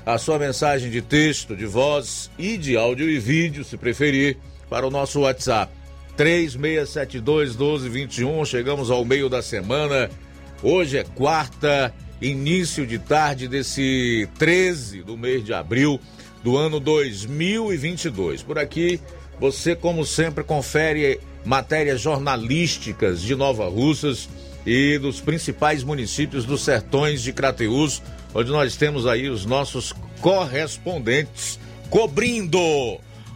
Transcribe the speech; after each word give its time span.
a 0.03 0.17
sua 0.17 0.39
mensagem 0.39 0.89
de 0.89 1.03
texto, 1.03 1.55
de 1.55 1.67
voz 1.67 2.31
e 2.39 2.57
de 2.57 2.75
áudio 2.75 3.07
e 3.07 3.19
vídeo, 3.19 3.63
se 3.63 3.77
preferir 3.77 4.35
para 4.69 4.87
o 4.87 4.91
nosso 4.91 5.21
WhatsApp. 5.21 5.71
3672 6.15 7.55
1221. 7.55 8.45
Chegamos 8.45 8.89
ao 8.89 9.05
meio 9.05 9.29
da 9.29 9.41
semana. 9.41 10.09
Hoje 10.63 10.97
é 10.97 11.03
quarta, 11.03 11.93
início 12.21 12.85
de 12.85 12.97
tarde 12.97 13.47
desse 13.47 14.27
13 14.39 15.03
do 15.03 15.15
mês 15.15 15.43
de 15.43 15.53
abril 15.53 15.99
do 16.43 16.57
ano 16.57 16.79
2022. 16.79 18.41
Por 18.41 18.57
aqui, 18.57 18.99
você, 19.39 19.75
como 19.75 20.03
sempre, 20.03 20.43
confere 20.43 21.19
matérias 21.45 22.01
jornalísticas 22.01 23.21
de 23.21 23.35
Nova 23.35 23.69
Russas 23.69 24.27
e 24.65 24.97
dos 24.97 25.21
principais 25.21 25.83
municípios 25.83 26.43
dos 26.43 26.61
sertões 26.61 27.21
de 27.21 27.31
Crateús, 27.31 28.01
onde 28.33 28.49
nós 28.49 28.75
temos 28.75 29.05
aí 29.05 29.29
os 29.29 29.45
nossos 29.45 29.93
correspondentes 30.19 31.59
cobrindo 31.89 32.59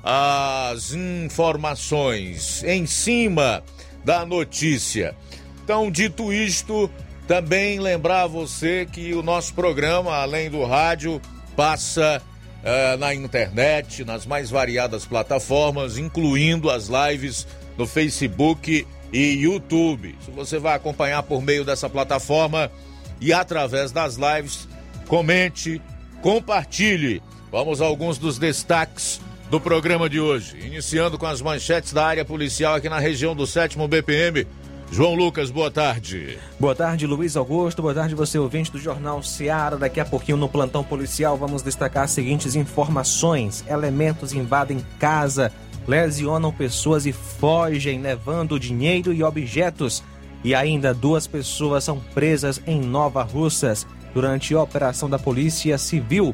as 0.04 0.94
informações 0.94 2.64
em 2.64 2.86
cima 2.86 3.64
da 4.04 4.26
notícia. 4.26 5.16
Então, 5.64 5.92
dito 5.92 6.34
isto, 6.34 6.90
também 7.28 7.80
lembrar 7.80 8.28
você 8.28 8.86
que 8.86 9.14
o 9.14 9.22
nosso 9.22 9.54
programa, 9.54 10.16
além 10.16 10.50
do 10.50 10.66
rádio, 10.66 11.22
passa 11.56 12.22
uh, 12.62 12.98
na 12.98 13.14
internet, 13.14 14.04
nas 14.04 14.26
mais 14.26 14.50
variadas 14.50 15.06
plataformas, 15.06 15.98
incluindo 15.98 16.70
as 16.70 16.88
lives 16.88 17.48
no 17.78 17.86
Facebook 17.86 18.88
e 19.14 19.20
YouTube. 19.34 20.16
Se 20.26 20.32
você 20.32 20.58
vai 20.58 20.76
acompanhar 20.76 21.24
por 21.24 21.42
meio 21.42 21.64
dessa 21.64 21.90
plataforma 21.90 22.72
e 23.20 23.32
através 23.32 23.92
das 23.92 24.16
lives, 24.16 24.68
comente, 25.08 25.82
compartilhe. 26.22 27.22
Vamos 27.52 27.82
a 27.82 27.86
alguns 27.86 28.18
dos 28.18 28.40
destaques 28.40 29.22
do 29.52 29.60
programa 29.60 30.10
de 30.10 30.18
hoje. 30.18 30.56
Iniciando 30.66 31.18
com 31.18 31.26
as 31.26 31.42
manchetes 31.42 31.92
da 31.92 32.06
área 32.06 32.24
policial 32.24 32.76
aqui 32.76 32.88
na 32.88 33.00
região 33.00 33.36
do 33.36 33.46
7 33.46 33.78
BPM. 33.86 34.48
João 34.90 35.14
Lucas, 35.14 35.52
boa 35.52 35.70
tarde. 35.70 36.38
Boa 36.58 36.74
tarde, 36.74 37.06
Luiz 37.06 37.36
Augusto. 37.36 37.82
Boa 37.82 37.94
tarde, 37.94 38.16
você 38.16 38.40
ouvinte 38.40 38.72
do 38.72 38.80
Jornal 38.80 39.22
Seara. 39.22 39.76
Daqui 39.76 40.00
a 40.00 40.06
pouquinho 40.06 40.38
no 40.38 40.48
plantão 40.48 40.86
policial 40.86 41.36
vamos 41.36 41.62
destacar 41.62 42.06
as 42.06 42.12
seguintes 42.12 42.56
informações: 42.56 43.62
elementos 43.68 44.32
invadem 44.32 44.86
casa, 44.98 45.52
lesionam 45.86 46.54
pessoas 46.54 47.06
e 47.06 47.12
fogem, 47.12 48.00
levando 48.00 48.58
dinheiro 48.58 49.12
e 49.12 49.22
objetos. 49.22 50.02
E 50.46 50.56
ainda 50.56 50.94
duas 50.94 51.28
pessoas 51.28 51.84
são 51.84 52.00
presas 52.14 52.62
em 52.66 52.80
Nova 52.80 53.22
Russas 53.22 53.86
durante 54.14 54.56
a 54.56 54.62
operação 54.64 55.10
da 55.10 55.20
Polícia 55.20 55.78
Civil. 55.78 56.34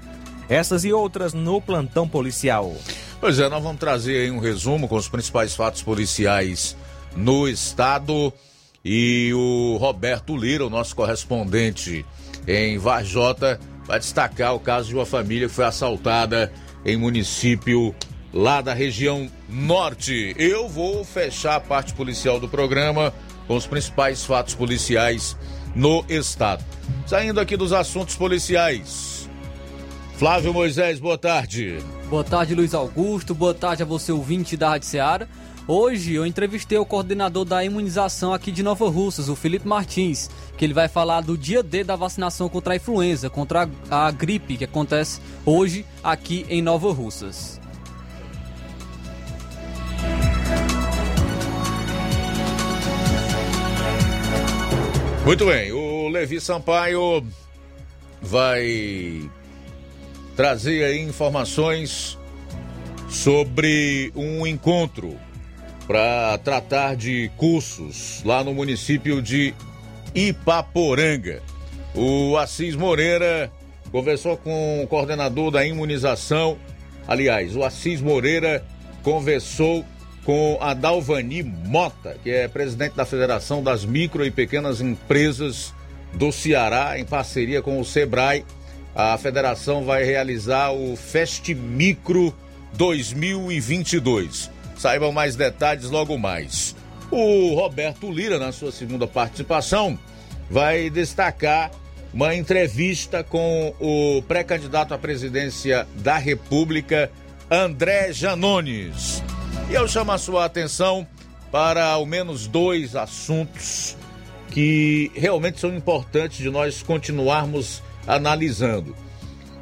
Essas 0.50 0.86
e 0.86 0.94
outras 0.94 1.34
no 1.34 1.62
plantão 1.62 2.08
policial. 2.08 2.76
Pois 3.20 3.40
é, 3.40 3.50
nós 3.50 3.64
vamos 3.64 3.80
trazer 3.80 4.22
aí 4.22 4.32
um 4.32 4.40
resumo 4.40 4.88
com 4.88 4.96
os 4.96 5.10
principais 5.10 5.56
fatos 5.56 5.82
policiais 5.82 6.76
no 7.16 7.48
estado. 7.48 8.32
E 8.86 9.32
o 9.34 9.78
Roberto 9.78 10.38
Lira, 10.38 10.66
o 10.66 10.70
nosso 10.70 10.96
correspondente 10.96 12.06
em 12.48 12.78
Varjota, 12.78 13.60
vai 13.86 14.00
destacar 14.00 14.56
o 14.56 14.60
caso 14.60 14.90
de 14.90 14.96
uma 14.96 15.06
família 15.06 15.48
que 15.48 15.54
foi 15.54 15.66
assaltada 15.66 16.52
em 16.86 16.96
município 16.96 17.94
lá 18.34 18.62
da 18.62 18.74
região 18.74 19.30
norte. 19.50 20.36
Eu 20.38 20.70
vou 20.70 21.04
fechar 21.04 21.56
a 21.56 21.60
parte 21.60 21.94
policial 21.94 22.40
do 22.40 22.48
programa 22.48 23.14
com 23.48 23.56
os 23.56 23.66
principais 23.66 24.24
fatos 24.24 24.54
policiais 24.54 25.36
no 25.76 26.06
estado. 26.08 26.64
Saindo 27.06 27.40
aqui 27.40 27.58
dos 27.58 27.74
assuntos 27.74 28.16
policiais. 28.16 29.27
Flávio 30.18 30.52
Moisés, 30.52 31.00
boa 31.00 31.16
tarde. 31.16 31.78
Boa 32.10 32.24
tarde, 32.24 32.56
Luiz 32.56 32.74
Augusto. 32.74 33.36
Boa 33.36 33.54
tarde 33.54 33.84
a 33.84 33.86
você, 33.86 34.12
ouvinte 34.12 34.58
da 34.58 34.70
Rádio 34.70 34.88
Seara. 34.88 35.30
Hoje 35.68 36.16
eu 36.16 36.26
entrevistei 36.26 36.76
o 36.76 36.86
coordenador 36.86 37.46
da 37.46 37.64
imunização 37.64 38.34
aqui 38.34 38.52
de 38.52 38.64
Nova 38.64 38.90
Russas, 38.90 39.30
o 39.30 39.36
Felipe 39.36 39.68
Martins, 39.68 40.28
que 40.58 40.66
ele 40.66 40.74
vai 40.74 40.88
falar 40.88 41.22
do 41.22 41.38
dia 41.38 41.62
D 41.62 41.84
da 41.84 41.96
vacinação 41.96 42.50
contra 42.50 42.74
a 42.74 42.78
influenza, 42.78 43.30
contra 43.30 43.70
a, 43.92 44.08
a 44.08 44.12
gripe 44.12 44.58
que 44.58 44.64
acontece 44.64 45.22
hoje 45.46 45.86
aqui 46.04 46.48
em 46.50 46.64
Nova 46.64 46.92
Russas. 46.92 47.62
Muito 55.24 55.46
bem, 55.46 55.72
o 55.72 56.08
Levi 56.08 56.42
Sampaio 56.42 57.24
vai 58.20 59.30
trazer 60.38 60.84
aí 60.84 61.02
informações 61.02 62.16
sobre 63.10 64.12
um 64.16 64.46
encontro 64.46 65.18
para 65.88 66.38
tratar 66.38 66.96
de 66.96 67.32
cursos 67.36 68.22
lá 68.24 68.44
no 68.44 68.54
município 68.54 69.20
de 69.20 69.56
Ipaporanga. 70.14 71.42
O 71.96 72.38
Assis 72.38 72.76
Moreira 72.76 73.52
conversou 73.92 74.38
com 74.38 74.84
o 74.84 74.88
coordenador 74.88 75.50
da 75.50 75.66
imunização. 75.66 76.56
Aliás, 77.08 77.56
o 77.56 77.64
Assis 77.64 78.00
Moreira 78.00 78.64
conversou 79.02 79.84
com 80.24 80.60
a 80.62 80.76
Dalvani 80.76 81.42
Mota, 81.42 82.16
que 82.22 82.30
é 82.30 82.48
presidente 82.48 82.96
da 82.96 83.06
Federação 83.06 83.64
das 83.64 83.84
Micro 83.84 84.24
e 84.24 84.30
Pequenas 84.30 84.82
Empresas 84.82 85.74
do 86.14 86.32
Ceará, 86.32 87.00
em 87.00 87.06
parceria 87.06 87.62
com 87.64 87.80
o 87.80 87.86
Sebrae 87.86 88.46
a 88.98 89.16
federação 89.16 89.86
vai 89.86 90.04
realizar 90.04 90.72
o 90.72 90.96
Fest 90.96 91.50
Micro 91.50 92.34
2022. 92.74 94.50
Saibam 94.76 95.12
mais 95.12 95.36
detalhes 95.36 95.92
logo 95.92 96.18
mais. 96.18 96.76
O 97.12 97.54
Roberto 97.54 98.12
Lira, 98.12 98.40
na 98.40 98.52
sua 98.52 98.72
segunda 98.72 99.06
participação, 99.06 100.00
vai 100.50 100.90
destacar 100.90 101.70
uma 102.12 102.34
entrevista 102.34 103.24
com 103.24 103.72
o 103.80 104.24
pré-candidato 104.24 104.96
à 104.96 104.98
presidência 104.98 105.88
da 105.98 106.18
República, 106.18 107.12
André 107.52 108.12
Janones. 108.12 109.24
E 109.70 109.76
eu 109.76 109.88
chamo 109.88 110.12
a 110.12 110.18
sua 110.18 110.44
atenção 110.46 111.06
para 111.52 111.86
ao 111.86 112.04
menos 112.04 112.48
dois 112.48 112.96
assuntos 112.96 113.96
que 114.50 115.12
realmente 115.14 115.60
são 115.60 115.76
importantes 115.76 116.40
de 116.40 116.50
nós 116.50 116.82
continuarmos 116.82 117.84
analisando, 118.08 118.96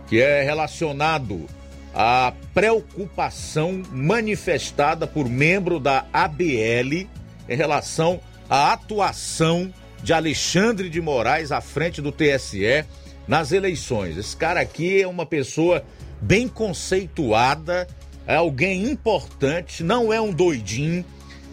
que 0.08 0.22
é 0.22 0.44
relacionado 0.44 1.48
à 1.94 2.32
preocupação 2.54 3.82
manifestada 3.92 5.08
por 5.08 5.28
membro 5.28 5.80
da 5.80 6.06
ABL 6.14 7.08
em 7.50 7.56
relação 7.56 8.20
à 8.50 8.74
atuação 8.74 9.74
de 10.04 10.14
Alexandre 10.14 10.90
de 10.90 11.02
Moraes 11.02 11.52
à 11.52 11.60
frente 11.62 12.02
do 12.02 12.12
TSE 12.12 12.86
nas 13.28 13.52
eleições. 13.52 14.18
Esse 14.18 14.38
cara 14.38 14.62
aqui 14.62 15.02
é 15.02 15.08
uma 15.08 15.26
pessoa 15.26 15.84
bem 16.22 16.48
conceituada, 16.48 17.88
é 18.28 18.36
alguém 18.36 18.90
importante, 18.90 19.84
não 19.84 20.14
é 20.14 20.20
um 20.22 20.32
doidinho, 20.32 21.04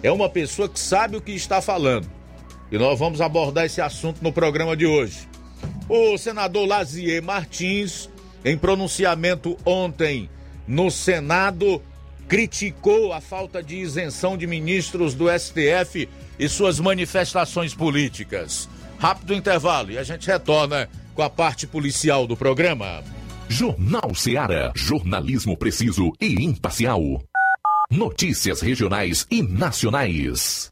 é 0.02 0.10
uma 0.10 0.28
pessoa 0.28 0.68
que 0.68 0.78
sabe 0.78 1.16
o 1.16 1.20
que 1.20 1.32
está 1.32 1.60
falando. 1.60 2.08
E 2.70 2.78
nós 2.78 2.98
vamos 2.98 3.20
abordar 3.20 3.66
esse 3.66 3.80
assunto 3.80 4.22
no 4.22 4.32
programa 4.32 4.76
de 4.76 4.86
hoje. 4.86 5.31
O 5.88 6.16
senador 6.16 6.66
Lazier 6.66 7.22
Martins, 7.22 8.08
em 8.44 8.56
pronunciamento 8.56 9.56
ontem 9.64 10.30
no 10.66 10.90
Senado, 10.90 11.82
criticou 12.28 13.12
a 13.12 13.20
falta 13.20 13.62
de 13.62 13.76
isenção 13.76 14.36
de 14.36 14.46
ministros 14.46 15.14
do 15.14 15.26
STF 15.28 16.08
e 16.38 16.48
suas 16.48 16.80
manifestações 16.80 17.74
políticas. 17.74 18.68
Rápido 18.98 19.34
intervalo 19.34 19.90
e 19.90 19.98
a 19.98 20.02
gente 20.02 20.26
retorna 20.26 20.88
com 21.14 21.22
a 21.22 21.28
parte 21.28 21.66
policial 21.66 22.26
do 22.26 22.36
programa. 22.36 23.04
Jornal 23.48 24.14
Seara. 24.14 24.72
Jornalismo 24.74 25.56
preciso 25.58 26.10
e 26.18 26.42
imparcial. 26.42 27.22
Notícias 27.90 28.62
regionais 28.62 29.26
e 29.30 29.42
nacionais. 29.42 30.71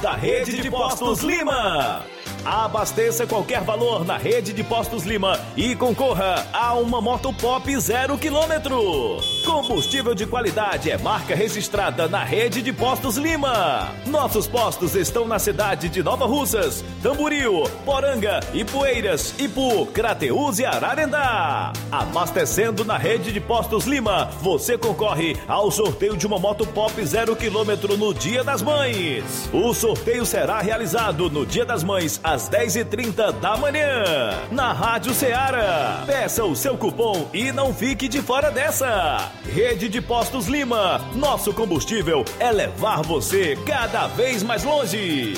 Da 0.00 0.12
Rede 0.12 0.60
de 0.62 0.70
Postos 0.70 1.20
Lima. 1.20 2.04
Abasteça 2.44 3.26
qualquer 3.26 3.62
valor 3.62 4.04
na 4.04 4.16
rede 4.16 4.52
de 4.52 4.64
Postos 4.64 5.04
Lima 5.04 5.38
e 5.56 5.76
concorra 5.76 6.46
a 6.52 6.74
uma 6.74 7.00
moto 7.00 7.32
pop 7.32 7.78
zero 7.78 8.18
quilômetro. 8.18 9.18
Combustível 9.44 10.14
de 10.14 10.24
qualidade 10.24 10.90
é 10.90 10.96
marca 10.96 11.34
registrada 11.34 12.06
na 12.06 12.22
rede 12.22 12.62
de 12.62 12.72
Postos 12.72 13.16
Lima. 13.16 13.92
Nossos 14.06 14.46
postos 14.46 14.94
estão 14.94 15.26
na 15.26 15.38
cidade 15.38 15.88
de 15.88 16.02
Nova 16.02 16.26
Russas, 16.26 16.84
Tamboril, 17.02 17.64
Poranga, 17.84 18.40
Ipueiras, 18.54 19.34
Ipu, 19.38 19.86
Crateús 19.86 20.58
e 20.58 20.64
Ararendá. 20.64 21.72
Abastecendo 21.90 22.84
na 22.84 22.96
rede 22.96 23.32
de 23.32 23.40
Postos 23.40 23.84
Lima, 23.84 24.30
você 24.40 24.78
concorre 24.78 25.36
ao 25.48 25.70
sorteio 25.70 26.16
de 26.16 26.26
uma 26.26 26.38
moto 26.38 26.66
pop 26.66 27.04
zero 27.04 27.34
quilômetro 27.34 27.96
no 27.96 28.14
Dia 28.14 28.44
das 28.44 28.62
Mães. 28.62 29.50
O 29.52 29.74
sorteio 29.74 30.24
será 30.24 30.60
realizado 30.60 31.28
no 31.28 31.44
Dia 31.44 31.64
das 31.64 31.82
Mães 31.82 32.20
às 32.22 32.48
10h30 32.48 33.32
da 33.40 33.56
manhã, 33.56 34.38
na 34.50 34.72
Rádio 34.72 35.12
Ceará. 35.12 36.04
Peça 36.06 36.44
o 36.44 36.54
seu 36.54 36.76
cupom 36.76 37.28
e 37.32 37.50
não 37.50 37.74
fique 37.74 38.06
de 38.06 38.22
fora 38.22 38.50
dessa. 38.50 39.31
Rede 39.44 39.88
de 39.88 40.00
Postos 40.00 40.46
Lima, 40.46 40.98
nosso 41.14 41.52
combustível 41.52 42.24
é 42.38 42.50
levar 42.50 43.02
você 43.02 43.56
cada 43.66 44.06
vez 44.06 44.42
mais 44.42 44.64
longe. 44.64 45.34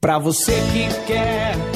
Pra 0.00 0.18
você 0.18 0.54
que 0.72 1.06
quer 1.06 1.75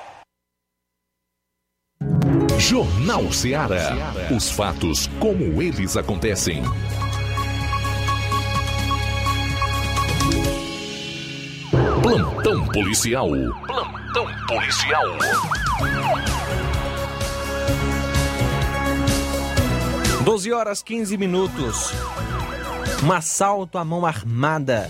Jornal 2.61 3.33
Ceará. 3.33 4.13
Os 4.29 4.51
fatos 4.51 5.09
como 5.19 5.61
eles 5.61 5.97
acontecem. 5.97 6.61
Plantão 12.03 12.65
policial. 12.67 13.29
Plantão 13.65 14.27
policial. 14.47 15.05
Doze 20.23 20.53
horas 20.53 20.83
15 20.83 21.17
minutos. 21.17 21.91
Um 23.03 23.11
assalto 23.11 23.79
à 23.79 23.83
mão 23.83 24.05
armada 24.05 24.89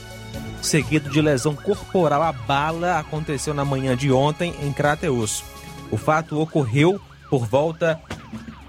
seguido 0.61 1.09
de 1.09 1.21
lesão 1.21 1.55
corporal 1.55 2.21
à 2.21 2.31
bala 2.31 2.99
aconteceu 2.99 3.53
na 3.53 3.63
manhã 3.63 3.95
de 3.95 4.11
ontem 4.11 4.53
em 4.61 4.71
Crateus. 4.73 5.41
O 5.89 5.97
fato 5.97 6.39
ocorreu 6.39 6.99
por 7.31 7.45
volta 7.45 8.01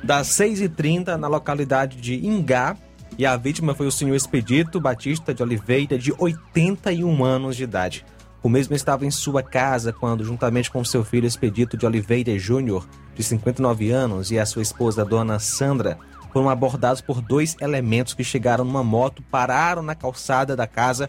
das 0.04 0.28
6h30 0.28 1.16
na 1.16 1.26
localidade 1.26 2.00
de 2.00 2.24
Ingá 2.24 2.76
e 3.18 3.26
a 3.26 3.36
vítima 3.36 3.74
foi 3.74 3.88
o 3.88 3.92
senhor 3.92 4.14
Expedito 4.14 4.80
Batista 4.80 5.34
de 5.34 5.42
Oliveira, 5.42 5.98
de 5.98 6.14
81 6.16 7.24
anos 7.24 7.56
de 7.56 7.64
idade. 7.64 8.06
O 8.40 8.48
mesmo 8.48 8.74
estava 8.76 9.04
em 9.04 9.10
sua 9.10 9.42
casa 9.42 9.92
quando, 9.92 10.24
juntamente 10.24 10.70
com 10.70 10.84
seu 10.84 11.04
filho 11.04 11.26
Expedito 11.26 11.76
de 11.76 11.84
Oliveira 11.84 12.38
Júnior, 12.38 12.88
de 13.16 13.22
59 13.24 13.90
anos, 13.90 14.30
e 14.30 14.38
a 14.38 14.46
sua 14.46 14.62
esposa, 14.62 15.04
dona 15.04 15.40
Sandra, 15.40 15.98
foram 16.32 16.48
abordados 16.48 17.02
por 17.02 17.20
dois 17.20 17.56
elementos 17.60 18.14
que 18.14 18.24
chegaram 18.24 18.64
numa 18.64 18.84
moto, 18.84 19.22
pararam 19.24 19.82
na 19.82 19.96
calçada 19.96 20.54
da 20.54 20.68
casa 20.68 21.08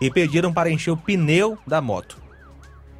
e 0.00 0.10
pediram 0.10 0.52
para 0.52 0.70
encher 0.70 0.90
o 0.90 0.96
pneu 0.96 1.58
da 1.66 1.80
moto. 1.80 2.18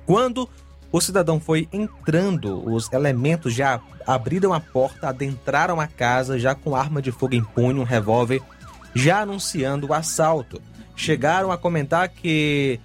Quando 0.07 0.49
o 0.93 1.01
cidadão 1.01 1.39
foi 1.39 1.69
entrando, 1.73 2.69
os 2.69 2.93
elementos 2.93 3.55
já 3.55 3.81
abriram 4.07 4.53
a 4.53 4.61
porta, 4.61 5.09
adentraram 5.09 5.81
a 5.81 5.87
casa 5.87 6.39
já 6.39 6.55
com 6.55 6.75
arma 6.75 7.01
de 7.01 7.13
fogo 7.13 7.35
em 7.35 7.45
punho, 7.45 7.81
um 7.81 7.85
revólver, 7.85 8.43
já 8.95 9.21
anunciando 9.21 9.89
o 9.89 9.95
assalto. 9.95 10.61
Chegaram 10.97 11.53
a 11.53 11.57
comentar 11.57 12.09
que 12.09 12.81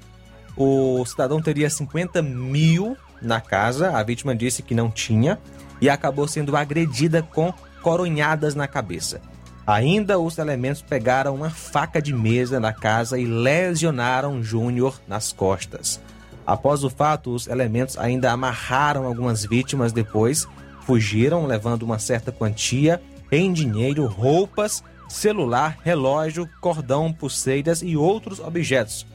o 0.56 1.04
cidadão 1.06 1.42
teria 1.42 1.70
50 1.70 2.22
mil 2.22 2.96
na 3.22 3.42
casa, 3.42 3.98
a 3.98 4.04
vítima 4.04 4.36
disse 4.36 4.62
que 4.62 4.76
não 4.76 4.92
tinha 4.92 5.40
e 5.82 5.90
acabou 5.90 6.28
sendo 6.28 6.56
agredida 6.56 7.24
com 7.24 7.54
coronhadas 7.82 8.56
na 8.56 8.68
cabeça. 8.68 9.20
Ainda 9.66 10.20
os 10.20 10.38
elementos 10.38 10.84
pegaram 10.84 11.34
uma 11.34 11.50
faca 11.50 12.00
de 12.00 12.14
mesa 12.14 12.60
na 12.60 12.72
casa 12.72 13.18
e 13.18 13.26
lesionaram 13.26 14.44
Júnior 14.44 15.02
nas 15.08 15.34
costas. 15.34 16.00
Após 16.46 16.84
o 16.84 16.90
fato, 16.90 17.34
os 17.34 17.48
elementos 17.48 17.98
ainda 17.98 18.32
amarraram 18.32 19.06
algumas 19.06 19.44
vítimas 19.46 19.92
depois, 19.92 20.48
fugiram 20.82 21.46
levando 21.46 21.84
uma 21.84 21.98
certa 21.98 22.32
quantia 22.32 23.02
em 23.32 23.52
dinheiro, 23.52 24.06
roupas, 24.06 24.84
celular, 25.10 25.80
relógio, 25.84 26.48
cordão, 26.62 27.12
pulseiras 27.12 27.82
e 27.82 27.98
outros 27.98 28.40
objetos. 28.40 29.06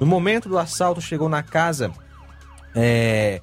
No 0.00 0.06
momento 0.06 0.48
do 0.48 0.58
assalto, 0.58 1.00
chegou 1.00 1.28
na 1.28 1.42
casa 1.42 1.92
é, 2.74 3.40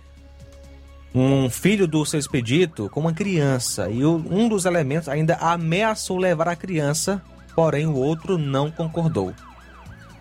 um 1.13 1.49
filho 1.49 1.87
do 1.87 2.05
seu 2.05 2.19
expedito 2.19 2.89
com 2.89 2.99
uma 3.01 3.13
criança 3.13 3.89
e 3.89 4.05
um 4.05 4.49
dos 4.49 4.65
elementos 4.65 5.07
ainda 5.07 5.35
ameaçou 5.35 6.17
levar 6.17 6.47
a 6.47 6.55
criança, 6.55 7.21
porém 7.55 7.85
o 7.85 7.95
outro 7.95 8.37
não 8.37 8.71
concordou. 8.71 9.33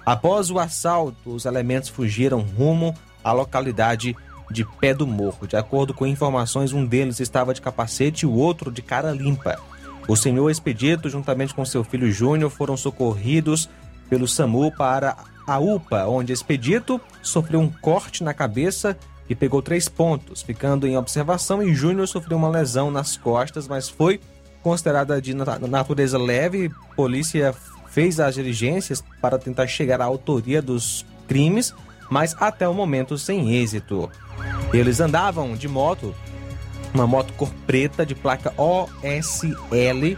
Após 0.09 0.51
o 0.51 0.59
assalto, 0.59 1.35
os 1.35 1.45
elementos 1.45 1.91
fugiram 1.91 2.41
rumo 2.41 2.95
à 3.23 3.31
localidade 3.31 4.17
de 4.51 4.65
Pé 4.65 4.95
do 4.95 5.07
Morro. 5.07 5.47
De 5.47 5.55
acordo 5.55 5.93
com 5.93 6.07
informações, 6.07 6.73
um 6.73 6.87
deles 6.87 7.21
estava 7.21 7.53
de 7.53 7.61
capacete 7.61 8.25
e 8.25 8.27
o 8.27 8.33
outro 8.33 8.73
de 8.73 8.81
cara 8.81 9.13
limpa. 9.13 9.61
O 10.09 10.17
senhor 10.17 10.49
Expedito, 10.49 11.11
juntamente 11.11 11.53
com 11.53 11.63
seu 11.63 11.85
filho 11.85 12.11
Júnior, 12.11 12.51
foram 12.51 12.75
socorridos 12.75 13.69
pelo 14.09 14.27
SAMU 14.27 14.73
para 14.73 15.15
a 15.47 15.59
UPA, 15.59 16.07
onde 16.07 16.33
Expedito 16.33 16.99
sofreu 17.23 17.61
um 17.61 17.69
corte 17.69 18.25
na 18.25 18.33
cabeça 18.33 18.97
e 19.29 19.35
pegou 19.35 19.61
três 19.61 19.91
pontos, 19.91 20.41
ficando 20.41 20.87
em 20.87 20.97
observação, 20.97 21.63
e 21.63 21.75
Júnior 21.75 22.09
sofreu 22.09 22.39
uma 22.39 22.49
lesão 22.49 22.91
nas 22.91 23.19
costas, 23.19 23.69
mas 23.69 23.91
foi 23.91 24.19
considerada 24.63 25.21
de 25.21 25.35
natureza 25.35 26.17
leve. 26.17 26.71
Polícia 26.97 27.55
fez 27.99 28.21
as 28.21 28.37
diligências 28.37 29.03
para 29.21 29.41
tentar 29.41 29.67
chegar 29.67 30.01
à 30.01 30.05
autoria 30.05 30.63
dos 30.63 31.05
crimes, 31.27 31.75
mas 32.09 32.37
até 32.39 32.69
o 32.69 32.73
momento 32.73 33.19
sem 33.19 33.57
êxito. 33.57 34.09
Eles 34.73 35.01
andavam 35.01 35.57
de 35.57 35.67
moto, 35.67 36.15
uma 36.95 37.09
moto 37.09 37.33
cor 37.33 37.51
preta 37.67 38.07
de 38.07 38.15
placa 38.15 38.55
OSL 38.57 40.17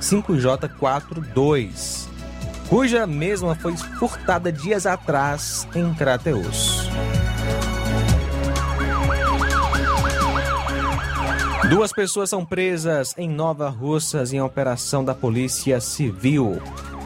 5J42, 0.00 2.08
cuja 2.66 3.06
mesma 3.06 3.54
foi 3.54 3.76
furtada 3.76 4.50
dias 4.50 4.86
atrás 4.86 5.68
em 5.74 5.92
Crateus. 5.92 6.88
Duas 11.68 11.92
pessoas 11.92 12.30
são 12.30 12.42
presas 12.42 13.14
em 13.18 13.28
Nova 13.28 13.68
Russas 13.68 14.32
em 14.32 14.40
operação 14.40 15.04
da 15.04 15.14
Polícia 15.14 15.78
Civil. 15.78 16.58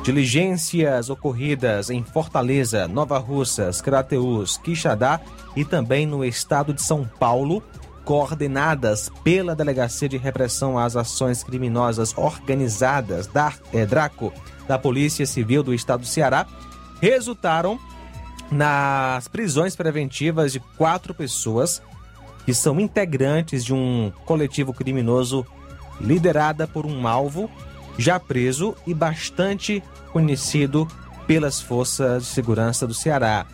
Diligências 0.02 1.08
ocorridas 1.10 1.88
em 1.88 2.02
Fortaleza, 2.02 2.88
Nova 2.88 3.18
Russas, 3.18 3.80
Crateus, 3.80 4.56
Quixadá 4.56 5.20
e 5.54 5.64
também 5.64 6.06
no 6.06 6.24
estado 6.24 6.74
de 6.74 6.82
São 6.82 7.08
Paulo, 7.20 7.62
coordenadas 8.04 9.08
pela 9.22 9.54
Delegacia 9.54 10.08
de 10.08 10.16
Repressão 10.16 10.76
às 10.76 10.96
Ações 10.96 11.44
Criminosas 11.44 12.12
Organizadas 12.18 13.28
da 13.28 13.52
é, 13.72 13.86
Draco 13.86 14.32
da 14.66 14.76
Polícia 14.76 15.24
Civil 15.24 15.62
do 15.62 15.72
Estado 15.72 16.00
do 16.00 16.06
Ceará, 16.06 16.48
resultaram 17.00 17.78
nas 18.50 19.28
prisões 19.28 19.76
preventivas 19.76 20.52
de 20.52 20.58
quatro 20.76 21.14
pessoas 21.14 21.80
que 22.44 22.52
são 22.52 22.80
integrantes 22.80 23.64
de 23.64 23.72
um 23.72 24.12
coletivo 24.26 24.74
criminoso 24.74 25.46
liderada 26.00 26.66
por 26.66 26.84
um 26.84 27.06
alvo 27.06 27.48
já 27.98 28.18
preso 28.18 28.74
e 28.86 28.94
bastante 28.94 29.82
conhecido 30.12 30.86
pelas 31.26 31.60
forças 31.60 32.24
de 32.24 32.28
segurança 32.28 32.86
do 32.86 32.94
Ceará. 32.94 33.46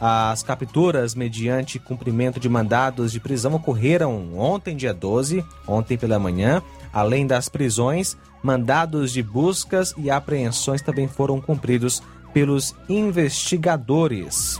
As 0.00 0.42
capturas 0.42 1.14
mediante 1.14 1.78
cumprimento 1.78 2.40
de 2.40 2.48
mandados 2.48 3.12
de 3.12 3.20
prisão 3.20 3.54
ocorreram 3.54 4.36
ontem, 4.36 4.76
dia 4.76 4.92
12, 4.92 5.44
ontem 5.66 5.96
pela 5.96 6.18
manhã. 6.18 6.60
Além 6.92 7.26
das 7.26 7.48
prisões, 7.48 8.16
mandados 8.42 9.12
de 9.12 9.22
buscas 9.22 9.94
e 9.96 10.10
apreensões 10.10 10.82
também 10.82 11.06
foram 11.06 11.40
cumpridos 11.40 12.02
pelos 12.34 12.74
investigadores. 12.88 14.58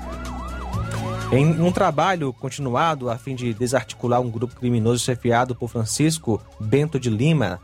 Em 1.33 1.61
um 1.61 1.73
trabalho 1.73 2.33
continuado 2.33 3.11
a 3.11 3.17
fim 3.17 3.35
de 3.35 3.53
desarticular 3.53 4.21
um 4.21 4.31
grupo 4.31 4.55
criminoso 4.55 5.03
chefiado 5.03 5.57
por 5.57 5.69
Francisco 5.69 6.41
Bento 6.61 7.01
de 7.01 7.11
Lima, 7.11 7.59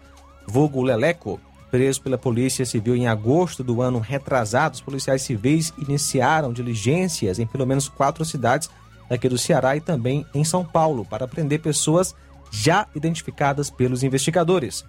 vulgo 0.46 0.82
Leleco, 0.82 1.38
preso 1.70 2.00
pela 2.00 2.18
Polícia 2.18 2.64
Civil 2.64 2.96
em 2.96 3.06
agosto 3.06 3.62
do 3.62 3.82
ano 3.82 3.98
retrasado, 3.98 4.74
os 4.74 4.80
policiais 4.80 5.22
civis 5.22 5.72
iniciaram 5.78 6.52
diligências 6.52 7.38
em 7.38 7.46
pelo 7.46 7.66
menos 7.66 7.88
quatro 7.88 8.24
cidades 8.24 8.68
aqui 9.08 9.28
do 9.28 9.38
Ceará 9.38 9.76
e 9.76 9.80
também 9.80 10.26
em 10.34 10.44
São 10.44 10.64
Paulo 10.64 11.04
para 11.04 11.28
prender 11.28 11.60
pessoas 11.60 12.14
já 12.50 12.86
identificadas 12.94 13.70
pelos 13.70 14.02
investigadores. 14.02 14.84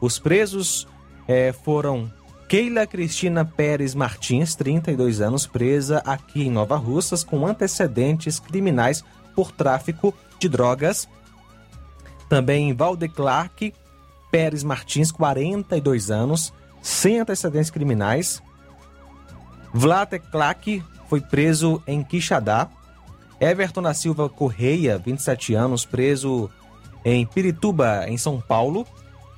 Os 0.00 0.18
presos 0.18 0.86
eh, 1.28 1.52
foram 1.52 2.10
Keila 2.48 2.86
Cristina 2.86 3.44
Pérez 3.44 3.94
Martins, 3.94 4.54
32 4.54 5.20
anos, 5.20 5.46
presa 5.46 6.02
aqui 6.04 6.42
em 6.42 6.50
Nova 6.50 6.76
Russas 6.76 7.22
com 7.22 7.46
antecedentes 7.46 8.40
criminais 8.40 9.04
por 9.34 9.52
tráfico 9.52 10.14
de 10.38 10.48
drogas. 10.48 11.08
Também 12.28 12.72
Valdeclarque 12.74 13.72
Pérez 14.30 14.62
Martins, 14.62 15.10
42 15.10 16.10
anos, 16.10 16.52
sem 16.82 17.18
antecedentes 17.18 17.70
criminais. 17.70 18.42
Vlateclac 19.72 20.82
foi 21.08 21.20
preso 21.20 21.82
em 21.86 22.02
Quixadá. 22.02 22.68
Everton 23.40 23.82
da 23.82 23.94
Silva 23.94 24.28
Correia, 24.28 24.98
27 24.98 25.54
anos, 25.54 25.84
preso 25.84 26.50
em 27.04 27.24
Pirituba, 27.26 28.04
em 28.06 28.18
São 28.18 28.40
Paulo. 28.40 28.86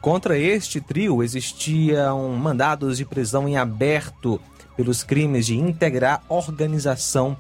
Contra 0.01 0.37
este 0.37 0.81
trio 0.81 1.23
existiam 1.23 2.31
mandados 2.31 2.99
de 2.99 3.05
prisão 3.05 3.49
em 3.49 3.57
aberto 3.57 4.41
pelos 4.77 5.05
crimes 5.05 5.47
de 5.47 5.57
integrar 5.57 6.23
organização 6.29 7.37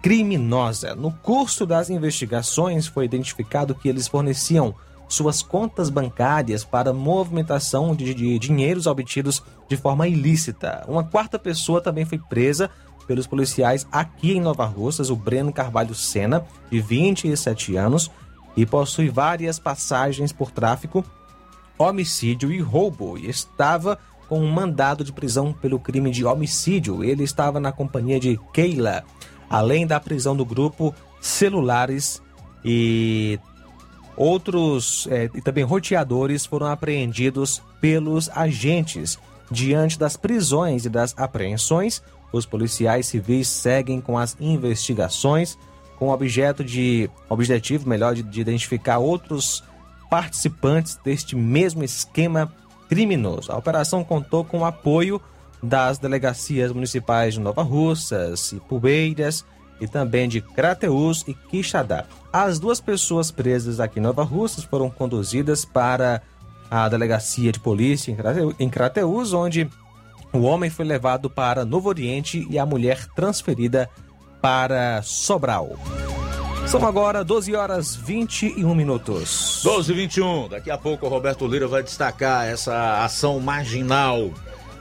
criminosa. 0.00 0.94
No 0.94 1.10
curso 1.10 1.66
das 1.66 1.90
investigações 1.90 2.86
foi 2.86 3.06
identificado 3.06 3.74
que 3.74 3.88
eles 3.88 4.06
forneciam 4.06 4.74
suas 5.08 5.42
contas 5.42 5.88
bancárias 5.88 6.64
para 6.64 6.92
movimentação 6.92 7.94
de, 7.94 8.12
de 8.12 8.38
dinheiros 8.38 8.86
obtidos 8.86 9.42
de 9.68 9.76
forma 9.76 10.08
ilícita. 10.08 10.84
Uma 10.88 11.04
quarta 11.04 11.38
pessoa 11.38 11.80
também 11.80 12.04
foi 12.04 12.18
presa 12.18 12.70
pelos 13.06 13.26
policiais 13.26 13.86
aqui 13.90 14.32
em 14.32 14.40
Nova 14.40 14.64
Russas, 14.64 15.10
o 15.10 15.16
Breno 15.16 15.52
Carvalho 15.52 15.94
Sena, 15.94 16.44
de 16.70 16.80
27 16.80 17.76
anos, 17.76 18.10
e 18.56 18.66
possui 18.66 19.08
várias 19.08 19.58
passagens 19.58 20.32
por 20.32 20.50
tráfico 20.50 21.04
homicídio 21.78 22.50
e 22.50 22.60
roubo 22.60 23.18
e 23.18 23.28
estava 23.28 23.98
com 24.28 24.40
um 24.40 24.50
mandado 24.50 25.04
de 25.04 25.12
prisão 25.12 25.52
pelo 25.52 25.78
crime 25.78 26.10
de 26.10 26.24
homicídio. 26.24 27.04
Ele 27.04 27.22
estava 27.22 27.60
na 27.60 27.70
companhia 27.70 28.18
de 28.18 28.38
Keila, 28.52 29.04
além 29.48 29.86
da 29.86 30.00
prisão 30.00 30.34
do 30.34 30.44
grupo 30.44 30.94
Celulares 31.20 32.22
e 32.64 33.38
Outros 34.16 35.06
eh, 35.10 35.30
e 35.34 35.42
também 35.42 35.64
roteadores 35.64 36.46
foram 36.46 36.66
apreendidos 36.66 37.62
pelos 37.80 38.28
agentes. 38.30 39.18
Diante 39.50 39.98
das 39.98 40.16
prisões 40.16 40.84
e 40.84 40.88
das 40.88 41.14
apreensões, 41.16 42.02
os 42.32 42.44
policiais 42.44 43.06
civis 43.06 43.46
seguem 43.48 44.00
com 44.00 44.18
as 44.18 44.36
investigações 44.40 45.56
com 45.98 46.10
objeto 46.10 46.62
de 46.62 47.10
objetivo 47.28 47.88
melhor 47.88 48.14
de, 48.14 48.22
de 48.22 48.40
identificar 48.40 48.98
outros 48.98 49.64
participantes 50.10 50.98
deste 51.02 51.34
mesmo 51.34 51.82
esquema 51.82 52.52
criminoso. 52.88 53.50
A 53.50 53.56
operação 53.56 54.04
contou 54.04 54.44
com 54.44 54.60
o 54.60 54.64
apoio 54.64 55.20
das 55.62 55.98
delegacias 55.98 56.70
municipais 56.70 57.34
de 57.34 57.40
Nova 57.40 57.62
Russas 57.62 58.52
e 58.52 58.60
Pubeiras 58.60 59.44
e 59.80 59.86
também 59.86 60.28
de 60.28 60.40
Crateús 60.40 61.24
e 61.28 61.34
Quixadá. 61.34 62.04
As 62.32 62.58
duas 62.58 62.80
pessoas 62.80 63.30
presas 63.30 63.80
aqui 63.80 63.98
em 63.98 64.02
Nova 64.02 64.22
Russas 64.24 64.64
foram 64.64 64.90
conduzidas 64.90 65.64
para 65.64 66.22
a 66.70 66.88
delegacia 66.88 67.52
de 67.52 67.60
polícia 67.60 68.10
em 68.10 68.16
Crateu- 68.16 68.54
em 68.58 68.68
Crateús, 68.68 69.32
onde 69.32 69.68
o 70.32 70.40
homem 70.40 70.68
foi 70.70 70.84
levado 70.84 71.30
para 71.30 71.64
Novo 71.64 71.88
Oriente 71.88 72.46
e 72.50 72.58
a 72.58 72.66
mulher 72.66 73.06
transferida 73.14 73.88
para 74.42 75.00
Sobral. 75.02 75.78
São 76.66 76.84
agora 76.84 77.22
12 77.24 77.54
horas 77.54 77.94
21 77.94 78.74
minutos. 78.74 79.60
12 79.62 79.92
e 79.92 79.94
21. 79.94 80.48
Daqui 80.48 80.68
a 80.70 80.76
pouco 80.76 81.06
o 81.06 81.08
Roberto 81.08 81.46
Lira 81.46 81.68
vai 81.68 81.82
destacar 81.82 82.44
essa 82.48 83.04
ação 83.04 83.38
marginal 83.38 84.30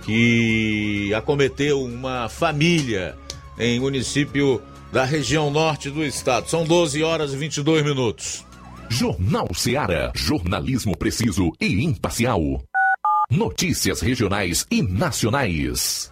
que 0.03 1.13
acometeu 1.13 1.83
uma 1.83 2.27
família 2.27 3.15
em 3.57 3.79
município 3.79 4.61
da 4.91 5.03
região 5.03 5.49
norte 5.49 5.89
do 5.89 6.03
estado. 6.03 6.49
São 6.49 6.63
12 6.63 7.03
horas 7.03 7.33
e 7.33 7.37
22 7.37 7.83
minutos. 7.83 8.45
Jornal 8.89 9.47
Seara. 9.53 10.11
Jornalismo 10.15 10.97
preciso 10.97 11.51
e 11.59 11.83
imparcial. 11.83 12.41
Notícias 13.29 14.01
regionais 14.01 14.65
e 14.69 14.81
nacionais. 14.81 16.11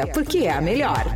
porque 0.05 0.39
é 0.39 0.51
a 0.51 0.61
melhor. 0.61 1.15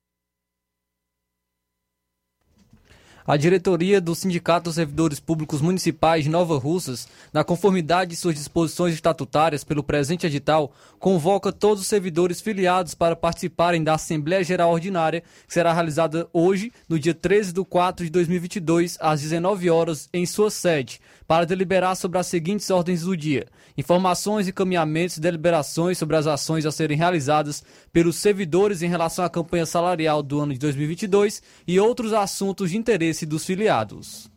A 3.31 3.37
diretoria 3.37 4.01
do 4.01 4.13
Sindicato 4.13 4.65
dos 4.65 4.75
Servidores 4.75 5.17
Públicos 5.17 5.61
Municipais 5.61 6.25
de 6.25 6.29
Nova 6.29 6.57
Russas, 6.57 7.07
na 7.31 7.45
conformidade 7.45 8.11
de 8.11 8.17
suas 8.17 8.35
disposições 8.35 8.93
estatutárias 8.93 9.63
pelo 9.63 9.81
presente 9.81 10.27
edital, 10.27 10.73
convoca 10.99 11.49
todos 11.49 11.83
os 11.83 11.87
servidores 11.87 12.41
filiados 12.41 12.93
para 12.93 13.15
participarem 13.15 13.85
da 13.85 13.93
Assembleia 13.93 14.43
Geral 14.43 14.73
Ordinária, 14.73 15.23
que 15.47 15.53
será 15.53 15.71
realizada 15.71 16.27
hoje, 16.33 16.73
no 16.89 16.99
dia 16.99 17.13
13 17.13 17.53
de 17.53 17.63
4 17.63 18.03
de 18.03 18.11
2022, 18.11 18.97
às 18.99 19.21
19 19.21 19.69
horas, 19.69 20.09
em 20.11 20.25
sua 20.25 20.51
sede, 20.51 20.99
para 21.31 21.45
deliberar 21.45 21.95
sobre 21.95 22.17
as 22.17 22.27
seguintes 22.27 22.69
ordens 22.69 23.03
do 23.03 23.15
dia: 23.15 23.47
informações, 23.77 24.49
encaminhamentos 24.49 25.15
e 25.15 25.21
deliberações 25.21 25.97
sobre 25.97 26.17
as 26.17 26.27
ações 26.27 26.65
a 26.65 26.73
serem 26.73 26.97
realizadas 26.97 27.63
pelos 27.93 28.17
servidores 28.17 28.81
em 28.81 28.89
relação 28.89 29.23
à 29.23 29.29
campanha 29.29 29.65
salarial 29.65 30.21
do 30.21 30.41
ano 30.41 30.51
de 30.51 30.59
2022 30.59 31.41
e 31.65 31.79
outros 31.79 32.11
assuntos 32.11 32.71
de 32.71 32.77
interesse 32.77 33.25
dos 33.25 33.45
filiados. 33.45 34.29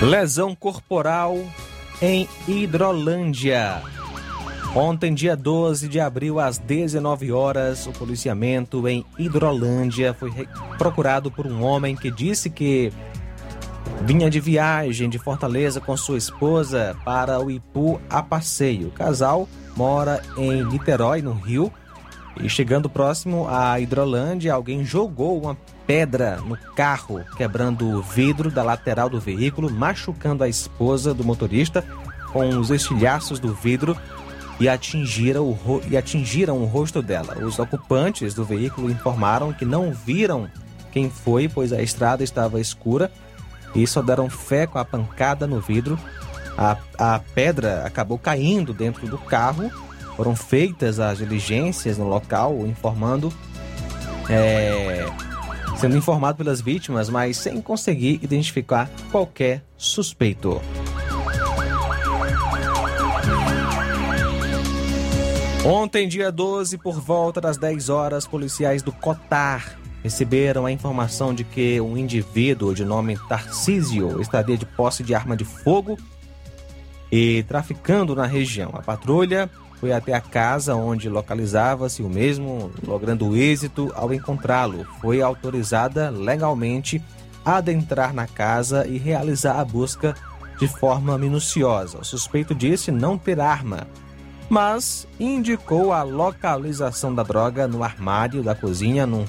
Lesão 0.00 0.54
corporal 0.54 1.36
em 2.00 2.28
Hidrolândia. 2.46 3.82
Ontem, 4.72 5.12
dia 5.12 5.36
12 5.36 5.88
de 5.88 5.98
abril, 5.98 6.38
às 6.38 6.56
19 6.56 7.32
horas, 7.32 7.84
o 7.84 7.90
policiamento 7.90 8.86
em 8.86 9.04
Hidrolândia 9.18 10.14
foi 10.14 10.30
procurado 10.78 11.32
por 11.32 11.48
um 11.48 11.64
homem 11.64 11.96
que 11.96 12.12
disse 12.12 12.48
que 12.48 12.92
vinha 14.02 14.30
de 14.30 14.38
viagem 14.38 15.10
de 15.10 15.18
Fortaleza 15.18 15.80
com 15.80 15.96
sua 15.96 16.16
esposa 16.16 16.96
para 17.04 17.40
o 17.40 17.50
Ipu 17.50 18.00
a 18.08 18.22
passeio. 18.22 18.88
O 18.88 18.92
casal 18.92 19.48
mora 19.76 20.22
em 20.36 20.64
Niterói, 20.64 21.22
no 21.22 21.32
Rio, 21.32 21.72
e 22.40 22.48
chegando 22.48 22.88
próximo 22.88 23.46
à 23.48 23.78
Hidrolândia, 23.80 24.54
alguém 24.54 24.84
jogou 24.84 25.40
uma 25.40 25.56
pedra 25.86 26.36
no 26.36 26.56
carro, 26.74 27.24
quebrando 27.36 27.88
o 27.88 28.02
vidro 28.02 28.50
da 28.50 28.62
lateral 28.62 29.08
do 29.08 29.20
veículo, 29.20 29.70
machucando 29.70 30.44
a 30.44 30.48
esposa 30.48 31.14
do 31.14 31.24
motorista 31.24 31.84
com 32.32 32.48
os 32.58 32.70
estilhaços 32.70 33.40
do 33.40 33.54
vidro 33.54 33.96
e 34.60 34.68
atingiram, 34.68 35.44
o, 35.44 35.82
e 35.88 35.96
atingiram 35.96 36.58
o 36.58 36.66
rosto 36.66 37.02
dela. 37.02 37.38
Os 37.38 37.58
ocupantes 37.58 38.34
do 38.34 38.44
veículo 38.44 38.90
informaram 38.90 39.52
que 39.52 39.64
não 39.64 39.92
viram 39.92 40.48
quem 40.92 41.08
foi, 41.08 41.48
pois 41.48 41.72
a 41.72 41.82
estrada 41.82 42.24
estava 42.24 42.60
escura 42.60 43.10
e 43.74 43.86
só 43.86 44.02
deram 44.02 44.28
fé 44.28 44.66
com 44.66 44.78
a 44.78 44.84
pancada 44.84 45.46
no 45.46 45.60
vidro. 45.60 45.98
A, 46.56 46.76
a 46.98 47.20
pedra 47.34 47.84
acabou 47.84 48.18
caindo 48.18 48.72
dentro 48.72 49.06
do 49.06 49.18
carro. 49.18 49.70
Foram 50.18 50.34
feitas 50.34 50.98
as 50.98 51.18
diligências 51.18 51.96
no 51.96 52.08
local, 52.08 52.66
informando, 52.66 53.32
é, 54.28 55.06
sendo 55.76 55.96
informado 55.96 56.36
pelas 56.36 56.60
vítimas, 56.60 57.08
mas 57.08 57.36
sem 57.36 57.62
conseguir 57.62 58.18
identificar 58.20 58.90
qualquer 59.12 59.62
suspeito. 59.76 60.60
Ontem, 65.64 66.08
dia 66.08 66.32
12, 66.32 66.78
por 66.78 67.00
volta 67.00 67.40
das 67.40 67.56
10 67.56 67.88
horas, 67.88 68.26
policiais 68.26 68.82
do 68.82 68.90
Cotar 68.90 69.78
receberam 70.02 70.66
a 70.66 70.72
informação 70.72 71.32
de 71.32 71.44
que 71.44 71.80
um 71.80 71.96
indivíduo 71.96 72.74
de 72.74 72.84
nome 72.84 73.16
Tarcísio 73.28 74.20
estaria 74.20 74.58
de 74.58 74.66
posse 74.66 75.04
de 75.04 75.14
arma 75.14 75.36
de 75.36 75.44
fogo 75.44 75.96
e 77.12 77.44
traficando 77.44 78.16
na 78.16 78.26
região. 78.26 78.70
A 78.74 78.82
patrulha 78.82 79.48
foi 79.80 79.92
até 79.92 80.12
a 80.12 80.20
casa 80.20 80.74
onde 80.74 81.08
localizava-se 81.08 82.02
o 82.02 82.08
mesmo, 82.08 82.70
logrando 82.86 83.36
êxito 83.36 83.92
ao 83.94 84.12
encontrá-lo. 84.12 84.86
Foi 85.00 85.22
autorizada 85.22 86.10
legalmente 86.10 87.02
a 87.44 87.56
adentrar 87.56 88.12
na 88.12 88.26
casa 88.26 88.86
e 88.86 88.98
realizar 88.98 89.60
a 89.60 89.64
busca 89.64 90.14
de 90.58 90.66
forma 90.66 91.16
minuciosa. 91.16 91.98
O 91.98 92.04
suspeito 92.04 92.54
disse 92.54 92.90
não 92.90 93.16
ter 93.16 93.40
arma 93.40 93.86
mas 94.48 95.06
indicou 95.20 95.92
a 95.92 96.02
localização 96.02 97.14
da 97.14 97.22
droga 97.22 97.68
no 97.68 97.84
armário 97.84 98.42
da 98.42 98.54
cozinha 98.54 99.06
num 99.06 99.24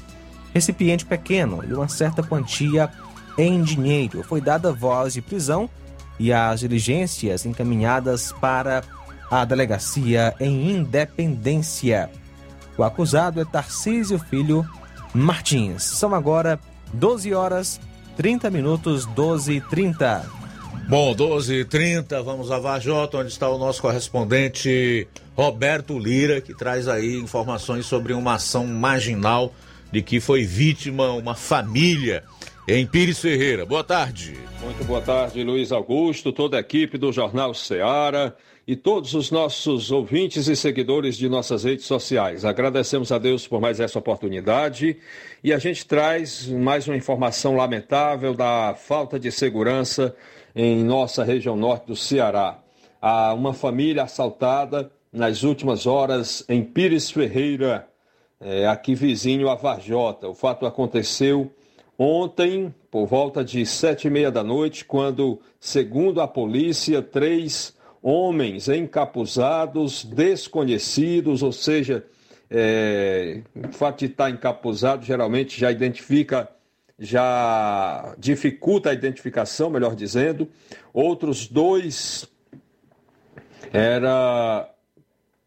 recipiente 0.54 1.06
pequeno 1.06 1.64
e 1.68 1.74
uma 1.74 1.90
certa 1.90 2.24
quantia 2.24 2.90
em 3.38 3.62
dinheiro. 3.62 4.24
Foi 4.24 4.40
dada 4.40 4.72
voz 4.72 5.14
de 5.14 5.22
prisão 5.22 5.70
e 6.18 6.32
as 6.32 6.62
diligências 6.62 7.46
encaminhadas 7.46 8.32
para 8.32 8.82
a 9.30 9.46
delegacia 9.46 10.34
em 10.40 10.72
Independência. 10.72 12.10
O 12.78 12.84
acusado 12.84 13.42
é 13.42 13.46
Tarcísio 13.46 14.18
Filho 14.18 14.66
Martins. 15.14 15.84
São 15.84 16.16
agora 16.16 16.60
12 16.94 17.34
horas 17.34 17.80
30 18.18 18.50
minutos, 18.50 19.06
12 19.06 19.54
e 19.54 19.62
30. 19.62 20.26
Bom, 20.90 21.14
12 21.14 21.54
e 21.54 21.66
30 21.66 22.22
vamos 22.24 22.52
a 22.52 22.58
Vajota, 22.58 23.20
onde 23.20 23.32
está 23.32 23.48
o 23.48 23.58
nosso 23.58 23.82
correspondente 23.82 25.08
Roberto 25.36 26.00
Lira, 26.00 26.42
que 26.42 26.54
traz 26.54 26.88
aí 26.88 27.16
informações 27.18 27.86
sobre 27.86 28.12
uma 28.12 28.34
ação 28.34 28.66
marginal 28.66 29.54
de 29.92 30.02
que 30.02 30.20
foi 30.20 30.44
vítima 30.44 31.12
uma 31.12 31.36
família 31.36 32.24
em 32.68 32.86
Pires 32.86 33.20
Ferreira. 33.20 33.66
Boa 33.66 33.84
tarde. 33.84 34.38
Muito 34.62 34.84
boa 34.84 35.02
tarde, 35.02 35.44
Luiz 35.44 35.72
Augusto, 35.72 36.32
toda 36.32 36.58
a 36.58 36.60
equipe 36.60 36.98
do 36.98 37.12
Jornal 37.12 37.54
Ceará 37.54 38.34
e 38.70 38.76
todos 38.76 39.16
os 39.16 39.32
nossos 39.32 39.92
ouvintes 39.92 40.48
e 40.48 40.56
seguidores 40.56 41.18
de 41.18 41.28
nossas 41.28 41.64
redes 41.64 41.88
sociais. 41.88 42.46
Agradecemos 42.46 43.12
a 43.12 43.18
Deus 43.18 43.48
por 43.48 43.60
mais 43.60 43.80
essa 43.80 43.98
oportunidade 43.98 44.96
e 45.44 45.52
a 45.52 45.58
gente 45.58 45.88
traz 45.88 46.46
mais 46.46 46.88
uma 46.88 46.96
informação 46.96 47.56
lamentável 47.56 48.36
da 48.36 48.76
falta 48.78 49.20
de 49.20 49.32
segurança 49.32 50.16
em 50.56 50.84
nossa 50.84 51.24
região 51.24 51.56
norte 51.56 51.88
do 51.88 51.96
Ceará. 51.96 52.60
Há 53.02 53.34
uma 53.34 53.56
família 53.56 54.04
assaltada 54.04 54.92
nas 55.12 55.42
últimas 55.42 55.88
horas 55.88 56.46
em 56.48 56.64
Pires 56.64 57.10
Ferreira, 57.10 57.88
é, 58.40 58.68
aqui 58.68 58.94
vizinho 58.94 59.50
a 59.50 59.56
Varjota. 59.56 60.30
O 60.30 60.36
fato 60.36 60.68
aconteceu 60.68 61.52
ontem, 61.98 62.72
por 62.92 63.08
volta 63.08 63.44
de 63.44 63.66
sete 63.66 64.06
e 64.06 64.12
meia 64.12 64.30
da 64.30 64.44
noite, 64.44 64.86
quando, 64.86 65.40
segundo 65.60 66.22
a 66.22 66.28
polícia, 66.28 67.02
três 67.02 67.79
homens 68.02 68.70
encapuzados, 68.70 70.04
desconhecidos, 70.04 71.44
ou 71.44 71.52
seja, 71.52 72.06
é, 72.50 73.42
o 73.56 73.72
fato 73.72 74.00
de 74.00 74.06
estar 74.06 74.30
encapuzado 74.30 75.06
geralmente 75.06 75.60
já 75.60 75.72
identifica, 75.72 76.50
já 76.98 78.16
dificulta 78.18 78.90
a 78.90 78.94
identificação, 78.94 79.70
melhor 79.70 79.96
dizendo. 79.96 80.48
Outros 80.94 81.48
dois 81.48 82.28
era, 83.72 84.70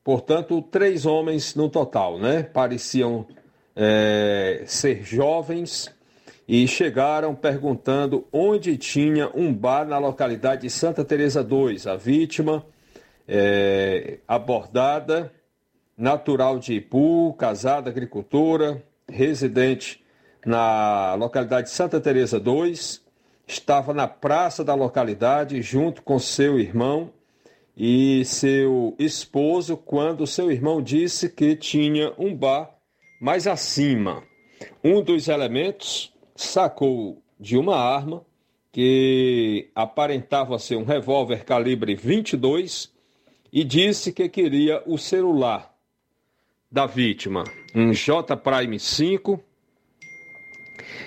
portanto, 0.05 0.63
três 0.63 1.05
homens 1.07 1.55
no 1.55 1.69
total, 1.69 2.19
né? 2.19 2.43
Pareciam 2.43 3.27
é, 3.75 4.63
ser 4.67 5.03
jovens 5.03 5.91
e 6.47 6.67
chegaram 6.67 7.35
perguntando 7.35 8.27
onde 8.33 8.77
tinha 8.77 9.31
um 9.35 9.53
bar 9.53 9.87
na 9.87 9.99
localidade 9.99 10.63
de 10.63 10.71
Santa 10.71 11.05
Teresa 11.05 11.43
2. 11.43 11.87
A 11.87 11.97
vítima 11.97 12.65
é, 13.27 14.19
abordada, 14.27 15.33
natural 15.97 16.59
de 16.59 16.75
Ipu, 16.75 17.35
casada, 17.35 17.91
agricultora, 17.91 18.83
residente 19.09 20.03
na 20.45 21.15
localidade 21.15 21.69
de 21.69 21.75
Santa 21.75 22.01
Teresa 22.01 22.41
2, 22.41 23.01
estava 23.47 23.95
na 23.95 24.09
praça 24.09 24.65
da 24.65 24.75
localidade 24.75 25.63
junto 25.63 26.03
com 26.03 26.19
seu 26.19 26.59
irmão 26.59 27.13
e 27.77 28.25
seu 28.25 28.95
esposo 28.99 29.77
quando 29.77 30.27
seu 30.27 30.51
irmão 30.51 30.83
disse 30.83 31.29
que 31.29 31.57
tinha 31.57 32.13
um 32.19 32.35
bar 32.35 32.71
mais 33.21 33.47
acima. 33.47 34.23
Um 34.83 35.03
dos 35.03 35.29
elementos 35.29 36.12
sacou 36.45 37.23
de 37.39 37.57
uma 37.57 37.77
arma 37.77 38.25
que 38.71 39.71
aparentava 39.75 40.59
ser 40.59 40.77
um 40.77 40.85
revólver 40.85 41.45
calibre 41.45 41.95
22 41.95 42.93
e 43.53 43.65
disse 43.65 44.13
que 44.13 44.29
queria 44.29 44.83
o 44.87 44.97
celular 44.97 45.75
da 46.71 46.87
vítima, 46.87 47.45
um 47.75 47.93
J 47.93 48.35
Prime 48.37 48.79
5 48.79 49.43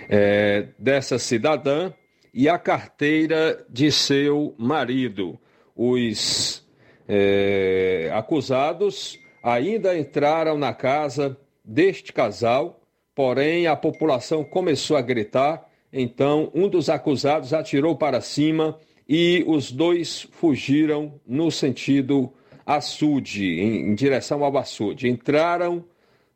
é, 0.07 0.67
dessa 0.77 1.17
cidadã 1.17 1.91
e 2.31 2.47
a 2.47 2.59
carteira 2.59 3.65
de 3.69 3.91
seu 3.91 4.53
marido. 4.57 5.39
Os 5.75 6.63
é, 7.07 8.11
acusados 8.13 9.19
ainda 9.41 9.97
entraram 9.97 10.57
na 10.57 10.73
casa 10.73 11.35
deste 11.63 12.13
casal 12.13 12.84
Porém, 13.15 13.65
a 13.65 13.75
população 13.77 14.43
começou 14.43 14.97
a 14.97 15.01
gritar, 15.01 15.67
então 15.91 16.51
um 16.53 16.67
dos 16.67 16.89
acusados 16.89 17.53
atirou 17.53 17.95
para 17.95 18.19
cima 18.19 18.77
e 19.07 19.43
os 19.47 19.71
dois 19.71 20.27
fugiram 20.31 21.13
no 21.25 21.49
sentido 21.49 22.33
açude, 22.65 23.45
em, 23.61 23.91
em 23.91 23.95
direção 23.95 24.43
ao 24.43 24.57
açude. 24.57 25.07
Entraram 25.07 25.85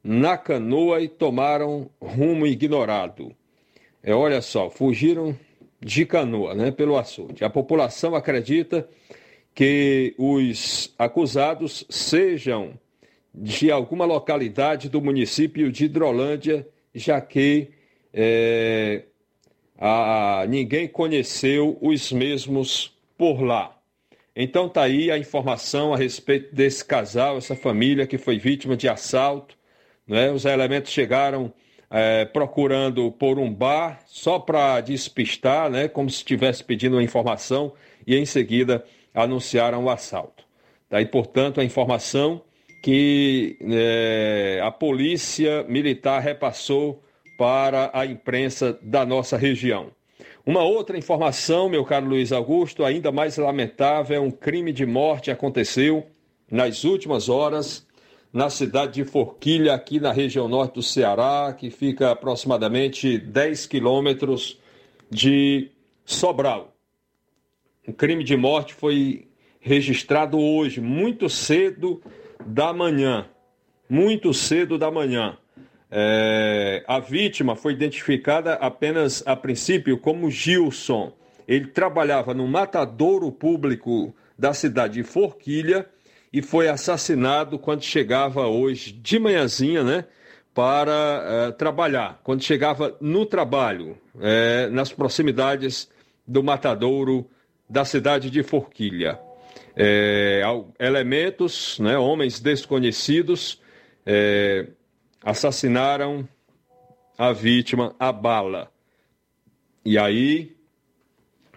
na 0.01 0.37
canoa 0.37 1.01
e 1.01 1.09
tomaram 1.09 1.89
rumo 2.01 2.47
ignorado. 2.47 3.35
É, 4.01 4.13
olha 4.13 4.41
só, 4.41 4.69
fugiram 4.69 5.37
de 5.81 6.05
canoa, 6.05 6.55
né, 6.55 6.71
pelo 6.71 6.97
açude. 6.97 7.43
A 7.43 7.49
população 7.49 8.15
acredita 8.15 8.87
que 9.53 10.13
os 10.17 10.93
acusados 10.97 11.85
sejam 11.89 12.73
de 13.33 13.71
alguma 13.71 14.05
localidade 14.05 14.89
do 14.89 15.01
município 15.01 15.71
de 15.71 15.85
Hidrolândia, 15.85 16.67
já 16.93 17.21
que 17.21 17.69
é, 18.13 19.03
a, 19.77 20.45
ninguém 20.47 20.87
conheceu 20.87 21.77
os 21.81 22.11
mesmos 22.11 22.93
por 23.17 23.41
lá. 23.41 23.75
Então 24.35 24.69
tá 24.69 24.83
aí 24.83 25.11
a 25.11 25.17
informação 25.17 25.93
a 25.93 25.97
respeito 25.97 26.53
desse 26.55 26.83
casal, 26.83 27.37
essa 27.37 27.55
família 27.55 28.07
que 28.07 28.17
foi 28.17 28.39
vítima 28.39 28.75
de 28.75 28.87
assalto. 28.87 29.57
Né? 30.07 30.31
Os 30.31 30.45
elementos 30.45 30.91
chegaram 30.91 31.53
é, 31.89 32.25
procurando 32.25 33.11
por 33.11 33.37
um 33.37 33.53
bar 33.53 34.01
só 34.05 34.39
para 34.39 34.79
despistar, 34.81 35.69
né? 35.69 35.87
como 35.87 36.09
se 36.09 36.17
estivesse 36.17 36.63
pedindo 36.63 36.95
uma 36.95 37.03
informação, 37.03 37.73
e 38.05 38.15
em 38.15 38.25
seguida 38.25 38.83
anunciaram 39.13 39.83
o 39.83 39.89
assalto. 39.89 40.43
Daí, 40.89 41.05
portanto, 41.05 41.59
a 41.59 41.63
informação 41.63 42.41
que 42.81 43.57
é, 43.61 44.61
a 44.63 44.71
polícia 44.71 45.63
militar 45.63 46.21
repassou 46.21 47.03
para 47.37 47.89
a 47.93 48.05
imprensa 48.05 48.77
da 48.81 49.05
nossa 49.05 49.37
região. 49.37 49.91
Uma 50.45 50.63
outra 50.63 50.97
informação, 50.97 51.69
meu 51.69 51.85
caro 51.85 52.07
Luiz 52.07 52.31
Augusto, 52.31 52.83
ainda 52.83 53.11
mais 53.11 53.37
lamentável, 53.37 54.21
um 54.23 54.31
crime 54.31 54.71
de 54.73 54.85
morte 54.85 55.29
aconteceu 55.29 56.07
nas 56.49 56.83
últimas 56.83 57.29
horas 57.29 57.87
na 58.31 58.49
cidade 58.49 58.93
de 58.93 59.03
Forquilha, 59.03 59.73
aqui 59.73 59.99
na 59.99 60.11
região 60.11 60.47
norte 60.47 60.75
do 60.75 60.83
Ceará, 60.83 61.53
que 61.57 61.69
fica 61.69 62.11
aproximadamente 62.11 63.17
10 63.17 63.65
quilômetros 63.65 64.59
de 65.09 65.71
Sobral. 66.05 66.73
Um 67.87 67.91
crime 67.91 68.23
de 68.23 68.37
morte 68.37 68.73
foi 68.73 69.27
registrado 69.59 70.39
hoje, 70.39 70.79
muito 70.79 71.27
cedo, 71.27 72.01
da 72.45 72.73
manhã, 72.73 73.25
muito 73.89 74.33
cedo 74.33 74.77
da 74.77 74.89
manhã. 74.89 75.37
É, 75.91 76.83
a 76.87 76.99
vítima 76.99 77.55
foi 77.55 77.73
identificada 77.73 78.53
apenas 78.55 79.23
a 79.25 79.35
princípio 79.35 79.97
como 79.97 80.29
Gilson. 80.29 81.11
Ele 81.47 81.67
trabalhava 81.67 82.33
no 82.33 82.47
matadouro 82.47 83.31
público 83.31 84.13
da 84.37 84.53
cidade 84.53 84.95
de 84.95 85.03
Forquilha 85.03 85.85
e 86.31 86.41
foi 86.41 86.69
assassinado 86.69 87.57
quando 87.57 87.81
chegava 87.83 88.45
hoje 88.47 88.91
de 88.91 89.17
manhãzinha, 89.17 89.83
né? 89.83 90.05
Para 90.53 91.23
é, 91.25 91.51
trabalhar. 91.51 92.19
Quando 92.23 92.43
chegava 92.43 92.95
no 93.01 93.25
trabalho, 93.25 93.97
é, 94.19 94.67
nas 94.69 94.91
proximidades 94.91 95.89
do 96.27 96.43
matadouro 96.43 97.27
da 97.67 97.83
cidade 97.83 98.29
de 98.29 98.43
Forquilha 98.43 99.19
é, 99.81 100.41
elementos, 100.77 101.79
né, 101.79 101.97
homens 101.97 102.41
desconhecidos, 102.41 103.61
é, 104.05 104.67
assassinaram 105.23 106.27
a 107.17 107.31
vítima 107.31 107.95
a 107.97 108.11
bala. 108.11 108.69
E 109.85 109.97
aí, 109.97 110.53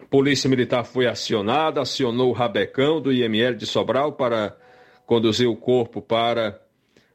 Polícia 0.08 0.48
Militar 0.48 0.84
foi 0.84 1.08
acionada, 1.08 1.80
acionou 1.80 2.30
o 2.30 2.32
Rabecão 2.32 3.00
do 3.00 3.12
IML 3.12 3.56
de 3.56 3.66
Sobral 3.66 4.12
para 4.12 4.56
conduzir 5.04 5.48
o 5.48 5.56
corpo 5.56 6.00
para 6.00 6.62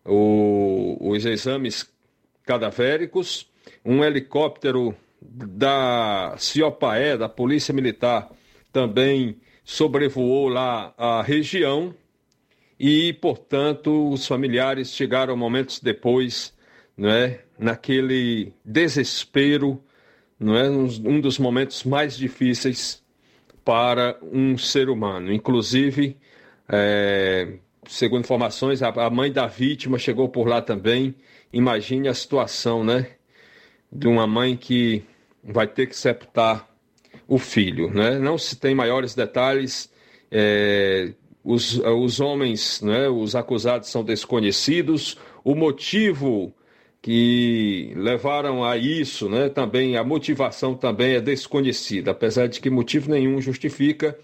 o, 0.04 0.98
os 1.00 1.26
exames 1.26 1.90
cadavéricos. 2.44 3.50
Um 3.86 4.04
helicóptero 4.04 4.94
da 5.22 6.36
CIOPAE, 6.38 7.18
da 7.18 7.30
Polícia 7.30 7.74
Militar, 7.74 8.30
também 8.74 9.40
sobrevoou 9.68 10.48
lá 10.48 10.94
a 10.98 11.22
região 11.22 11.94
e, 12.80 13.12
portanto, 13.12 14.10
os 14.12 14.26
familiares 14.26 14.94
chegaram 14.94 15.36
momentos 15.36 15.82
depois, 15.82 16.56
não 16.96 17.10
é, 17.10 17.42
naquele 17.60 18.54
desespero, 18.64 19.84
não 20.40 20.56
é, 20.56 20.70
um 20.70 21.20
dos 21.20 21.38
momentos 21.38 21.84
mais 21.84 22.18
difíceis 22.18 23.04
para 23.66 24.18
um 24.32 24.58
ser 24.58 24.88
humano. 24.90 25.34
Inclusive, 25.34 26.16
é, 26.70 27.58
segundo 27.90 28.22
informações, 28.22 28.82
a, 28.82 29.10
mãe 29.10 29.30
da 29.34 29.48
vítima 29.48 30.00
chegou 30.00 30.30
por 30.30 30.48
lá 30.48 30.62
também. 30.62 31.14
Imagine 31.52 32.08
a 32.08 32.14
situação, 32.14 32.86
né? 32.86 33.16
De 33.92 34.08
uma 34.08 34.26
mãe 34.26 34.56
que 34.56 35.04
vai 35.44 35.68
ter 35.68 35.88
que 35.88 35.96
sepultar 35.96 36.67
o 37.28 37.38
filho, 37.38 37.90
né? 37.92 38.18
Não 38.20 38.38
se 38.38 38.56
tem 38.56 38.74
maiores 38.74 39.14
detalhes. 39.14 39.92
É, 40.32 41.12
os, 41.44 41.78
os 41.80 42.20
homens, 42.20 42.82
né, 42.82 43.08
os 43.08 43.36
acusados 43.36 43.90
são 43.90 44.04
desconhecidos. 44.04 45.18
O 45.44 45.56
motivo 45.56 46.54
que 47.02 47.94
levaram 47.96 48.66
a 48.66 48.76
isso, 48.76 49.30
né, 49.30 49.48
também 49.48 49.96
a 49.96 50.04
motivação 50.04 50.76
também 50.76 51.14
é 51.16 51.22
desconhecida, 51.22 52.12
apesar 52.12 52.48
de 52.48 52.60
que 52.60 52.70
motivo 52.70 53.10
nenhum 53.10 53.40
justifica 53.40 54.18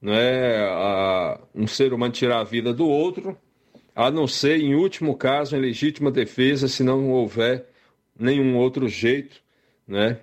né, 0.00 0.56
a, 0.60 1.38
um 1.54 1.66
ser 1.66 1.92
humano 1.92 2.14
tirar 2.14 2.40
a 2.40 2.44
vida 2.44 2.72
do 2.72 2.88
outro, 2.88 3.36
a 3.94 4.10
não 4.10 4.26
ser, 4.26 4.58
em 4.60 4.74
último 4.74 5.16
caso, 5.16 5.56
em 5.56 5.60
legítima 5.60 6.10
defesa, 6.10 6.66
se 6.66 6.82
não 6.82 7.10
houver 7.10 7.66
nenhum 8.18 8.56
outro 8.56 8.88
jeito, 8.88 9.36
né? 9.86 10.18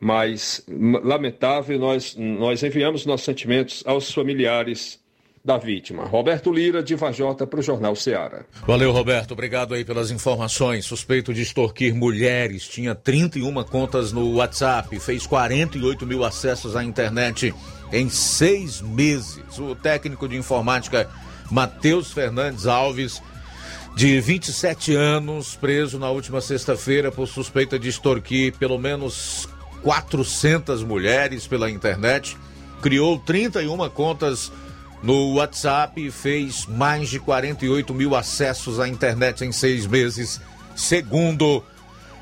Mas, 0.00 0.64
lamentável, 0.68 1.78
nós, 1.78 2.14
nós 2.16 2.62
enviamos 2.62 3.06
nossos 3.06 3.24
sentimentos 3.24 3.82
aos 3.86 4.12
familiares 4.12 5.02
da 5.44 5.58
vítima. 5.58 6.04
Roberto 6.04 6.50
Lira, 6.50 6.82
de 6.82 6.94
Vajota, 6.94 7.46
para 7.46 7.60
o 7.60 7.62
Jornal 7.62 7.94
Ceará. 7.94 8.46
Valeu, 8.66 8.90
Roberto. 8.92 9.32
Obrigado 9.32 9.74
aí 9.74 9.84
pelas 9.84 10.10
informações. 10.10 10.86
Suspeito 10.86 11.34
de 11.34 11.42
extorquir 11.42 11.94
mulheres. 11.94 12.66
Tinha 12.66 12.94
31 12.94 13.62
contas 13.64 14.10
no 14.10 14.36
WhatsApp. 14.36 14.98
Fez 14.98 15.26
48 15.26 16.06
mil 16.06 16.24
acessos 16.24 16.74
à 16.74 16.82
internet 16.82 17.54
em 17.92 18.08
seis 18.08 18.80
meses. 18.80 19.58
O 19.58 19.74
técnico 19.74 20.26
de 20.26 20.36
informática 20.36 21.10
Matheus 21.50 22.10
Fernandes 22.10 22.66
Alves, 22.66 23.22
de 23.94 24.18
27 24.20 24.94
anos, 24.94 25.56
preso 25.56 25.98
na 25.98 26.10
última 26.10 26.40
sexta-feira 26.40 27.12
por 27.12 27.28
suspeita 27.28 27.78
de 27.78 27.90
extorquir 27.90 28.54
pelo 28.56 28.78
menos 28.78 29.46
400 29.84 30.82
mulheres 30.82 31.46
pela 31.46 31.70
internet. 31.70 32.36
Criou 32.82 33.18
31 33.18 33.88
contas 33.90 34.50
no 35.02 35.34
WhatsApp 35.34 36.00
e 36.06 36.10
fez 36.10 36.66
mais 36.66 37.10
de 37.10 37.20
48 37.20 37.92
mil 37.92 38.16
acessos 38.16 38.80
à 38.80 38.88
internet 38.88 39.44
em 39.44 39.52
seis 39.52 39.86
meses, 39.86 40.40
segundo 40.74 41.62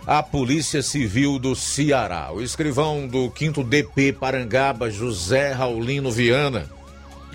a 0.05 0.21
Polícia 0.21 0.83
Civil 0.83 1.39
do 1.39 1.55
Ceará. 1.55 2.33
O 2.33 2.43
escrivão 2.43 3.07
do 3.07 3.33
5 3.35 3.63
DP 3.63 4.13
Parangaba, 4.13 4.91
José 4.91 5.53
Raulino 5.53 6.11
Viana, 6.11 6.69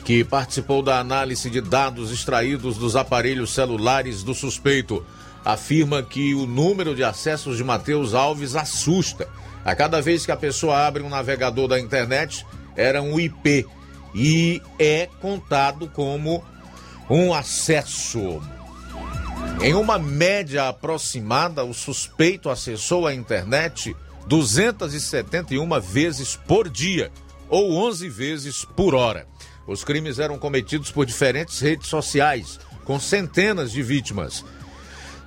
que 0.03 0.23
participou 0.25 0.81
da 0.83 0.99
análise 0.99 1.49
de 1.49 1.61
dados 1.61 2.11
extraídos 2.11 2.77
dos 2.77 2.97
aparelhos 2.97 3.53
celulares 3.53 4.23
do 4.23 4.33
suspeito, 4.33 5.05
afirma 5.45 6.03
que 6.03 6.35
o 6.35 6.45
número 6.45 6.93
de 6.93 7.05
acessos 7.05 7.55
de 7.55 7.63
Matheus 7.63 8.13
Alves 8.13 8.53
assusta. 8.53 9.29
A 9.67 9.75
cada 9.75 10.01
vez 10.01 10.25
que 10.25 10.31
a 10.31 10.37
pessoa 10.37 10.87
abre 10.87 11.03
um 11.03 11.09
navegador 11.09 11.67
da 11.67 11.77
internet, 11.77 12.45
era 12.73 13.01
um 13.01 13.19
IP 13.19 13.67
e 14.15 14.61
é 14.79 15.09
contado 15.19 15.89
como 15.89 16.41
um 17.09 17.33
acesso. 17.33 18.41
Em 19.61 19.73
uma 19.73 19.99
média 19.99 20.69
aproximada, 20.69 21.65
o 21.65 21.73
suspeito 21.73 22.49
acessou 22.49 23.05
a 23.05 23.13
internet 23.13 23.93
271 24.25 25.81
vezes 25.81 26.37
por 26.47 26.69
dia, 26.69 27.11
ou 27.49 27.73
11 27.73 28.07
vezes 28.07 28.63
por 28.63 28.95
hora. 28.95 29.27
Os 29.67 29.83
crimes 29.83 30.17
eram 30.17 30.39
cometidos 30.39 30.91
por 30.91 31.05
diferentes 31.05 31.59
redes 31.59 31.87
sociais, 31.87 32.57
com 32.85 32.97
centenas 33.01 33.73
de 33.73 33.83
vítimas. 33.83 34.45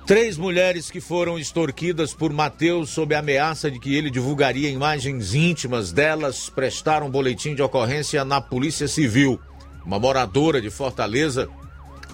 Três 0.05 0.35
mulheres 0.37 0.89
que 0.89 0.99
foram 0.99 1.37
extorquidas 1.37 2.13
por 2.13 2.33
Mateus 2.33 2.89
sob 2.89 3.13
ameaça 3.13 3.69
de 3.69 3.79
que 3.79 3.95
ele 3.95 4.09
divulgaria 4.09 4.69
imagens 4.69 5.33
íntimas 5.33 5.91
delas 5.91 6.49
prestaram 6.49 7.09
boletim 7.09 7.53
de 7.53 7.61
ocorrência 7.61 8.25
na 8.25 8.41
Polícia 8.41 8.87
Civil. 8.87 9.39
Uma 9.85 9.99
moradora 9.99 10.59
de 10.59 10.69
Fortaleza 10.69 11.47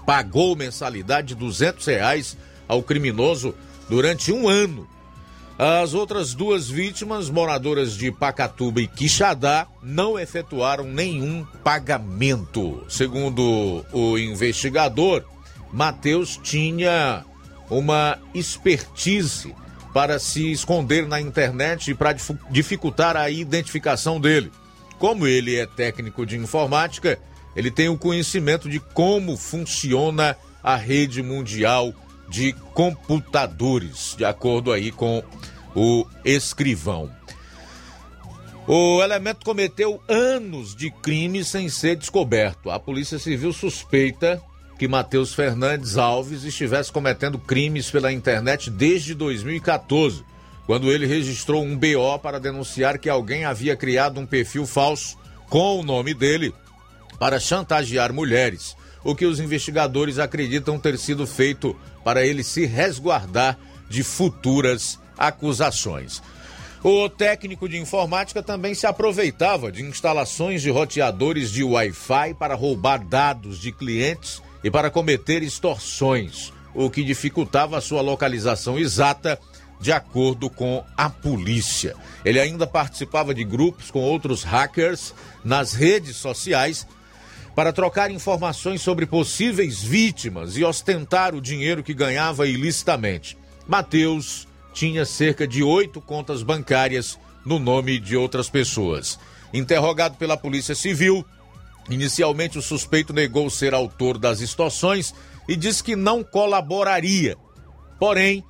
pagou 0.05 0.55
mensalidade 0.55 1.29
de 1.29 1.35
200 1.35 1.85
reais 1.85 2.37
ao 2.67 2.83
criminoso 2.83 3.55
durante 3.89 4.31
um 4.31 4.47
ano. 4.47 4.87
As 5.57 5.95
outras 5.95 6.35
duas 6.35 6.69
vítimas, 6.69 7.31
moradoras 7.31 7.97
de 7.97 8.11
Pacatuba 8.11 8.79
e 8.79 8.87
Quixadá, 8.87 9.65
não 9.81 10.19
efetuaram 10.19 10.83
nenhum 10.83 11.43
pagamento. 11.63 12.83
Segundo 12.87 13.83
o 13.91 14.19
investigador, 14.19 15.23
Mateus 15.73 16.39
tinha 16.43 17.25
uma 17.69 18.17
expertise 18.33 19.53
para 19.93 20.19
se 20.19 20.51
esconder 20.51 21.07
na 21.07 21.19
internet 21.19 21.91
e 21.91 21.93
para 21.93 22.15
dificultar 22.49 23.17
a 23.17 23.29
identificação 23.29 24.19
dele. 24.19 24.51
Como 24.99 25.27
ele 25.27 25.55
é 25.55 25.65
técnico 25.65 26.25
de 26.25 26.37
informática, 26.37 27.19
ele 27.55 27.71
tem 27.71 27.89
o 27.89 27.97
conhecimento 27.97 28.69
de 28.69 28.79
como 28.79 29.35
funciona 29.37 30.35
a 30.61 30.75
rede 30.75 31.23
mundial 31.23 31.93
de 32.29 32.53
computadores, 32.73 34.15
de 34.17 34.25
acordo 34.25 34.71
aí 34.71 34.91
com 34.91 35.23
o 35.75 36.05
escrivão. 36.25 37.11
O 38.67 39.01
elemento 39.01 39.45
cometeu 39.45 40.01
anos 40.09 40.75
de 40.75 40.91
crime 40.91 41.43
sem 41.43 41.69
ser 41.69 41.95
descoberto. 41.95 42.69
A 42.69 42.77
Polícia 42.77 43.17
Civil 43.17 43.53
suspeita 43.53 44.41
que 44.77 44.87
Matheus 44.87 45.33
Fernandes 45.33 45.97
Alves 45.97 46.43
estivesse 46.43 46.91
cometendo 46.91 47.39
crimes 47.39 47.89
pela 47.89 48.11
internet 48.11 48.69
desde 48.69 49.15
2014, 49.15 50.23
quando 50.65 50.91
ele 50.91 51.07
registrou 51.07 51.63
um 51.63 51.75
BO 51.75 52.19
para 52.21 52.39
denunciar 52.39 52.99
que 52.99 53.09
alguém 53.09 53.43
havia 53.43 53.75
criado 53.75 54.19
um 54.19 54.25
perfil 54.25 54.65
falso 54.65 55.17
com 55.49 55.79
o 55.79 55.83
nome 55.83 56.13
dele 56.13 56.53
para 57.17 57.39
chantagear 57.39 58.13
mulheres, 58.13 58.75
o 59.03 59.15
que 59.15 59.25
os 59.25 59.39
investigadores 59.39 60.19
acreditam 60.19 60.77
ter 60.77 60.97
sido 60.97 61.25
feito 61.25 61.75
para 62.03 62.25
ele 62.25 62.43
se 62.43 62.65
resguardar 62.65 63.57
de 63.89 64.03
futuras 64.03 64.99
acusações. 65.17 66.21
O 66.83 67.09
técnico 67.09 67.67
de 67.67 67.77
informática 67.77 68.43
também 68.43 68.75
se 68.75 68.85
aproveitava 68.85 69.71
de 69.71 69.81
instalações 69.81 70.61
de 70.61 70.69
roteadores 70.69 71.49
de 71.49 71.63
Wi-Fi 71.63 72.35
para 72.37 72.53
roubar 72.53 73.03
dados 73.03 73.57
de 73.57 73.71
clientes 73.71 74.41
e 74.67 74.69
para 74.69 74.91
cometer 74.91 75.43
extorsões, 75.43 76.51
o 76.75 76.89
que 76.89 77.01
dificultava 77.01 77.77
a 77.77 77.81
sua 77.81 78.01
localização 78.01 78.77
exata 78.77 79.39
de 79.79 79.93
acordo 79.93 80.49
com 80.49 80.83
a 80.97 81.09
polícia. 81.09 81.95
Ele 82.25 82.37
ainda 82.37 82.67
participava 82.67 83.33
de 83.33 83.45
grupos 83.45 83.89
com 83.89 84.01
outros 84.01 84.43
hackers 84.43 85.13
nas 85.41 85.71
redes 85.71 86.17
sociais 86.17 86.85
para 87.55 87.71
trocar 87.71 88.11
informações 88.11 88.81
sobre 88.81 89.05
possíveis 89.05 89.81
vítimas 89.81 90.57
e 90.57 90.65
ostentar 90.65 91.33
o 91.33 91.39
dinheiro 91.39 91.81
que 91.81 91.93
ganhava 91.93 92.45
ilicitamente. 92.45 93.37
Mateus 93.65 94.49
tinha 94.73 95.05
cerca 95.05 95.47
de 95.47 95.63
oito 95.63 96.01
contas 96.01 96.43
bancárias 96.43 97.17
no 97.45 97.57
nome 97.57 97.99
de 97.99 98.17
outras 98.17 98.49
pessoas. 98.49 99.17
Interrogado 99.53 100.17
pela 100.17 100.35
Polícia 100.35 100.75
Civil, 100.75 101.25
Inicialmente, 101.89 102.57
o 102.57 102.61
suspeito 102.61 103.13
negou 103.13 103.49
ser 103.49 103.73
autor 103.73 104.17
das 104.17 104.41
extorsões 104.41 105.13
e 105.47 105.55
disse 105.55 105.83
que 105.83 105.95
não 105.95 106.23
colaboraria. 106.23 107.37
Porém, 107.97 108.43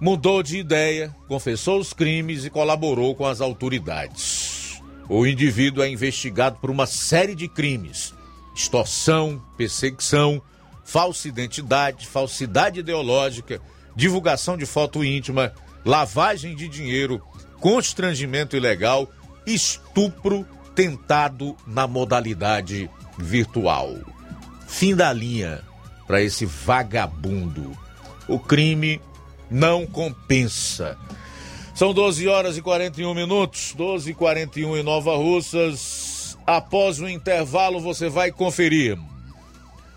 mudou 0.00 0.42
de 0.42 0.58
ideia, 0.58 1.14
confessou 1.28 1.78
os 1.78 1.92
crimes 1.92 2.44
e 2.44 2.50
colaborou 2.50 3.14
com 3.14 3.24
as 3.24 3.40
autoridades. 3.40 4.80
O 5.08 5.26
indivíduo 5.26 5.82
é 5.84 5.88
investigado 5.88 6.58
por 6.60 6.70
uma 6.70 6.86
série 6.86 7.34
de 7.34 7.48
crimes: 7.48 8.12
extorsão, 8.54 9.40
perseguição, 9.56 10.42
falsa 10.84 11.28
identidade, 11.28 12.06
falsidade 12.06 12.80
ideológica, 12.80 13.60
divulgação 13.94 14.56
de 14.56 14.66
foto 14.66 15.04
íntima, 15.04 15.52
lavagem 15.84 16.56
de 16.56 16.68
dinheiro, 16.68 17.22
constrangimento 17.60 18.56
ilegal, 18.56 19.10
estupro 19.46 20.46
tentado 20.74 21.56
na 21.66 21.86
modalidade 21.86 22.90
virtual. 23.18 23.96
Fim 24.66 24.94
da 24.94 25.12
linha 25.12 25.62
para 26.06 26.22
esse 26.22 26.44
vagabundo. 26.44 27.72
O 28.26 28.38
crime 28.38 29.00
não 29.50 29.86
compensa. 29.86 30.96
São 31.74 31.92
12 31.92 32.28
horas 32.28 32.56
e 32.56 32.62
41 32.62 33.14
minutos, 33.14 33.74
12 33.76 34.10
e 34.10 34.14
41 34.14 34.76
em 34.76 34.82
Nova 34.82 35.16
Russas. 35.16 36.38
Após 36.46 37.00
o 37.00 37.08
intervalo, 37.08 37.80
você 37.80 38.08
vai 38.08 38.30
conferir. 38.30 38.98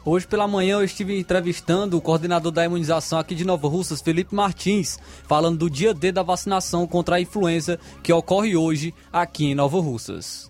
Hoje 0.09 0.25
pela 0.25 0.47
manhã 0.47 0.77
eu 0.77 0.85
estive 0.85 1.19
entrevistando 1.19 1.97
o 1.97 2.01
coordenador 2.01 2.51
da 2.51 2.63
imunização 2.63 3.19
aqui 3.19 3.35
de 3.35 3.43
Nova 3.43 3.67
Russas, 3.67 4.01
Felipe 4.01 4.33
Martins, 4.33 4.97
falando 5.27 5.57
do 5.57 5.69
dia 5.69 5.93
D 5.93 6.13
da 6.13 6.23
vacinação 6.23 6.87
contra 6.87 7.17
a 7.17 7.21
influenza 7.21 7.77
que 8.01 8.13
ocorre 8.13 8.55
hoje 8.55 8.93
aqui 9.11 9.47
em 9.47 9.55
Nova 9.55 9.81
Russas. 9.81 10.49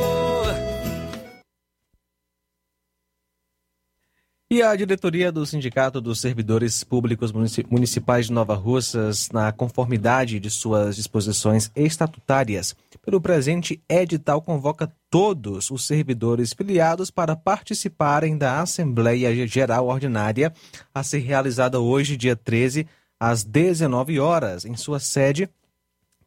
E 4.53 4.61
a 4.61 4.75
diretoria 4.75 5.31
do 5.31 5.45
Sindicato 5.45 6.01
dos 6.01 6.19
Servidores 6.19 6.83
Públicos 6.83 7.31
Munici- 7.31 7.65
Municipais 7.69 8.25
de 8.25 8.33
Nova 8.33 8.53
Russas, 8.53 9.29
na 9.31 9.49
conformidade 9.53 10.41
de 10.41 10.49
suas 10.49 10.97
disposições 10.97 11.71
estatutárias, 11.73 12.75
pelo 13.01 13.21
presente 13.21 13.81
edital 13.87 14.41
convoca 14.41 14.91
todos 15.09 15.71
os 15.71 15.87
servidores 15.87 16.51
filiados 16.51 17.09
para 17.09 17.33
participarem 17.33 18.37
da 18.37 18.59
Assembleia 18.59 19.47
Geral 19.47 19.87
Ordinária 19.87 20.51
a 20.93 21.01
ser 21.01 21.19
realizada 21.19 21.79
hoje, 21.79 22.17
dia 22.17 22.35
13, 22.35 22.85
às 23.17 23.45
19 23.45 24.19
horas, 24.19 24.65
em 24.65 24.75
sua 24.75 24.99
sede, 24.99 25.49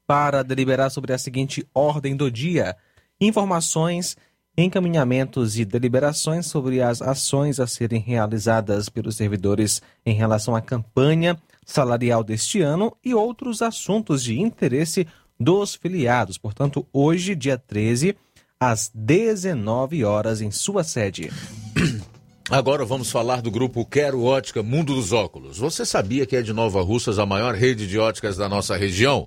para 0.07 0.43
deliberar 0.43 0.91
sobre 0.91 1.13
a 1.13 1.19
seguinte 1.19 1.69
ordem 1.75 2.17
do 2.17 2.31
dia: 2.31 2.75
informações, 3.21 4.17
encaminhamentos 4.57 5.59
e 5.59 5.65
deliberações 5.65 6.47
sobre 6.47 6.81
as 6.81 7.03
ações 7.03 7.59
a 7.59 7.67
serem 7.67 8.01
realizadas 8.01 8.89
pelos 8.89 9.17
servidores 9.17 9.83
em 10.07 10.15
relação 10.15 10.55
à 10.55 10.61
campanha 10.61 11.37
salarial 11.65 12.23
deste 12.23 12.61
ano 12.61 12.97
e 13.05 13.15
outros 13.15 13.63
assuntos 13.63 14.23
de 14.23 14.41
interesse 14.41 15.07
dos 15.39 15.75
filiados. 15.75 16.39
Portanto, 16.39 16.87
hoje, 16.93 17.35
dia 17.35 17.59
13, 17.59 18.17
às 18.61 18.91
19 18.95 20.05
horas, 20.05 20.41
em 20.41 20.51
sua 20.51 20.85
sede. 20.85 21.31
Agora 22.51 22.85
vamos 22.85 23.11
falar 23.11 23.41
do 23.41 23.51
grupo 23.51 23.87
Quero 23.87 24.23
Ótica 24.23 24.63
Mundo 24.63 24.95
dos 24.95 25.13
Óculos. 25.13 25.59
Você 25.59 25.85
sabia 25.87 26.27
que 26.27 26.37
é 26.37 26.43
de 26.43 26.53
Nova 26.53 26.83
Russas 26.83 27.19
a 27.19 27.25
maior 27.25 27.55
rede 27.55 27.87
de 27.87 27.99
óticas 27.99 28.37
da 28.37 28.49
nossa 28.49 28.77
região? 28.77 29.27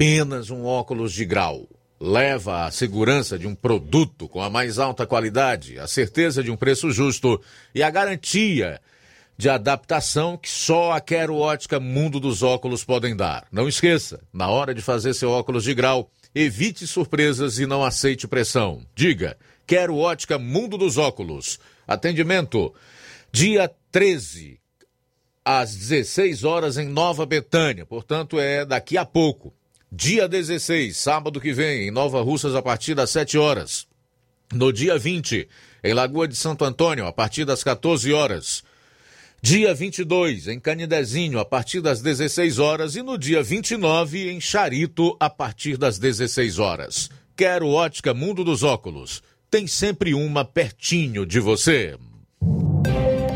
apenas 0.00 0.48
um 0.48 0.64
óculos 0.64 1.12
de 1.12 1.26
grau. 1.26 1.68
Leva 2.00 2.64
a 2.64 2.70
segurança 2.70 3.38
de 3.38 3.46
um 3.46 3.54
produto 3.54 4.26
com 4.26 4.40
a 4.40 4.48
mais 4.48 4.78
alta 4.78 5.06
qualidade, 5.06 5.78
a 5.78 5.86
certeza 5.86 6.42
de 6.42 6.50
um 6.50 6.56
preço 6.56 6.90
justo 6.90 7.38
e 7.74 7.82
a 7.82 7.90
garantia 7.90 8.80
de 9.36 9.50
adaptação 9.50 10.38
que 10.38 10.48
só 10.48 10.92
a 10.92 11.02
Quero 11.02 11.36
Ótica 11.36 11.78
Mundo 11.78 12.18
dos 12.18 12.42
Óculos 12.42 12.82
podem 12.82 13.14
dar. 13.14 13.46
Não 13.52 13.68
esqueça, 13.68 14.22
na 14.32 14.48
hora 14.48 14.72
de 14.72 14.80
fazer 14.80 15.12
seu 15.12 15.28
óculos 15.28 15.64
de 15.64 15.74
grau, 15.74 16.10
evite 16.34 16.86
surpresas 16.86 17.58
e 17.58 17.66
não 17.66 17.84
aceite 17.84 18.26
pressão. 18.26 18.80
Diga, 18.94 19.36
Quero 19.66 19.98
Ótica 19.98 20.38
Mundo 20.38 20.78
dos 20.78 20.96
Óculos. 20.96 21.60
Atendimento, 21.86 22.72
dia 23.30 23.70
13, 23.92 24.58
às 25.44 25.76
16 25.76 26.42
horas 26.42 26.78
em 26.78 26.88
Nova 26.88 27.26
Betânia, 27.26 27.84
portanto 27.84 28.40
é 28.40 28.64
daqui 28.64 28.96
a 28.96 29.04
pouco. 29.04 29.52
Dia 29.92 30.28
16, 30.28 30.96
sábado 30.96 31.40
que 31.40 31.52
vem, 31.52 31.88
em 31.88 31.90
Nova 31.90 32.22
Russas, 32.22 32.54
a 32.54 32.62
partir 32.62 32.94
das 32.94 33.10
7 33.10 33.36
horas. 33.36 33.88
No 34.52 34.72
dia 34.72 34.96
20, 34.96 35.48
em 35.82 35.92
Lagoa 35.92 36.28
de 36.28 36.36
Santo 36.36 36.64
Antônio, 36.64 37.06
a 37.06 37.12
partir 37.12 37.44
das 37.44 37.64
14 37.64 38.12
horas. 38.12 38.62
Dia 39.42 39.74
22, 39.74 40.46
em 40.46 40.60
Canidezinho, 40.60 41.40
a 41.40 41.44
partir 41.44 41.80
das 41.80 42.00
16 42.00 42.60
horas. 42.60 42.94
E 42.94 43.02
no 43.02 43.18
dia 43.18 43.42
29, 43.42 44.30
em 44.30 44.40
Charito, 44.40 45.16
a 45.18 45.28
partir 45.28 45.76
das 45.76 45.98
16 45.98 46.60
horas. 46.60 47.10
Quero 47.34 47.66
ótica 47.66 48.14
Mundo 48.14 48.44
dos 48.44 48.62
Óculos. 48.62 49.20
Tem 49.50 49.66
sempre 49.66 50.14
uma 50.14 50.44
pertinho 50.44 51.26
de 51.26 51.40
você. 51.40 51.98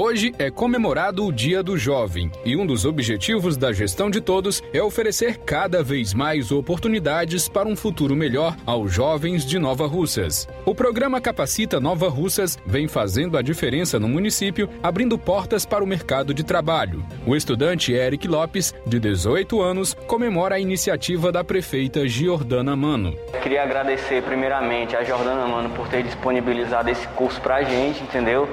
Hoje 0.00 0.32
é 0.38 0.48
comemorado 0.48 1.26
o 1.26 1.32
Dia 1.32 1.60
do 1.60 1.76
Jovem 1.76 2.30
e 2.44 2.56
um 2.56 2.64
dos 2.64 2.84
objetivos 2.84 3.56
da 3.56 3.72
gestão 3.72 4.08
de 4.08 4.20
todos 4.20 4.62
é 4.72 4.80
oferecer 4.80 5.38
cada 5.38 5.82
vez 5.82 6.14
mais 6.14 6.52
oportunidades 6.52 7.48
para 7.48 7.66
um 7.66 7.74
futuro 7.74 8.14
melhor 8.14 8.56
aos 8.64 8.92
jovens 8.92 9.44
de 9.44 9.58
Nova 9.58 9.88
Russas. 9.88 10.46
O 10.64 10.72
programa 10.72 11.20
Capacita 11.20 11.80
Nova 11.80 12.08
Russas 12.08 12.56
vem 12.64 12.86
fazendo 12.86 13.36
a 13.36 13.42
diferença 13.42 13.98
no 13.98 14.08
município, 14.08 14.70
abrindo 14.80 15.18
portas 15.18 15.66
para 15.66 15.82
o 15.82 15.86
mercado 15.86 16.32
de 16.32 16.44
trabalho. 16.44 17.04
O 17.26 17.34
estudante 17.34 17.92
Eric 17.92 18.28
Lopes, 18.28 18.72
de 18.86 19.00
18 19.00 19.60
anos, 19.60 19.94
comemora 20.06 20.54
a 20.54 20.60
iniciativa 20.60 21.32
da 21.32 21.42
prefeita 21.42 22.06
Giordana 22.06 22.76
Mano. 22.76 23.16
Queria 23.42 23.64
agradecer 23.64 24.22
primeiramente 24.22 24.94
a 24.94 25.02
Jordana 25.02 25.48
Mano 25.48 25.70
por 25.70 25.88
ter 25.88 26.04
disponibilizado 26.04 26.88
esse 26.88 27.08
curso 27.08 27.40
para 27.40 27.56
a 27.56 27.62
gente, 27.64 28.00
entendeu? 28.04 28.48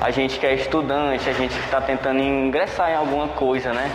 A 0.00 0.10
gente 0.10 0.38
que 0.38 0.46
é 0.46 0.54
estudante, 0.54 1.28
a 1.28 1.32
gente 1.32 1.54
que 1.54 1.64
está 1.64 1.80
tentando 1.80 2.20
ingressar 2.20 2.90
em 2.90 2.94
alguma 2.94 3.28
coisa, 3.28 3.72
né? 3.72 3.90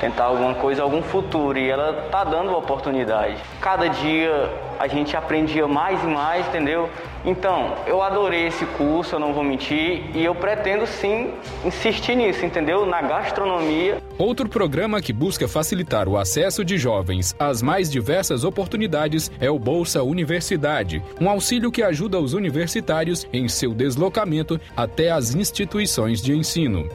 Tentar 0.00 0.24
alguma 0.24 0.54
coisa, 0.54 0.82
algum 0.82 1.02
futuro. 1.02 1.58
E 1.58 1.68
ela 1.68 2.08
tá 2.10 2.24
dando 2.24 2.56
oportunidade. 2.56 3.36
Cada 3.60 3.88
dia 3.88 4.50
a 4.78 4.88
gente 4.88 5.16
aprendia 5.16 5.66
mais 5.66 6.02
e 6.02 6.06
mais, 6.06 6.46
entendeu? 6.48 6.88
Então, 7.24 7.74
eu 7.86 8.02
adorei 8.02 8.46
esse 8.46 8.66
curso, 8.66 9.14
eu 9.14 9.18
não 9.18 9.32
vou 9.32 9.42
mentir, 9.42 10.04
e 10.14 10.22
eu 10.22 10.34
pretendo 10.34 10.86
sim 10.86 11.30
insistir 11.64 12.14
nisso, 12.16 12.44
entendeu? 12.44 12.84
Na 12.84 13.00
gastronomia. 13.00 14.02
Outro 14.18 14.46
programa 14.48 15.00
que 15.00 15.12
busca 15.12 15.48
facilitar 15.48 16.06
o 16.06 16.18
acesso 16.18 16.62
de 16.62 16.76
jovens 16.76 17.34
às 17.38 17.62
mais 17.62 17.90
diversas 17.90 18.44
oportunidades 18.44 19.30
é 19.40 19.50
o 19.50 19.58
Bolsa 19.58 20.02
Universidade, 20.02 21.02
um 21.18 21.28
auxílio 21.28 21.72
que 21.72 21.82
ajuda 21.82 22.20
os 22.20 22.34
universitários 22.34 23.26
em 23.32 23.48
seu 23.48 23.72
deslocamento 23.72 24.60
até 24.76 25.10
as 25.10 25.34
instituições 25.34 26.20
de 26.20 26.36
ensino. 26.36 26.88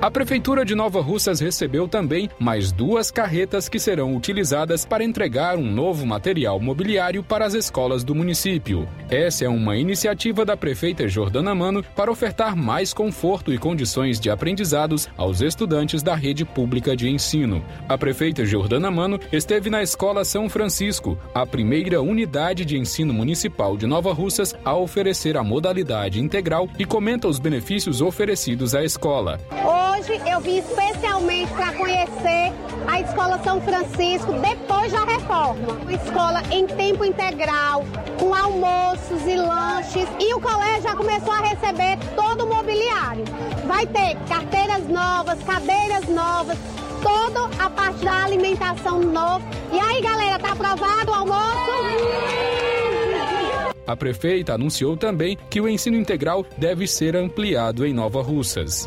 A 0.00 0.10
Prefeitura 0.10 0.64
de 0.64 0.74
Nova 0.74 1.00
Russas 1.00 1.38
recebeu 1.38 1.86
também 1.86 2.28
mais 2.38 2.72
duas 2.72 3.08
carretas 3.10 3.68
que 3.68 3.78
serão 3.78 4.16
utilizadas 4.16 4.84
para 4.84 5.04
entregar 5.04 5.56
um 5.56 5.70
novo 5.70 6.04
material 6.04 6.58
mobiliário 6.58 7.22
para 7.22 7.46
as 7.46 7.54
escolas 7.54 8.02
do 8.02 8.12
município. 8.12 8.88
Essa 9.08 9.44
é 9.44 9.48
uma 9.48 9.76
iniciativa 9.76 10.44
da 10.44 10.56
prefeita 10.56 11.06
Jordana 11.06 11.54
Mano 11.54 11.84
para 11.94 12.10
ofertar 12.10 12.56
mais 12.56 12.92
conforto 12.92 13.52
e 13.52 13.58
condições 13.58 14.18
de 14.18 14.28
aprendizados 14.28 15.08
aos 15.16 15.40
estudantes 15.40 16.02
da 16.02 16.16
rede 16.16 16.44
pública 16.44 16.96
de 16.96 17.08
ensino. 17.08 17.64
A 17.88 17.96
prefeita 17.96 18.44
Jordana 18.44 18.90
Mano 18.90 19.20
esteve 19.30 19.70
na 19.70 19.82
Escola 19.82 20.24
São 20.24 20.48
Francisco, 20.48 21.16
a 21.32 21.46
primeira 21.46 22.02
unidade 22.02 22.64
de 22.64 22.76
ensino 22.76 23.14
municipal 23.14 23.76
de 23.76 23.86
Nova 23.86 24.12
Russas 24.12 24.52
a 24.64 24.74
oferecer 24.74 25.36
a 25.36 25.44
modalidade 25.44 26.20
integral 26.20 26.68
e 26.76 26.84
comenta 26.84 27.28
os 27.28 27.38
benefícios 27.38 28.00
oferecidos 28.00 28.74
à 28.74 28.82
escola. 28.82 29.38
Hoje 29.72 30.20
eu 30.30 30.38
vim 30.38 30.58
especialmente 30.58 31.50
para 31.54 31.72
conhecer 31.72 32.52
a 32.86 33.00
Escola 33.00 33.40
São 33.42 33.58
Francisco 33.62 34.30
depois 34.34 34.92
da 34.92 35.02
reforma. 35.02 35.72
Uma 35.80 35.92
escola 35.94 36.42
em 36.50 36.66
tempo 36.66 37.02
integral, 37.06 37.82
com 38.18 38.34
almoços 38.34 39.26
e 39.26 39.34
lanches. 39.34 40.06
E 40.20 40.34
o 40.34 40.40
colégio 40.40 40.82
já 40.82 40.94
começou 40.94 41.32
a 41.32 41.40
receber 41.40 41.96
todo 42.14 42.44
o 42.44 42.54
mobiliário. 42.54 43.24
Vai 43.66 43.86
ter 43.86 44.14
carteiras 44.28 44.86
novas, 44.88 45.42
cadeiras 45.42 46.06
novas, 46.06 46.58
toda 47.02 47.46
a 47.58 47.70
parte 47.70 48.04
da 48.04 48.24
alimentação 48.24 49.00
nova. 49.00 49.42
E 49.72 49.80
aí, 49.80 50.02
galera, 50.02 50.38
tá 50.38 50.52
aprovado 50.52 51.12
o 51.12 51.14
almoço? 51.14 51.72
A 53.86 53.96
prefeita 53.96 54.52
anunciou 54.52 54.98
também 54.98 55.38
que 55.48 55.62
o 55.62 55.68
ensino 55.68 55.96
integral 55.96 56.44
deve 56.58 56.86
ser 56.86 57.16
ampliado 57.16 57.86
em 57.86 57.94
Nova 57.94 58.22
Russas. 58.22 58.86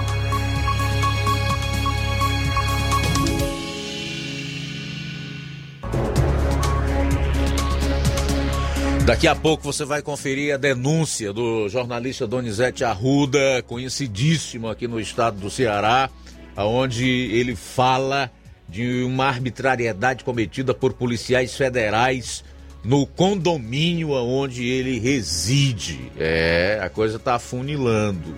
Daqui 9.11 9.27
a 9.27 9.35
pouco 9.35 9.61
você 9.61 9.83
vai 9.83 10.01
conferir 10.01 10.53
a 10.53 10.57
denúncia 10.57 11.33
do 11.33 11.67
jornalista 11.67 12.25
Donizete 12.25 12.85
Arruda, 12.85 13.61
conhecidíssimo 13.67 14.69
aqui 14.69 14.87
no 14.87 15.01
estado 15.01 15.37
do 15.37 15.49
Ceará, 15.49 16.09
onde 16.55 17.05
ele 17.05 17.53
fala 17.53 18.31
de 18.69 19.03
uma 19.03 19.25
arbitrariedade 19.25 20.23
cometida 20.23 20.73
por 20.73 20.93
policiais 20.93 21.57
federais 21.57 22.41
no 22.85 23.05
condomínio 23.05 24.11
onde 24.11 24.65
ele 24.65 24.97
reside. 24.97 26.09
É, 26.17 26.79
a 26.81 26.87
coisa 26.87 27.17
está 27.17 27.35
afunilando. 27.35 28.33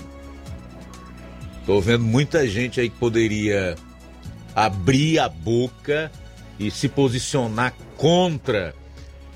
Estou 1.60 1.80
vendo 1.84 2.04
muita 2.04 2.48
gente 2.48 2.82
aí 2.82 2.90
que 2.90 2.98
poderia 2.98 3.76
abrir 4.56 5.20
a 5.20 5.30
boca 5.30 6.12
e 6.60 6.72
se 6.72 6.90
posicionar 6.90 7.76
contra 7.96 8.74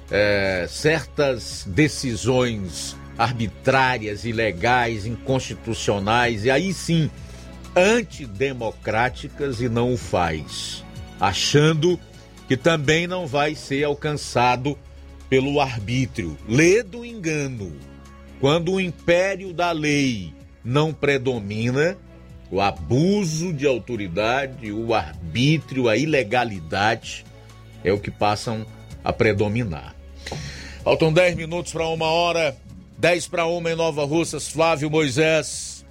é, 0.09 0.65
certas 0.69 1.65
decisões 1.67 2.95
arbitrárias, 3.17 4.25
ilegais, 4.25 5.05
inconstitucionais 5.05 6.45
e 6.45 6.51
aí 6.51 6.73
sim 6.73 7.09
antidemocráticas 7.75 9.59
e 9.61 9.69
não 9.69 9.93
o 9.93 9.97
faz, 9.97 10.83
achando 11.19 11.99
que 12.47 12.55
também 12.55 13.07
não 13.07 13.27
vai 13.27 13.55
ser 13.55 13.83
alcançado 13.83 14.77
pelo 15.29 15.59
arbítrio. 15.59 16.37
Lê 16.47 16.81
do 16.81 17.05
engano. 17.05 17.75
Quando 18.39 18.73
o 18.73 18.79
império 18.79 19.51
da 19.51 19.71
lei 19.71 20.33
não 20.63 20.93
predomina, 20.93 21.97
o 22.49 22.61
abuso 22.61 23.51
de 23.51 23.67
autoridade, 23.67 24.71
o 24.71 24.93
arbítrio, 24.93 25.89
a 25.89 25.97
ilegalidade 25.97 27.25
é 27.83 27.91
o 27.91 27.99
que 27.99 28.11
passam 28.11 28.65
a 29.03 29.11
predominar. 29.11 29.96
Faltam 30.87 31.11
10 31.11 31.35
minutos 31.35 31.73
para 31.73 31.85
uma 31.85 32.05
hora, 32.05 32.55
10 32.97 33.27
para 33.27 33.45
uma 33.45 33.69
em 33.69 33.75
Nova 33.75 34.05
Russas, 34.05 34.47
Flávio 34.47 34.89
Moisés. 34.89 35.85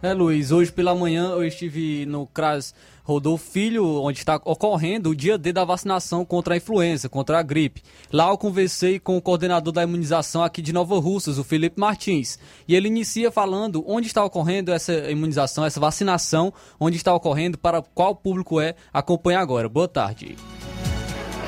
É, 0.00 0.12
Luiz, 0.12 0.52
hoje 0.52 0.70
pela 0.70 0.94
manhã 0.94 1.30
eu 1.30 1.44
estive 1.44 2.06
no 2.06 2.28
CRAS 2.28 2.72
Rodolfo 3.02 3.50
Filho, 3.50 3.84
onde 4.00 4.20
está 4.20 4.36
ocorrendo 4.44 5.10
o 5.10 5.16
dia 5.16 5.36
D 5.36 5.52
da 5.52 5.64
vacinação 5.64 6.24
contra 6.24 6.54
a 6.54 6.56
influenza, 6.58 7.08
contra 7.08 7.40
a 7.40 7.42
gripe. 7.42 7.82
Lá 8.12 8.28
eu 8.28 8.38
conversei 8.38 9.00
com 9.00 9.16
o 9.16 9.20
coordenador 9.20 9.72
da 9.72 9.82
imunização 9.82 10.44
aqui 10.44 10.62
de 10.62 10.72
Nova 10.72 10.96
Russas, 11.00 11.38
o 11.38 11.42
Felipe 11.42 11.80
Martins. 11.80 12.38
E 12.68 12.76
ele 12.76 12.86
inicia 12.86 13.32
falando 13.32 13.82
onde 13.84 14.06
está 14.06 14.24
ocorrendo 14.24 14.72
essa 14.72 15.10
imunização, 15.10 15.64
essa 15.64 15.80
vacinação, 15.80 16.54
onde 16.78 16.96
está 16.96 17.12
ocorrendo, 17.12 17.58
para 17.58 17.82
qual 17.82 18.14
público 18.14 18.60
é. 18.60 18.76
Acompanhe 18.92 19.38
agora. 19.38 19.68
Boa 19.68 19.88
tarde. 19.88 20.36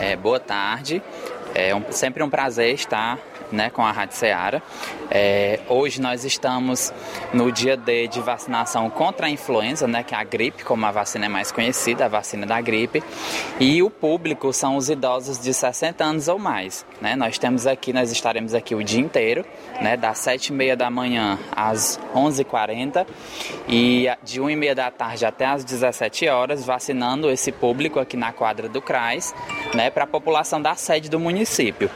É, 0.00 0.16
boa 0.16 0.40
tarde. 0.40 1.00
É 1.58 1.74
um, 1.74 1.82
sempre 1.90 2.22
um 2.22 2.30
prazer 2.30 2.72
estar 2.72 3.18
né, 3.50 3.68
com 3.68 3.82
a 3.84 3.90
Rádio 3.90 4.16
Ceará. 4.16 4.62
É, 5.10 5.60
hoje 5.68 6.00
nós 6.00 6.24
estamos 6.24 6.92
no 7.32 7.50
dia 7.50 7.76
D 7.76 8.08
de 8.08 8.20
vacinação 8.20 8.90
contra 8.90 9.26
a 9.26 9.30
influenza, 9.30 9.86
né, 9.86 10.02
que 10.02 10.14
é 10.14 10.18
a 10.18 10.24
gripe, 10.24 10.64
como 10.64 10.84
a 10.84 10.90
vacina 10.90 11.26
é 11.26 11.28
mais 11.28 11.50
conhecida, 11.50 12.04
a 12.04 12.08
vacina 12.08 12.46
da 12.46 12.60
gripe. 12.60 13.02
E 13.58 13.82
o 13.82 13.90
público 13.90 14.52
são 14.52 14.76
os 14.76 14.90
idosos 14.90 15.38
de 15.38 15.54
60 15.54 16.04
anos 16.04 16.28
ou 16.28 16.38
mais. 16.38 16.84
Né? 17.00 17.16
Nós 17.16 17.38
temos 17.38 17.66
aqui, 17.66 17.92
nós 17.92 18.10
estaremos 18.10 18.54
aqui 18.54 18.74
o 18.74 18.82
dia 18.82 19.00
inteiro, 19.00 19.44
né, 19.80 19.96
das 19.96 20.18
7h30 20.18 20.76
da 20.76 20.90
manhã 20.90 21.38
às 21.52 21.98
11h40 22.14 23.06
e 23.68 24.06
de 24.22 24.40
1h30 24.40 24.74
da 24.74 24.90
tarde 24.90 25.24
até 25.24 25.46
às 25.46 25.64
17 25.64 26.28
horas, 26.28 26.64
vacinando 26.64 27.30
esse 27.30 27.50
público 27.50 27.98
aqui 27.98 28.16
na 28.16 28.32
quadra 28.32 28.68
do 28.68 28.82
CRAS, 28.82 29.34
né, 29.74 29.90
para 29.90 30.04
a 30.04 30.06
população 30.06 30.60
da 30.60 30.74
sede 30.74 31.08
do 31.08 31.18
município. 31.18 31.90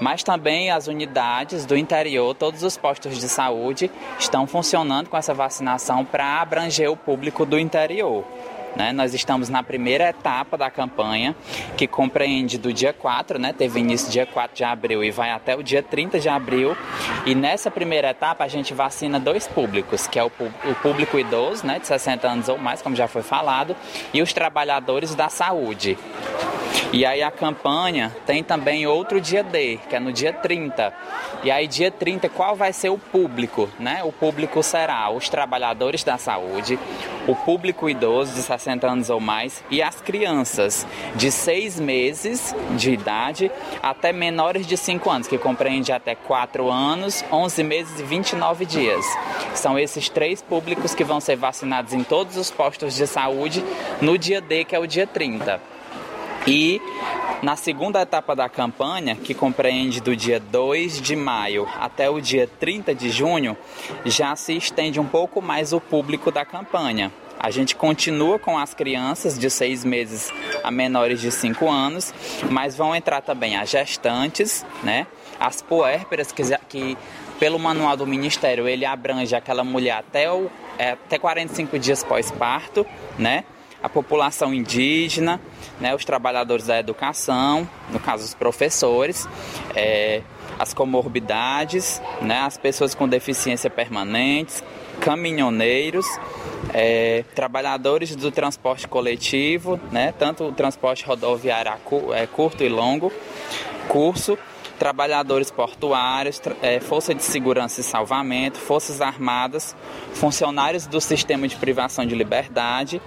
Mas 0.00 0.22
também 0.22 0.70
as 0.70 0.88
unidades 0.88 1.64
do 1.64 1.76
interior, 1.76 2.34
todos 2.42 2.64
os 2.64 2.76
postos 2.76 3.18
de 3.18 3.28
saúde 3.28 3.88
estão 4.18 4.48
funcionando 4.48 5.08
com 5.08 5.16
essa 5.16 5.32
vacinação 5.32 6.04
para 6.04 6.40
abranger 6.40 6.90
o 6.90 6.96
público 6.96 7.46
do 7.46 7.56
interior. 7.56 8.24
Né? 8.76 8.92
Nós 8.92 9.14
estamos 9.14 9.48
na 9.48 9.62
primeira 9.62 10.08
etapa 10.08 10.56
da 10.56 10.70
campanha, 10.70 11.34
que 11.76 11.86
compreende 11.86 12.58
do 12.58 12.72
dia 12.72 12.92
4, 12.92 13.38
né? 13.38 13.52
teve 13.52 13.80
início 13.80 14.10
dia 14.10 14.26
4 14.26 14.56
de 14.56 14.64
abril 14.64 15.04
e 15.04 15.10
vai 15.10 15.30
até 15.30 15.56
o 15.56 15.62
dia 15.62 15.82
30 15.82 16.18
de 16.18 16.28
abril. 16.28 16.76
E 17.26 17.34
nessa 17.34 17.70
primeira 17.70 18.10
etapa 18.10 18.44
a 18.44 18.48
gente 18.48 18.72
vacina 18.74 19.20
dois 19.20 19.46
públicos, 19.46 20.06
que 20.06 20.18
é 20.18 20.24
o, 20.24 20.28
o 20.28 20.74
público 20.82 21.18
idoso, 21.18 21.66
né? 21.66 21.78
de 21.78 21.86
60 21.86 22.28
anos 22.28 22.48
ou 22.48 22.58
mais, 22.58 22.82
como 22.82 22.96
já 22.96 23.08
foi 23.08 23.22
falado, 23.22 23.76
e 24.12 24.22
os 24.22 24.32
trabalhadores 24.32 25.14
da 25.14 25.28
saúde. 25.28 25.98
E 26.92 27.06
aí 27.06 27.22
a 27.22 27.30
campanha 27.30 28.14
tem 28.26 28.44
também 28.44 28.86
outro 28.86 29.18
dia 29.18 29.42
D, 29.42 29.78
que 29.88 29.96
é 29.96 30.00
no 30.00 30.12
dia 30.12 30.30
30. 30.30 30.92
E 31.42 31.50
aí 31.50 31.66
dia 31.66 31.90
30, 31.90 32.28
qual 32.28 32.54
vai 32.54 32.72
ser 32.72 32.90
o 32.90 32.98
público, 32.98 33.68
né? 33.78 34.02
O 34.04 34.12
público 34.12 34.62
será 34.62 35.10
os 35.10 35.28
trabalhadores 35.28 36.04
da 36.04 36.18
saúde, 36.18 36.78
o 37.26 37.34
público 37.34 37.88
idoso 37.88 38.34
de 38.34 38.42
60 38.42 38.61
anos 38.66 39.10
ou 39.10 39.20
mais 39.20 39.62
e 39.70 39.82
as 39.82 40.00
crianças 40.00 40.86
de 41.14 41.30
6 41.30 41.80
meses 41.80 42.54
de 42.76 42.92
idade 42.92 43.50
até 43.82 44.12
menores 44.12 44.66
de 44.66 44.76
5 44.76 45.10
anos, 45.10 45.26
que 45.26 45.38
compreende 45.38 45.92
até 45.92 46.14
4 46.14 46.70
anos, 46.70 47.24
11 47.30 47.62
meses 47.62 48.00
e 48.00 48.02
29 48.02 48.64
dias. 48.64 49.04
São 49.54 49.78
esses 49.78 50.08
três 50.08 50.40
públicos 50.42 50.94
que 50.94 51.04
vão 51.04 51.20
ser 51.20 51.36
vacinados 51.36 51.92
em 51.92 52.02
todos 52.02 52.36
os 52.36 52.50
postos 52.50 52.94
de 52.94 53.06
saúde 53.06 53.64
no 54.00 54.16
dia 54.16 54.40
D, 54.40 54.64
que 54.64 54.74
é 54.74 54.78
o 54.78 54.86
dia 54.86 55.06
30. 55.06 55.60
E 56.46 56.80
na 57.42 57.56
segunda 57.56 58.02
etapa 58.02 58.34
da 58.34 58.48
campanha, 58.48 59.16
que 59.16 59.34
compreende 59.34 60.00
do 60.00 60.14
dia 60.14 60.40
2 60.40 61.00
de 61.00 61.14
maio 61.14 61.68
até 61.80 62.08
o 62.08 62.20
dia 62.20 62.48
30 62.58 62.94
de 62.94 63.10
junho, 63.10 63.56
já 64.04 64.34
se 64.36 64.56
estende 64.56 64.98
um 64.98 65.06
pouco 65.06 65.40
mais 65.40 65.72
o 65.72 65.80
público 65.80 66.30
da 66.30 66.44
campanha. 66.44 67.12
A 67.42 67.50
gente 67.50 67.74
continua 67.74 68.38
com 68.38 68.56
as 68.56 68.72
crianças 68.72 69.36
de 69.36 69.50
seis 69.50 69.84
meses 69.84 70.32
a 70.62 70.70
menores 70.70 71.20
de 71.20 71.32
5 71.32 71.68
anos, 71.68 72.14
mas 72.48 72.76
vão 72.76 72.94
entrar 72.94 73.20
também 73.20 73.56
as 73.56 73.68
gestantes, 73.68 74.64
né? 74.84 75.08
As 75.40 75.60
puérperas, 75.60 76.30
que, 76.30 76.42
que 76.68 76.96
pelo 77.40 77.58
manual 77.58 77.96
do 77.96 78.06
Ministério 78.06 78.68
ele 78.68 78.84
abrange 78.86 79.34
aquela 79.34 79.64
mulher 79.64 79.96
até, 79.96 80.30
o, 80.30 80.48
é, 80.78 80.92
até 80.92 81.18
45 81.18 81.80
dias 81.80 82.04
pós-parto, 82.04 82.86
né? 83.18 83.44
a 83.82 83.88
população 83.88 84.54
indígena, 84.54 85.40
né, 85.80 85.92
os 85.92 86.04
trabalhadores 86.04 86.66
da 86.66 86.78
educação, 86.78 87.68
no 87.90 87.98
caso 87.98 88.24
os 88.24 88.32
professores, 88.32 89.28
é, 89.74 90.22
as 90.56 90.72
comorbidades, 90.72 92.00
né, 92.20 92.42
as 92.42 92.56
pessoas 92.56 92.94
com 92.94 93.08
deficiência 93.08 93.68
permanentes, 93.68 94.62
caminhoneiros, 95.00 96.06
é, 96.72 97.24
trabalhadores 97.34 98.16
do 98.16 98.30
transporte 98.30 98.88
coletivo, 98.88 99.78
né, 99.90 100.12
tanto 100.18 100.44
o 100.44 100.52
transporte 100.52 101.04
rodoviário 101.04 101.72
é, 102.14 102.26
curto 102.26 102.64
e 102.64 102.68
longo, 102.68 103.12
curso, 103.88 104.38
trabalhadores 104.78 105.50
portuários, 105.50 106.40
é, 106.60 106.80
força 106.80 107.14
de 107.14 107.22
segurança 107.22 107.80
e 107.80 107.84
salvamento, 107.84 108.58
forças 108.58 109.00
armadas, 109.00 109.76
funcionários 110.14 110.86
do 110.86 111.00
sistema 111.00 111.46
de 111.46 111.56
privação 111.56 112.04
de 112.04 112.14
liberdade, 112.14 113.00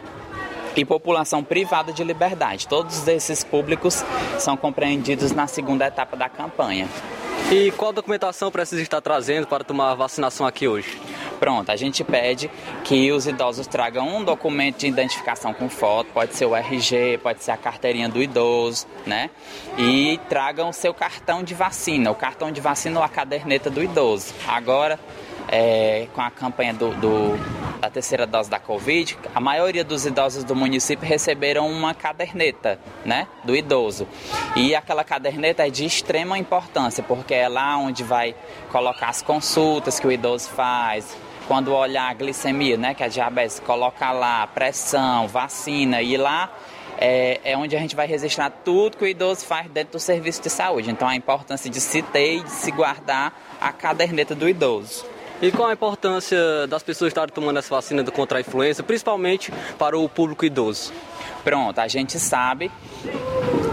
e 0.75 0.83
população 0.83 1.43
privada 1.43 1.93
de 1.93 2.03
liberdade. 2.03 2.67
Todos 2.67 3.07
esses 3.07 3.43
públicos 3.43 4.03
são 4.37 4.57
compreendidos 4.57 5.31
na 5.31 5.47
segunda 5.47 5.87
etapa 5.87 6.17
da 6.17 6.27
campanha. 6.27 6.87
E 7.51 7.71
qual 7.71 7.93
documentação 7.93 8.51
precisa 8.51 8.81
estar 8.81 9.01
trazendo 9.01 9.47
para 9.47 9.63
tomar 9.63 9.93
vacinação 9.95 10.45
aqui 10.45 10.67
hoje? 10.67 10.99
Pronto, 11.39 11.71
a 11.71 11.75
gente 11.75 12.03
pede 12.03 12.49
que 12.83 13.11
os 13.11 13.27
idosos 13.27 13.67
tragam 13.67 14.07
um 14.07 14.23
documento 14.23 14.79
de 14.79 14.87
identificação 14.87 15.53
com 15.53 15.69
foto, 15.69 16.07
pode 16.13 16.35
ser 16.35 16.45
o 16.45 16.55
RG, 16.55 17.19
pode 17.21 17.43
ser 17.43 17.51
a 17.51 17.57
carteirinha 17.57 18.07
do 18.09 18.21
idoso, 18.21 18.87
né? 19.05 19.29
E 19.77 20.19
tragam 20.29 20.69
o 20.69 20.73
seu 20.73 20.93
cartão 20.93 21.43
de 21.43 21.53
vacina, 21.53 22.11
o 22.11 22.15
cartão 22.15 22.51
de 22.51 22.61
vacina 22.61 22.99
ou 22.99 23.05
a 23.05 23.09
caderneta 23.09 23.69
do 23.69 23.83
idoso. 23.83 24.33
Agora, 24.47 24.99
é, 25.47 26.07
com 26.13 26.21
a 26.21 26.31
campanha 26.31 26.73
do, 26.73 26.89
do, 26.95 27.37
da 27.79 27.89
terceira 27.89 28.25
dose 28.25 28.49
da 28.49 28.59
Covid, 28.59 29.17
a 29.33 29.39
maioria 29.39 29.83
dos 29.83 30.05
idosos 30.05 30.43
do 30.43 30.55
município 30.55 31.07
receberam 31.07 31.69
uma 31.69 31.93
caderneta, 31.93 32.79
né, 33.03 33.27
do 33.43 33.55
idoso. 33.55 34.07
E 34.55 34.75
aquela 34.75 35.03
caderneta 35.03 35.65
é 35.65 35.69
de 35.69 35.85
extrema 35.85 36.37
importância, 36.37 37.03
porque 37.03 37.33
é 37.33 37.47
lá 37.47 37.77
onde 37.77 38.03
vai 38.03 38.35
colocar 38.71 39.09
as 39.09 39.21
consultas 39.21 39.99
que 39.99 40.07
o 40.07 40.11
idoso 40.11 40.49
faz, 40.49 41.15
quando 41.47 41.73
olhar 41.73 42.09
a 42.09 42.13
glicemia, 42.13 42.77
né, 42.77 42.93
que 42.93 43.03
é 43.03 43.05
a 43.05 43.09
diabetes, 43.09 43.59
coloca 43.59 44.11
lá 44.11 44.45
pressão, 44.47 45.27
vacina 45.27 46.01
e 46.01 46.17
lá 46.17 46.51
é, 46.97 47.41
é, 47.43 47.57
onde 47.57 47.75
a 47.75 47.79
gente 47.79 47.95
vai 47.95 48.07
registrar 48.07 48.49
tudo 48.49 48.97
que 48.97 49.03
o 49.03 49.07
idoso 49.07 49.45
faz 49.45 49.69
dentro 49.69 49.93
do 49.93 49.99
serviço 49.99 50.41
de 50.41 50.49
saúde. 50.49 50.89
Então 50.89 51.07
a 51.07 51.15
importância 51.15 51.69
de 51.69 51.81
se 51.81 52.01
ter 52.01 52.37
e 52.37 52.43
de 52.43 52.51
se 52.51 52.71
guardar 52.71 53.33
a 53.59 53.71
caderneta 53.71 54.33
do 54.33 54.47
idoso. 54.47 55.05
E 55.41 55.51
qual 55.51 55.67
a 55.67 55.73
importância 55.73 56.65
das 56.67 56.81
pessoas 56.81 57.09
estarem 57.09 57.33
tomando 57.33 57.59
essa 57.59 57.73
vacina 57.73 58.03
contra 58.05 58.37
a 58.37 58.41
influenza, 58.41 58.81
principalmente 58.81 59.51
para 59.77 59.97
o 59.97 60.07
público 60.07 60.45
idoso? 60.45 60.93
Pronto, 61.43 61.77
a 61.79 61.87
gente 61.89 62.17
sabe 62.17 62.71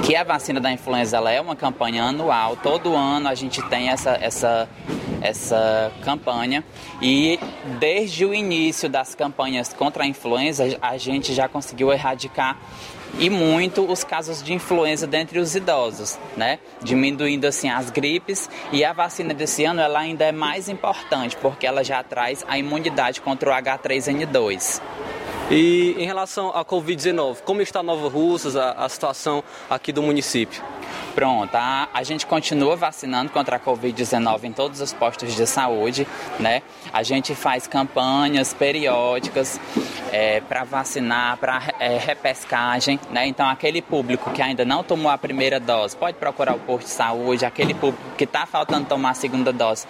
que 0.05 0.17
a 0.17 0.25
vacina 0.25 0.61
da 0.61 0.73
influenza 0.73 1.17
ela 1.17 1.31
é 1.31 1.41
uma 1.41 1.55
campanha 1.55 2.03
anual. 2.03 2.57
Todo 2.57 2.97
ano 2.97 3.29
a 3.29 3.35
gente 3.35 3.63
tem 3.69 3.91
essa, 3.91 4.19
essa, 4.21 4.69
essa 5.23 5.93
campanha 6.03 6.65
e 7.01 7.39
desde 7.79 8.25
o 8.25 8.35
início 8.35 8.89
das 8.89 9.15
campanhas 9.15 9.73
contra 9.73 10.03
a 10.05 10.07
influenza 10.07 10.77
a 10.83 10.97
gente 10.99 11.33
já 11.33 11.49
conseguiu 11.49 11.93
erradicar 11.93 12.59
e 13.19 13.29
muito 13.29 13.85
os 13.91 14.03
casos 14.03 14.43
de 14.43 14.53
influenza 14.55 15.07
dentre 15.07 15.39
os 15.39 15.55
idosos, 15.55 16.19
né? 16.37 16.59
Diminuindo 16.83 17.47
assim 17.47 17.69
as 17.69 17.91
gripes 17.91 18.49
e 18.73 18.85
a 18.85 18.93
vacina 18.93 19.35
desse 19.35 19.65
ano 19.65 19.81
ela 19.81 20.01
ainda 20.01 20.25
é 20.25 20.33
mais 20.33 20.69
importante 20.69 21.37
porque 21.37 21.67
ela 21.67 21.85
já 21.85 22.03
traz 22.03 22.45
a 22.49 22.59
imunidade 22.59 23.21
contra 23.21 23.51
o 23.51 23.53
H3N2. 23.53 24.81
E 25.51 25.95
em 25.99 26.07
relação 26.07 26.49
à 26.49 26.65
Covid-19, 26.65 27.43
como 27.45 27.61
está 27.61 27.83
Nova 27.83 28.09
Russas, 28.09 28.57
a, 28.57 28.73
a 28.73 28.89
situação 28.89 29.45
aqui 29.69 29.93
do 29.93 30.03
município? 30.03 30.63
Pronto, 31.15 31.55
a, 31.55 31.89
a 31.93 32.03
gente 32.03 32.27
continua 32.27 32.75
vacinando 32.75 33.31
contra 33.31 33.57
a 33.57 33.61
Covid-19 33.61 34.45
em 34.45 34.53
todos 34.53 34.81
os 34.81 34.93
postos 34.93 35.35
de 35.35 35.47
saúde, 35.47 36.07
né? 36.41 36.63
A 36.93 37.03
gente 37.03 37.35
faz 37.35 37.67
campanhas 37.67 38.55
periódicas 38.55 39.61
é, 40.11 40.41
para 40.41 40.65
vacinar, 40.65 41.37
para 41.37 41.63
é, 41.79 41.99
repescagem, 41.99 42.99
né? 43.11 43.27
Então, 43.27 43.49
aquele 43.49 43.83
público 43.83 44.31
que 44.31 44.41
ainda 44.41 44.65
não 44.65 44.83
tomou 44.83 45.13
a 45.13 45.19
primeira 45.19 45.61
dose 45.61 45.97
pode 45.97 46.17
procurar 46.17 46.55
o 46.55 46.61
posto 46.61 46.87
de 46.87 46.93
saúde, 46.93 47.45
aquele 47.45 47.75
público 47.75 48.03
que 48.17 48.25
está 48.25 48.47
faltando 48.47 48.87
tomar 48.87 49.11
a 49.11 49.15
segunda 49.15 49.53
dose 49.53 49.87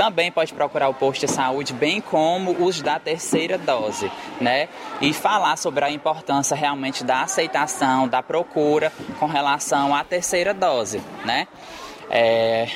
também 0.00 0.32
pode 0.32 0.54
procurar 0.54 0.88
o 0.88 0.94
posto 0.94 1.26
de 1.26 1.30
saúde, 1.30 1.74
bem 1.74 2.00
como 2.00 2.52
os 2.64 2.80
da 2.80 2.98
terceira 2.98 3.58
dose, 3.58 4.10
né? 4.40 4.66
E 4.98 5.12
falar 5.12 5.58
sobre 5.58 5.84
a 5.84 5.90
importância 5.90 6.56
realmente 6.56 7.04
da 7.04 7.20
aceitação, 7.20 8.08
da 8.08 8.22
procura 8.22 8.90
com 9.18 9.26
relação 9.26 9.94
à 9.94 10.02
terceira 10.02 10.54
dose, 10.60 11.02
né? 11.24 11.48
É, 12.10 12.66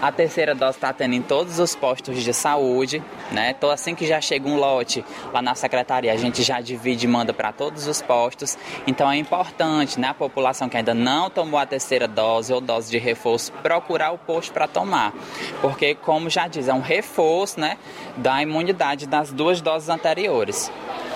a 0.00 0.12
terceira 0.12 0.54
dose 0.54 0.76
está 0.76 0.92
tendo 0.92 1.14
em 1.14 1.22
todos 1.22 1.58
os 1.58 1.74
postos 1.74 2.22
de 2.22 2.32
saúde, 2.32 3.02
né? 3.32 3.54
Então, 3.56 3.68
assim 3.68 3.94
que 3.94 4.06
já 4.06 4.20
chega 4.20 4.48
um 4.48 4.56
lote 4.56 5.04
lá 5.32 5.42
na 5.42 5.54
secretaria, 5.54 6.12
a 6.12 6.16
gente 6.16 6.42
já 6.42 6.60
divide 6.60 7.06
e 7.06 7.08
manda 7.08 7.32
para 7.32 7.52
todos 7.52 7.86
os 7.86 8.00
postos. 8.00 8.56
Então, 8.86 9.10
é 9.10 9.16
importante, 9.16 9.98
né, 9.98 10.08
a 10.08 10.14
população 10.14 10.68
que 10.68 10.76
ainda 10.76 10.94
não 10.94 11.28
tomou 11.28 11.58
a 11.58 11.66
terceira 11.66 12.06
dose 12.06 12.52
ou 12.52 12.60
dose 12.60 12.90
de 12.90 12.98
reforço, 12.98 13.52
procurar 13.62 14.12
o 14.12 14.18
posto 14.18 14.52
para 14.52 14.68
tomar. 14.68 15.12
Porque, 15.60 15.94
como 15.96 16.30
já 16.30 16.46
diz, 16.46 16.68
é 16.68 16.72
um 16.72 16.80
reforço, 16.80 17.60
né, 17.60 17.76
da 18.16 18.40
imunidade 18.40 19.06
das 19.06 19.32
duas 19.32 19.60
doses 19.60 19.88
anteriores. 19.88 20.70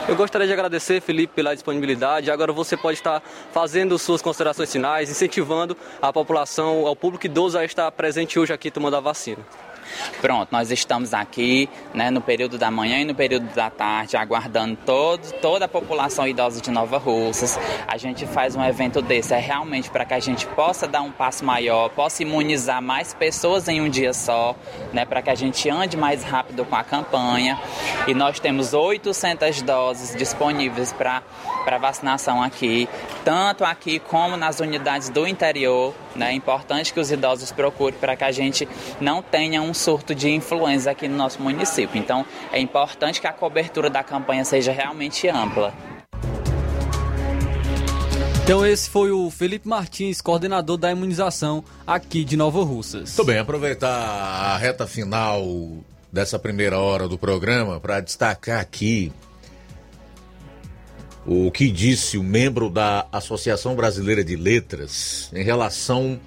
Eu 0.09 0.17
gostaria 0.17 0.49
de 0.49 0.53
agradecer, 0.53 1.01
Felipe, 1.01 1.33
pela 1.33 1.55
disponibilidade. 1.55 2.29
Agora 2.29 2.53
você 2.53 2.77
pode 2.77 2.99
estar 2.99 3.23
fazendo 3.53 3.97
suas 4.01 4.21
considerações 4.21 4.73
finais, 4.73 5.09
incentivando 5.09 5.77
a 6.01 6.13
população, 6.13 6.82
ao 6.87 6.97
público 6.97 7.27
idoso 7.27 7.59
a 7.59 7.65
estar 7.65 7.91
presente 7.93 8.39
hoje 8.39 8.53
aqui 8.53 8.71
tomando 8.71 8.97
a 8.97 9.01
vacina. 9.01 9.45
Pronto, 10.21 10.49
nós 10.51 10.71
estamos 10.71 11.13
aqui 11.15 11.69
né, 11.93 12.11
no 12.11 12.21
período 12.21 12.59
da 12.59 12.71
manhã 12.71 13.01
e 13.01 13.05
no 13.05 13.15
período 13.15 13.53
da 13.55 13.71
tarde, 13.71 14.17
aguardando 14.17 14.77
todo, 14.85 15.33
toda 15.41 15.65
a 15.65 15.69
população 15.69 16.27
idosa 16.27 16.61
de 16.61 16.71
Nova 16.71 16.99
Russas. 16.99 17.59
A 17.87 17.97
gente 17.97 18.27
faz 18.27 18.55
um 18.55 18.65
evento 18.65 19.03
desse, 19.03 19.35
é 19.35 19.39
realmente 19.39 19.91
para 19.91 20.05
que 20.05 20.15
a 20.15 20.21
gente 20.21 20.47
possa 20.47 20.87
dar 20.87 21.03
um 21.03 21.11
passo 21.11 21.45
maior, 21.45 21.89
possa 21.91 22.23
imunizar 22.23 22.81
mais 22.81 23.15
pessoas 23.15 23.69
em 23.69 23.81
um 23.81 23.89
dia 23.89 24.13
só, 24.13 24.55
né, 24.93 25.05
para 25.05 25.23
que 25.23 25.31
a 25.31 25.35
gente 25.35 25.69
ande 25.69 25.97
mais 25.97 26.23
rápido 26.23 26.65
com 26.65 26.77
a 26.77 26.85
campanha. 26.85 27.61
E 28.07 28.15
nós 28.15 28.41
temos 28.41 28.75
800 28.75 29.63
doses 29.63 30.17
disponíveis 30.17 30.93
para 30.93 31.79
vacinação 31.79 32.43
aqui, 32.43 32.89
tanto 33.25 33.65
aqui 33.65 33.99
como 33.99 34.37
nas 34.37 34.61
unidades 34.61 35.09
do 35.09 35.27
interior. 35.27 35.95
Né? 36.15 36.31
É 36.31 36.33
importante 36.33 36.93
que 36.93 37.01
os 37.01 37.11
idosos 37.11 37.53
procurem 37.53 37.99
para 37.99 38.17
que 38.17 38.25
a 38.25 38.33
gente 38.33 38.69
não 39.01 39.23
tenha 39.23 39.63
um 39.63 39.73
surto 39.83 40.15
de 40.15 40.31
influenza 40.31 40.93
aqui 40.93 41.09
no 41.09 41.17
nosso 41.17 41.43
município. 41.43 41.99
Então, 41.99 42.25
é 42.53 42.61
importante 42.61 43.21
que 43.21 43.27
a 43.27 43.33
cobertura 43.33 43.91
da 43.91 44.05
campanha 44.05 44.45
seja 44.45 44.71
realmente 44.71 45.29
ampla. 45.29 45.75
Então 48.45 48.67
esse 48.67 48.91
foi 48.91 49.13
o 49.13 49.31
Felipe 49.31 49.69
Martins, 49.69 50.21
coordenador 50.21 50.77
da 50.77 50.91
imunização 50.91 51.63
aqui 51.87 52.25
de 52.25 52.37
Nova 52.37 52.63
Russas. 52.65 53.17
Muito 53.17 53.25
bem, 53.25 53.39
aproveitar 53.39 53.89
a 53.89 54.57
reta 54.57 54.85
final 54.85 55.45
dessa 56.13 56.41
primeira 56.41 56.79
hora 56.79 57.07
do 57.07 57.17
programa 57.17 57.79
para 57.79 58.01
destacar 58.01 58.61
aqui 58.61 59.13
o 61.25 61.53
que 61.53 61.71
disse 61.71 62.19
o 62.19 62.23
membro 62.23 62.69
da 62.69 63.07
Associação 63.13 63.77
Brasileira 63.77 64.25
de 64.25 64.35
Letras 64.35 65.31
em 65.33 65.45
relação 65.45 66.19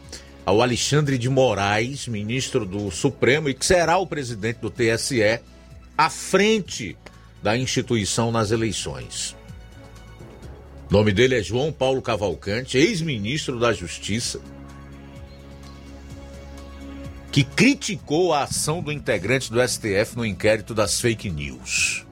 ao 0.46 0.62
Alexandre 0.62 1.18
de 1.18 1.28
Moraes, 1.28 2.08
ministro 2.08 2.66
do 2.66 2.92
Supremo 2.92 3.50
e 3.50 3.54
que 3.54 3.66
será 3.66 3.98
o 3.98 4.06
presidente 4.06 4.60
do 4.60 4.70
TSE, 4.70 5.42
à 5.98 6.10
frente 6.10 6.96
da 7.42 7.58
instituição 7.58 8.32
nas 8.32 8.52
eleições. 8.52 9.36
O 10.90 10.94
nome 10.94 11.12
dele 11.12 11.36
é 11.40 11.42
João 11.42 11.72
Paulo 11.72 12.02
Cavalcante, 12.02 12.78
ex-ministro 12.78 13.60
da 13.60 13.74
Justiça, 13.74 14.40
que 17.32 17.44
criticou 17.44 18.32
a 18.32 18.44
ação 18.44 18.84
do 18.84 18.92
integrante 18.92 19.52
do 19.52 19.68
STF 19.68 20.16
no 20.16 20.26
inquérito 20.26 20.76
das 20.76 21.02
fake 21.02 21.30
news. 21.30 22.06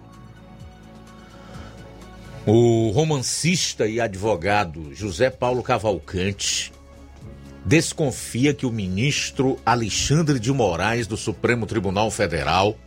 O 2.46 2.90
romancista 2.90 3.88
e 3.88 4.02
advogado 4.02 4.94
José 4.94 5.30
Paulo 5.30 5.64
Cavalcante 5.64 6.73
desconfia 7.66 8.54
que 8.54 8.66
o 8.66 8.72
ministro 8.72 9.60
Alexandre 9.66 10.40
de 10.40 10.52
Moraes 10.52 11.08
do 11.08 11.16
Supremo 11.16 11.66
Tribunal 11.66 12.12
Federal 12.12 12.78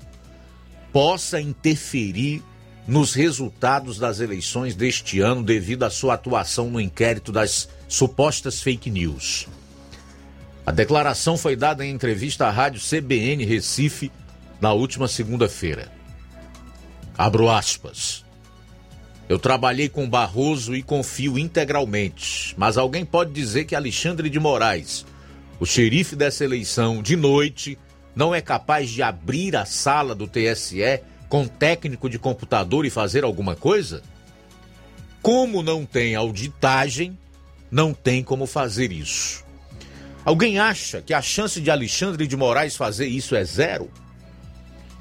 possa 0.92 1.40
interferir 1.40 2.42
nos 2.86 3.14
resultados 3.14 3.98
das 3.98 4.20
eleições 4.20 4.74
deste 4.74 5.20
ano 5.20 5.42
devido 5.42 5.84
à 5.84 5.90
sua 5.90 6.14
atuação 6.14 6.70
no 6.70 6.80
inquérito 6.80 7.32
das 7.32 7.68
supostas 7.88 8.62
fake 8.62 8.90
news. 8.90 9.48
A 10.64 10.70
declaração 10.70 11.36
foi 11.36 11.56
dada 11.56 11.84
em 11.84 11.92
entrevista 11.92 12.46
à 12.46 12.50
rádio 12.50 12.80
CBN 12.80 13.44
Recife 13.44 14.10
na 14.60 14.72
última 14.72 15.08
segunda-feira. 15.08 15.90
Abro 17.16 17.48
aspas. 17.48 18.25
Eu 19.28 19.40
trabalhei 19.40 19.88
com 19.88 20.08
Barroso 20.08 20.74
e 20.74 20.82
confio 20.82 21.36
integralmente, 21.36 22.54
mas 22.56 22.78
alguém 22.78 23.04
pode 23.04 23.32
dizer 23.32 23.64
que 23.64 23.74
Alexandre 23.74 24.30
de 24.30 24.38
Moraes, 24.38 25.04
o 25.58 25.66
xerife 25.66 26.14
dessa 26.14 26.44
eleição, 26.44 27.02
de 27.02 27.16
noite, 27.16 27.76
não 28.14 28.32
é 28.32 28.40
capaz 28.40 28.88
de 28.88 29.02
abrir 29.02 29.56
a 29.56 29.64
sala 29.64 30.14
do 30.14 30.28
TSE 30.28 31.00
com 31.28 31.46
técnico 31.46 32.08
de 32.08 32.20
computador 32.20 32.86
e 32.86 32.90
fazer 32.90 33.24
alguma 33.24 33.56
coisa? 33.56 34.00
Como 35.20 35.60
não 35.60 35.84
tem 35.84 36.14
auditagem, 36.14 37.18
não 37.68 37.92
tem 37.92 38.22
como 38.22 38.46
fazer 38.46 38.92
isso. 38.92 39.44
Alguém 40.24 40.60
acha 40.60 41.02
que 41.02 41.12
a 41.12 41.20
chance 41.20 41.60
de 41.60 41.70
Alexandre 41.70 42.28
de 42.28 42.36
Moraes 42.36 42.76
fazer 42.76 43.06
isso 43.06 43.34
é 43.34 43.44
zero? 43.44 43.90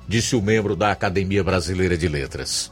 Disse 0.07 0.36
o 0.36 0.41
membro 0.41 0.76
da 0.76 0.91
Academia 0.91 1.43
Brasileira 1.43 1.95
de 1.95 2.07
Letras. 2.07 2.71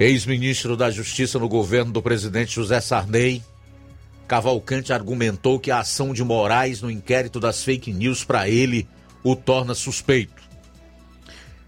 Ex-ministro 0.00 0.76
da 0.76 0.92
Justiça 0.92 1.40
no 1.40 1.48
governo 1.48 1.90
do 1.90 2.00
presidente 2.00 2.54
José 2.54 2.80
Sarney, 2.80 3.42
Cavalcante 4.28 4.92
argumentou 4.92 5.58
que 5.58 5.72
a 5.72 5.80
ação 5.80 6.12
de 6.12 6.22
Moraes 6.22 6.80
no 6.80 6.90
inquérito 6.90 7.40
das 7.40 7.64
fake 7.64 7.92
news 7.92 8.22
para 8.22 8.48
ele 8.48 8.86
o 9.24 9.34
torna 9.34 9.74
suspeito. 9.74 10.40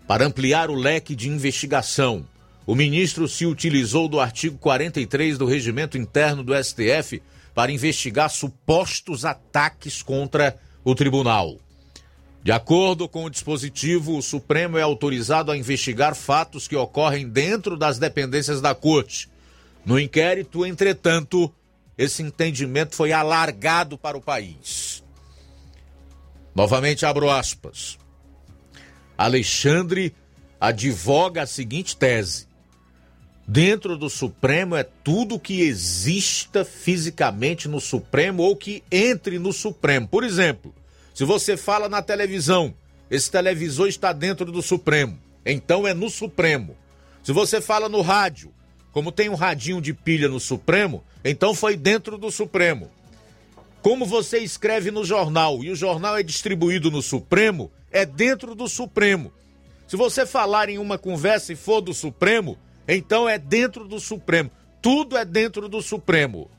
Para 0.06 0.26
ampliar 0.26 0.70
o 0.70 0.74
leque 0.74 1.16
de 1.16 1.28
investigação, 1.28 2.24
o 2.64 2.74
ministro 2.74 3.26
se 3.26 3.46
utilizou 3.46 4.06
do 4.06 4.20
artigo 4.20 4.58
43 4.58 5.36
do 5.36 5.46
Regimento 5.46 5.98
Interno 5.98 6.44
do 6.44 6.54
STF 6.54 7.20
para 7.52 7.72
investigar 7.72 8.30
supostos 8.30 9.24
ataques 9.24 10.02
contra 10.02 10.56
o 10.84 10.94
tribunal. 10.94 11.56
De 12.42 12.52
acordo 12.52 13.06
com 13.06 13.24
o 13.24 13.30
dispositivo, 13.30 14.16
o 14.16 14.22
Supremo 14.22 14.78
é 14.78 14.82
autorizado 14.82 15.52
a 15.52 15.56
investigar 15.56 16.14
fatos 16.14 16.66
que 16.66 16.74
ocorrem 16.74 17.28
dentro 17.28 17.76
das 17.76 17.98
dependências 17.98 18.62
da 18.62 18.74
Corte. 18.74 19.28
No 19.84 20.00
inquérito, 20.00 20.64
entretanto, 20.64 21.52
esse 21.98 22.22
entendimento 22.22 22.96
foi 22.96 23.12
alargado 23.12 23.98
para 23.98 24.16
o 24.16 24.22
país. 24.22 25.04
Novamente 26.54 27.04
abro 27.04 27.30
aspas. 27.30 27.98
Alexandre 29.18 30.14
advoga 30.58 31.42
a 31.42 31.46
seguinte 31.46 31.94
tese: 31.94 32.46
dentro 33.46 33.98
do 33.98 34.08
Supremo 34.08 34.74
é 34.74 34.82
tudo 34.82 35.38
que 35.38 35.60
exista 35.60 36.64
fisicamente 36.64 37.68
no 37.68 37.80
Supremo 37.80 38.42
ou 38.44 38.56
que 38.56 38.82
entre 38.90 39.38
no 39.38 39.52
Supremo. 39.52 40.08
Por 40.08 40.24
exemplo, 40.24 40.74
se 41.20 41.24
você 41.26 41.54
fala 41.54 41.86
na 41.86 42.00
televisão, 42.00 42.74
esse 43.10 43.30
televisor 43.30 43.88
está 43.88 44.10
dentro 44.10 44.50
do 44.50 44.62
Supremo, 44.62 45.18
então 45.44 45.86
é 45.86 45.92
no 45.92 46.08
Supremo. 46.08 46.74
Se 47.22 47.30
você 47.30 47.60
fala 47.60 47.90
no 47.90 48.00
rádio, 48.00 48.54
como 48.90 49.12
tem 49.12 49.28
um 49.28 49.34
radinho 49.34 49.82
de 49.82 49.92
pilha 49.92 50.30
no 50.30 50.40
Supremo, 50.40 51.04
então 51.22 51.54
foi 51.54 51.76
dentro 51.76 52.16
do 52.16 52.30
Supremo. 52.30 52.90
Como 53.82 54.06
você 54.06 54.38
escreve 54.38 54.90
no 54.90 55.04
jornal 55.04 55.62
e 55.62 55.68
o 55.68 55.76
jornal 55.76 56.16
é 56.16 56.22
distribuído 56.22 56.90
no 56.90 57.02
Supremo, 57.02 57.70
é 57.90 58.06
dentro 58.06 58.54
do 58.54 58.66
Supremo. 58.66 59.30
Se 59.86 59.98
você 59.98 60.24
falar 60.24 60.70
em 60.70 60.78
uma 60.78 60.96
conversa 60.96 61.52
e 61.52 61.54
for 61.54 61.82
do 61.82 61.92
Supremo, 61.92 62.56
então 62.88 63.28
é 63.28 63.36
dentro 63.36 63.86
do 63.86 64.00
Supremo. 64.00 64.50
Tudo 64.80 65.18
é 65.18 65.24
dentro 65.26 65.68
do 65.68 65.82
Supremo, 65.82 66.50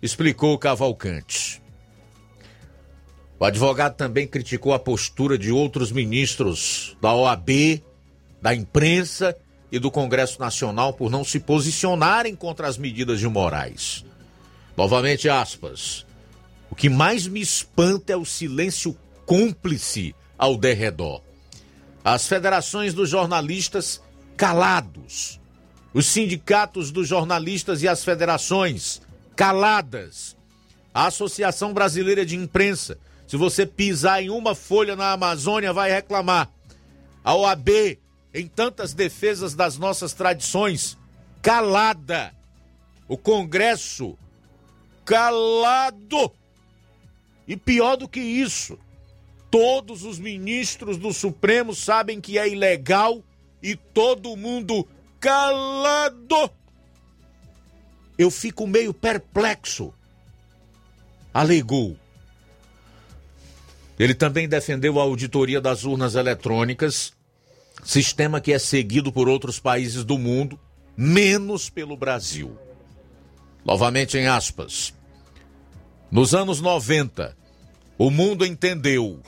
explicou 0.00 0.56
Cavalcante. 0.56 1.65
O 3.38 3.44
advogado 3.44 3.94
também 3.94 4.26
criticou 4.26 4.72
a 4.72 4.78
postura 4.78 5.36
de 5.36 5.52
outros 5.52 5.92
ministros 5.92 6.96
da 7.02 7.14
OAB, 7.14 7.82
da 8.40 8.54
imprensa 8.54 9.36
e 9.70 9.78
do 9.78 9.90
Congresso 9.90 10.40
Nacional 10.40 10.94
por 10.94 11.10
não 11.10 11.22
se 11.22 11.38
posicionarem 11.38 12.34
contra 12.34 12.66
as 12.66 12.78
medidas 12.78 13.20
de 13.20 13.28
Moraes. 13.28 14.04
Novamente, 14.76 15.28
aspas. 15.28 16.06
O 16.70 16.74
que 16.74 16.88
mais 16.88 17.26
me 17.26 17.40
espanta 17.40 18.12
é 18.12 18.16
o 18.16 18.24
silêncio 18.24 18.96
cúmplice 19.26 20.14
ao 20.38 20.56
derredor. 20.56 21.22
As 22.02 22.26
federações 22.26 22.94
dos 22.94 23.10
jornalistas 23.10 24.00
calados. 24.36 25.40
Os 25.92 26.06
sindicatos 26.06 26.90
dos 26.90 27.08
jornalistas 27.08 27.82
e 27.82 27.88
as 27.88 28.02
federações 28.02 29.02
caladas. 29.34 30.36
A 30.94 31.06
Associação 31.06 31.74
Brasileira 31.74 32.24
de 32.24 32.36
Imprensa 32.36 32.98
se 33.26 33.36
você 33.36 33.66
pisar 33.66 34.22
em 34.22 34.30
uma 34.30 34.54
folha 34.54 34.94
na 34.94 35.12
Amazônia, 35.12 35.72
vai 35.72 35.90
reclamar. 35.90 36.48
A 37.24 37.34
OAB, 37.34 37.98
em 38.32 38.46
tantas 38.46 38.94
defesas 38.94 39.54
das 39.54 39.76
nossas 39.76 40.12
tradições, 40.12 40.96
calada. 41.42 42.32
O 43.08 43.16
Congresso, 43.16 44.16
calado. 45.04 46.30
E 47.48 47.56
pior 47.56 47.96
do 47.96 48.08
que 48.08 48.20
isso, 48.20 48.78
todos 49.50 50.04
os 50.04 50.18
ministros 50.18 50.96
do 50.96 51.12
Supremo 51.12 51.74
sabem 51.74 52.20
que 52.20 52.38
é 52.38 52.48
ilegal 52.48 53.22
e 53.60 53.74
todo 53.74 54.36
mundo 54.36 54.86
calado. 55.18 56.50
Eu 58.16 58.30
fico 58.30 58.66
meio 58.66 58.94
perplexo. 58.94 59.92
Alegou 61.34 61.96
ele 63.98 64.14
também 64.14 64.48
defendeu 64.48 64.98
a 65.00 65.02
auditoria 65.02 65.60
das 65.60 65.84
urnas 65.84 66.14
eletrônicas 66.14 67.16
sistema 67.84 68.40
que 68.40 68.52
é 68.52 68.58
seguido 68.58 69.12
por 69.12 69.28
outros 69.28 69.58
países 69.58 70.04
do 70.04 70.18
mundo, 70.18 70.58
menos 70.96 71.68
pelo 71.68 71.96
Brasil. 71.96 72.56
Novamente 73.64 74.16
em 74.16 74.26
aspas. 74.26 74.94
Nos 76.10 76.34
anos 76.34 76.60
90, 76.60 77.36
o 77.98 78.10
mundo 78.10 78.46
entendeu 78.46 79.20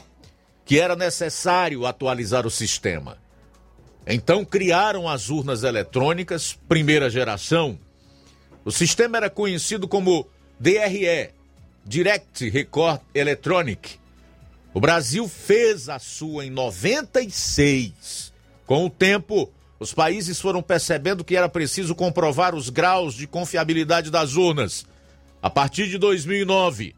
que 0.65 0.79
era 0.79 0.95
necessário 0.95 1.87
atualizar 1.87 2.47
o 2.47 2.51
sistema. 2.51 3.19
Então 4.07 4.45
criaram 4.45 5.09
as 5.09 5.29
urnas 5.29 5.63
eletrônicas, 5.65 6.59
primeira 6.69 7.11
geração. 7.11 7.79
O 8.65 8.71
sistema 8.71 9.17
era 9.17 9.31
conhecido 9.31 9.89
como 9.89 10.29
DRE, 10.59 11.31
Direct 11.85 12.49
Record 12.49 13.01
Electronic. 13.15 13.99
O 14.75 14.81
Brasil 14.81 15.27
fez 15.29 15.89
a 15.89 15.99
sua 15.99 16.45
em 16.45 16.51
96. 16.51 18.33
Com 18.67 18.87
o 18.87 18.91
tempo, 18.91 19.51
os 19.81 19.95
países 19.95 20.41
foram 20.41 20.63
percebendo 20.63 21.25
que 21.25 21.37
era 21.37 21.49
preciso 21.49 21.95
comprovar 21.95 22.55
os 22.55 22.69
graus 22.69 23.15
de 23.15 23.27
confiabilidade 23.27 24.11
das 24.11 24.35
urnas. 24.35 24.85
A 25.41 25.49
partir 25.49 25.89
de 25.89 25.97
2009, 25.97 26.95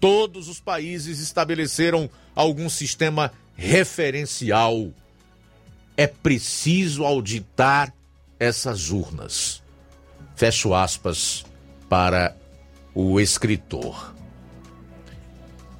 todos 0.00 0.48
os 0.48 0.60
países 0.60 1.18
estabeleceram 1.18 2.08
algum 2.34 2.68
sistema 2.68 3.32
referencial. 3.54 4.90
É 5.96 6.06
preciso 6.06 7.04
auditar 7.04 7.92
essas 8.38 8.90
urnas. 8.90 9.62
Fecho 10.34 10.74
aspas 10.74 11.44
para 11.88 12.36
o 12.94 13.20
escritor. 13.20 14.14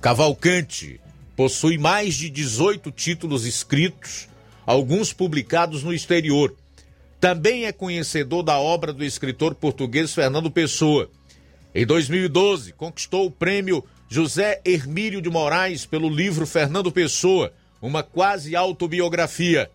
Cavalcante 0.00 1.00
possui 1.36 1.78
mais 1.78 2.14
de 2.14 2.30
18 2.30 2.90
títulos 2.90 3.44
escritos, 3.44 4.28
alguns 4.66 5.12
publicados 5.12 5.82
no 5.82 5.92
exterior. 5.92 6.54
Também 7.20 7.64
é 7.64 7.72
conhecedor 7.72 8.42
da 8.42 8.58
obra 8.58 8.92
do 8.92 9.04
escritor 9.04 9.54
português 9.54 10.12
Fernando 10.12 10.50
Pessoa. 10.50 11.10
Em 11.74 11.84
2012, 11.84 12.72
conquistou 12.72 13.26
o 13.26 13.30
prêmio 13.30 13.84
José 14.08 14.60
Hermílio 14.64 15.20
de 15.20 15.30
Moraes 15.30 15.86
pelo 15.86 16.08
livro 16.08 16.46
Fernando 16.46 16.92
Pessoa, 16.92 17.52
uma 17.80 18.02
quase 18.02 18.54
autobiografia. 18.54 19.70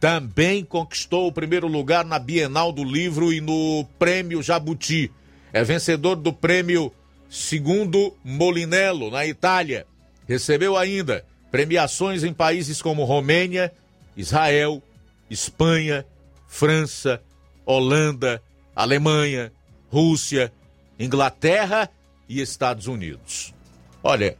Também 0.00 0.64
conquistou 0.64 1.26
o 1.26 1.32
primeiro 1.32 1.68
lugar 1.68 2.04
na 2.04 2.18
Bienal 2.18 2.72
do 2.72 2.82
Livro 2.82 3.32
e 3.32 3.40
no 3.40 3.86
Prêmio 3.98 4.42
Jabuti. 4.42 5.10
É 5.52 5.62
vencedor 5.62 6.16
do 6.16 6.32
prêmio 6.32 6.92
Segundo 7.28 8.14
Molinello, 8.24 9.10
na 9.10 9.26
Itália. 9.26 9.86
Recebeu 10.26 10.76
ainda 10.76 11.24
premiações 11.50 12.24
em 12.24 12.32
países 12.32 12.82
como 12.82 13.04
Romênia, 13.04 13.72
Israel, 14.16 14.82
Espanha, 15.30 16.04
França, 16.46 17.22
Holanda, 17.64 18.42
Alemanha, 18.74 19.52
Rússia, 19.88 20.52
Inglaterra 20.98 21.88
e 22.28 22.40
Estados 22.40 22.86
Unidos. 22.86 23.54
Olha, 24.02 24.36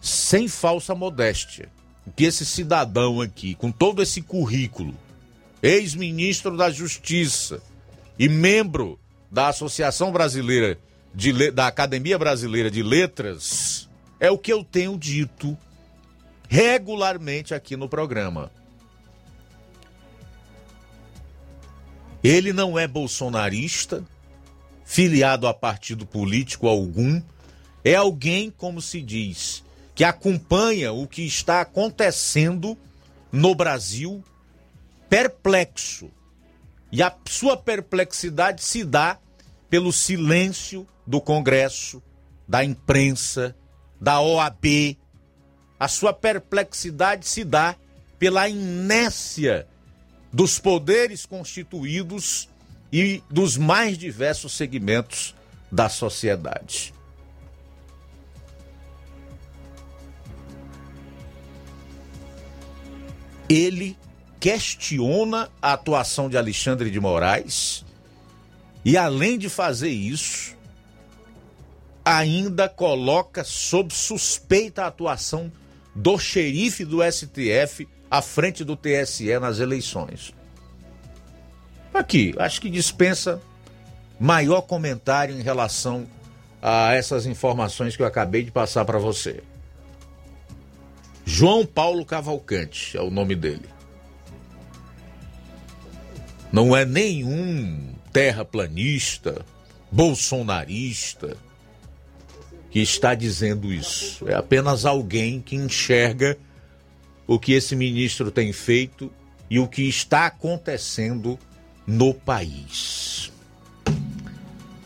sem 0.00 0.48
falsa 0.48 0.94
modéstia, 0.94 1.68
que 2.16 2.24
esse 2.24 2.44
cidadão 2.44 3.20
aqui, 3.20 3.54
com 3.54 3.70
todo 3.70 4.02
esse 4.02 4.22
currículo, 4.22 4.94
ex-ministro 5.62 6.56
da 6.56 6.70
Justiça 6.70 7.60
e 8.18 8.28
membro 8.28 8.98
da 9.30 9.48
Associação 9.48 10.10
Brasileira 10.10 10.78
de, 11.14 11.50
da 11.50 11.66
Academia 11.66 12.18
Brasileira 12.18 12.70
de 12.70 12.82
Letras, 12.82 13.87
é 14.20 14.30
o 14.30 14.38
que 14.38 14.52
eu 14.52 14.64
tenho 14.64 14.96
dito 14.96 15.56
regularmente 16.48 17.54
aqui 17.54 17.76
no 17.76 17.88
programa. 17.88 18.50
Ele 22.22 22.52
não 22.52 22.78
é 22.78 22.88
bolsonarista, 22.88 24.04
filiado 24.84 25.46
a 25.46 25.54
partido 25.54 26.04
político 26.04 26.66
algum, 26.66 27.22
é 27.84 27.94
alguém, 27.94 28.50
como 28.50 28.82
se 28.82 29.00
diz, 29.00 29.62
que 29.94 30.02
acompanha 30.02 30.92
o 30.92 31.06
que 31.06 31.22
está 31.22 31.60
acontecendo 31.60 32.76
no 33.30 33.54
Brasil, 33.54 34.24
perplexo. 35.08 36.10
E 36.90 37.02
a 37.02 37.14
sua 37.26 37.56
perplexidade 37.56 38.64
se 38.64 38.82
dá 38.82 39.18
pelo 39.68 39.92
silêncio 39.92 40.86
do 41.06 41.20
Congresso, 41.20 42.02
da 42.46 42.64
imprensa, 42.64 43.54
da 44.00 44.20
OAB. 44.20 44.96
A 45.78 45.88
sua 45.88 46.12
perplexidade 46.12 47.26
se 47.26 47.44
dá 47.44 47.76
pela 48.18 48.48
inércia 48.48 49.66
dos 50.32 50.58
poderes 50.58 51.24
constituídos 51.24 52.48
e 52.92 53.22
dos 53.30 53.56
mais 53.56 53.96
diversos 53.96 54.52
segmentos 54.52 55.34
da 55.70 55.88
sociedade. 55.88 56.92
Ele 63.48 63.96
questiona 64.38 65.50
a 65.60 65.72
atuação 65.72 66.28
de 66.28 66.36
Alexandre 66.36 66.90
de 66.90 67.00
Moraes 67.00 67.84
e, 68.84 68.96
além 68.96 69.38
de 69.38 69.48
fazer 69.48 69.88
isso, 69.88 70.56
ainda 72.08 72.70
coloca 72.70 73.44
sob 73.44 73.92
suspeita 73.92 74.82
a 74.82 74.86
atuação 74.86 75.52
do 75.94 76.18
xerife 76.18 76.82
do 76.82 77.00
STF 77.02 77.86
à 78.10 78.22
frente 78.22 78.64
do 78.64 78.74
TSE 78.74 79.38
nas 79.38 79.58
eleições. 79.58 80.32
Aqui, 81.92 82.34
acho 82.38 82.62
que 82.62 82.70
dispensa 82.70 83.42
maior 84.18 84.62
comentário 84.62 85.38
em 85.38 85.42
relação 85.42 86.08
a 86.62 86.94
essas 86.94 87.26
informações 87.26 87.94
que 87.94 88.02
eu 88.02 88.06
acabei 88.06 88.42
de 88.42 88.50
passar 88.50 88.86
para 88.86 88.98
você. 88.98 89.42
João 91.26 91.66
Paulo 91.66 92.06
Cavalcante 92.06 92.96
é 92.96 93.02
o 93.02 93.10
nome 93.10 93.36
dele. 93.36 93.68
Não 96.50 96.74
é 96.74 96.86
nenhum 96.86 97.92
terraplanista, 98.10 99.44
bolsonarista 99.92 101.36
que 102.78 102.82
está 102.82 103.12
dizendo 103.12 103.72
isso. 103.72 104.28
É 104.28 104.34
apenas 104.34 104.84
alguém 104.84 105.40
que 105.40 105.56
enxerga 105.56 106.38
o 107.26 107.36
que 107.36 107.52
esse 107.52 107.74
ministro 107.74 108.30
tem 108.30 108.52
feito 108.52 109.10
e 109.50 109.58
o 109.58 109.66
que 109.66 109.82
está 109.88 110.26
acontecendo 110.26 111.36
no 111.84 112.14
país. 112.14 113.32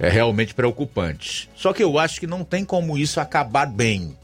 É 0.01 0.09
realmente 0.09 0.55
preocupante. 0.55 1.51
Só 1.55 1.75
que 1.75 1.85
eu 1.85 1.99
acho 1.99 2.19
que 2.19 2.27
não 2.27 2.45
tem 2.45 2.65
como 2.65 2.97
isso 2.97 3.21
acabar 3.21 3.67
bem. 3.67 4.17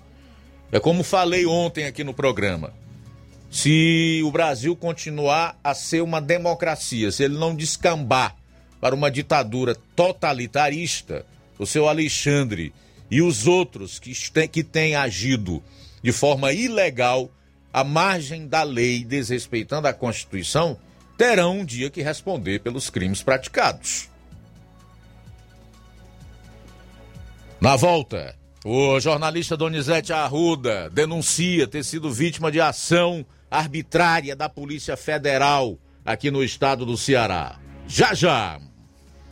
É 0.72 0.80
como 0.80 1.02
falei 1.02 1.44
ontem 1.44 1.84
aqui 1.84 2.02
no 2.02 2.14
programa. 2.14 2.72
Se 3.50 4.22
o 4.24 4.30
Brasil 4.30 4.74
continuar 4.74 5.58
a 5.62 5.74
ser 5.74 6.00
uma 6.00 6.22
democracia, 6.22 7.12
se 7.12 7.22
ele 7.22 7.36
não 7.36 7.54
descambar 7.54 8.34
para 8.80 8.94
uma 8.94 9.10
ditadura 9.10 9.76
totalitarista, 9.94 11.26
o 11.58 11.66
seu 11.66 11.86
Alexandre 11.86 12.72
e 13.10 13.22
os 13.22 13.46
outros 13.46 13.98
que, 13.98 14.12
que 14.48 14.62
têm 14.62 14.94
agido 14.94 15.62
de 16.02 16.12
forma 16.12 16.52
ilegal 16.52 17.30
à 17.72 17.82
margem 17.84 18.46
da 18.46 18.62
lei, 18.62 19.04
desrespeitando 19.04 19.88
a 19.88 19.92
Constituição, 19.92 20.78
terão 21.16 21.60
um 21.60 21.64
dia 21.64 21.90
que 21.90 22.02
responder 22.02 22.60
pelos 22.60 22.90
crimes 22.90 23.22
praticados. 23.22 24.08
Na 27.60 27.74
volta, 27.74 28.36
o 28.64 29.00
jornalista 29.00 29.56
Donizete 29.56 30.12
Arruda 30.12 30.88
denuncia 30.90 31.66
ter 31.66 31.84
sido 31.84 32.10
vítima 32.10 32.52
de 32.52 32.60
ação 32.60 33.26
arbitrária 33.50 34.36
da 34.36 34.48
Polícia 34.48 34.96
Federal 34.96 35.76
aqui 36.04 36.30
no 36.30 36.42
estado 36.42 36.86
do 36.86 36.96
Ceará. 36.96 37.58
Já 37.86 38.14
já! 38.14 38.60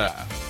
Yeah. 0.00 0.49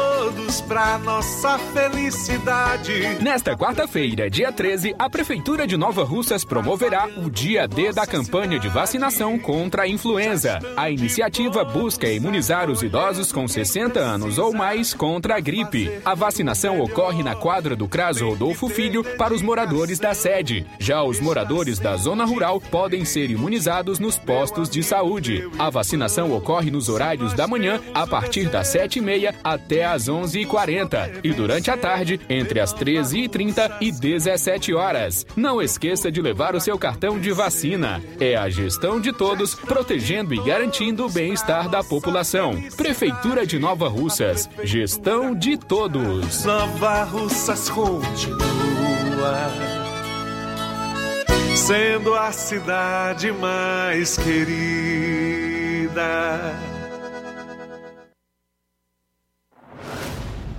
para 0.71 0.97
nossa 0.99 1.59
felicidade. 1.59 3.21
Nesta 3.21 3.57
quarta-feira, 3.57 4.29
dia 4.29 4.53
13, 4.53 4.95
a 4.97 5.09
Prefeitura 5.09 5.67
de 5.67 5.75
Nova 5.75 6.05
Russas 6.05 6.45
promoverá 6.45 7.09
o 7.17 7.29
dia 7.29 7.67
D 7.67 7.91
da 7.91 8.07
campanha 8.07 8.57
de 8.57 8.69
vacinação 8.69 9.37
contra 9.37 9.81
a 9.81 9.87
influenza. 9.89 10.59
A 10.77 10.89
iniciativa 10.89 11.65
busca 11.65 12.07
imunizar 12.07 12.69
os 12.69 12.81
idosos 12.81 13.33
com 13.33 13.49
60 13.49 13.99
anos 13.99 14.37
ou 14.37 14.53
mais 14.53 14.93
contra 14.93 15.35
a 15.35 15.39
gripe. 15.41 15.91
A 16.05 16.15
vacinação 16.15 16.79
ocorre 16.79 17.21
na 17.21 17.35
quadra 17.35 17.75
do 17.75 17.89
Craso 17.89 18.29
Rodolfo 18.29 18.69
Filho 18.69 19.03
para 19.17 19.33
os 19.33 19.41
moradores 19.41 19.99
da 19.99 20.13
sede. 20.13 20.65
Já 20.79 21.03
os 21.03 21.19
moradores 21.19 21.79
da 21.79 21.97
zona 21.97 22.23
rural 22.23 22.61
podem 22.61 23.03
ser 23.03 23.29
imunizados 23.29 23.99
nos 23.99 24.17
postos 24.17 24.69
de 24.69 24.81
saúde. 24.81 25.49
A 25.59 25.69
vacinação 25.69 26.31
ocorre 26.31 26.71
nos 26.71 26.87
horários 26.87 27.33
da 27.33 27.45
manhã, 27.45 27.81
a 27.93 28.07
partir 28.07 28.47
das 28.47 28.73
7h30 28.73 29.35
até 29.43 29.83
às 29.83 30.07
11h40 30.07 30.60
e 31.23 31.33
durante 31.33 31.71
a 31.71 31.77
tarde, 31.77 32.19
entre 32.29 32.59
as 32.59 32.73
13h30 32.73 33.77
e 33.81 33.91
17 33.91 34.73
horas. 34.73 35.25
Não 35.35 35.61
esqueça 35.61 36.11
de 36.11 36.21
levar 36.21 36.55
o 36.55 36.61
seu 36.61 36.77
cartão 36.77 37.19
de 37.19 37.31
vacina. 37.31 38.01
É 38.19 38.35
a 38.35 38.49
gestão 38.49 38.99
de 38.99 39.11
todos, 39.11 39.55
protegendo 39.55 40.33
e 40.33 40.43
garantindo 40.43 41.05
o 41.05 41.09
bem-estar 41.09 41.69
da 41.69 41.83
população. 41.83 42.61
Prefeitura 42.77 43.45
de 43.45 43.57
Nova 43.57 43.87
Russas. 43.87 44.49
Gestão 44.63 45.33
de 45.33 45.57
todos. 45.57 46.45
Nova 46.45 47.03
Russas 47.03 47.69
continua 47.69 49.51
sendo 51.55 52.13
a 52.15 52.31
cidade 52.31 53.31
mais 53.31 54.17
querida. 54.17 54.61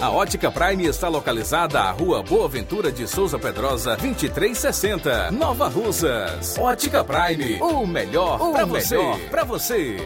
A 0.00 0.08
Ótica 0.08 0.52
Prime 0.52 0.84
está 0.86 1.08
localizada 1.08 1.80
à 1.80 1.90
Rua 1.90 2.22
Boa 2.22 2.48
Ventura 2.48 2.92
de 2.92 3.08
Souza 3.08 3.40
Pedrosa, 3.40 3.96
2360, 3.96 5.32
Nova 5.32 5.66
Russas. 5.66 6.56
Ótica 6.56 7.02
Prime, 7.02 7.60
o 7.60 7.84
melhor 7.84 8.38
para 8.52 8.64
você. 8.64 8.96
Para 9.32 9.42
você. 9.42 9.96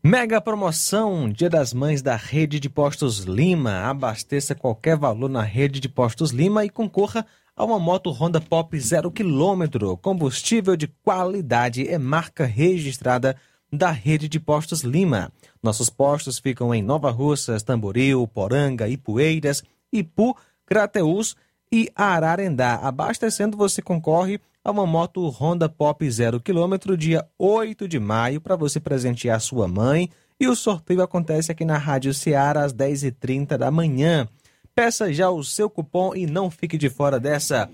Mega 0.00 0.40
promoção 0.40 1.28
Dia 1.28 1.50
das 1.50 1.74
Mães 1.74 2.00
da 2.00 2.14
Rede 2.14 2.60
de 2.60 2.70
Postos 2.70 3.24
Lima. 3.24 3.90
Abasteça 3.90 4.54
qualquer 4.54 4.96
valor 4.96 5.28
na 5.28 5.42
Rede 5.42 5.80
de 5.80 5.88
Postos 5.88 6.30
Lima 6.30 6.64
e 6.64 6.70
concorra 6.70 7.26
a 7.56 7.64
uma 7.64 7.80
moto 7.80 8.12
Honda 8.12 8.40
Pop 8.40 8.78
0 8.78 9.10
km, 9.10 9.96
combustível 10.00 10.76
de 10.76 10.86
qualidade 11.02 11.82
e 11.82 11.98
marca 11.98 12.44
registrada 12.44 13.34
da 13.72 13.90
Rede 13.90 14.28
de 14.28 14.38
Postos 14.38 14.82
Lima. 14.82 15.32
Nossos 15.62 15.90
postos 15.90 16.38
ficam 16.38 16.74
em 16.74 16.82
Nova 16.82 17.10
Russas, 17.10 17.62
Tamboril, 17.62 18.26
Poranga, 18.26 18.88
Ipueiras, 18.88 19.62
Ipu, 19.92 20.36
Crateús 20.64 21.36
e 21.70 21.90
Ararendá. 21.94 22.76
Abastecendo, 22.76 23.56
você 23.56 23.82
concorre 23.82 24.40
a 24.64 24.70
uma 24.70 24.86
moto 24.86 25.28
Honda 25.28 25.68
Pop 25.68 26.08
0 26.10 26.40
km 26.40 26.96
dia 26.96 27.26
8 27.38 27.86
de 27.86 27.98
maio 27.98 28.40
para 28.40 28.56
você 28.56 28.80
presentear 28.80 29.40
sua 29.40 29.68
mãe. 29.68 30.10
E 30.38 30.48
o 30.48 30.56
sorteio 30.56 31.02
acontece 31.02 31.50
aqui 31.50 31.64
na 31.64 31.78
Rádio 31.78 32.12
Ceará 32.12 32.64
às 32.64 32.74
10h30 32.74 33.56
da 33.56 33.70
manhã. 33.70 34.28
Peça 34.74 35.10
já 35.12 35.30
o 35.30 35.42
seu 35.42 35.70
cupom 35.70 36.14
e 36.14 36.26
não 36.26 36.50
fique 36.50 36.76
de 36.76 36.90
fora 36.90 37.18
dessa. 37.18 37.70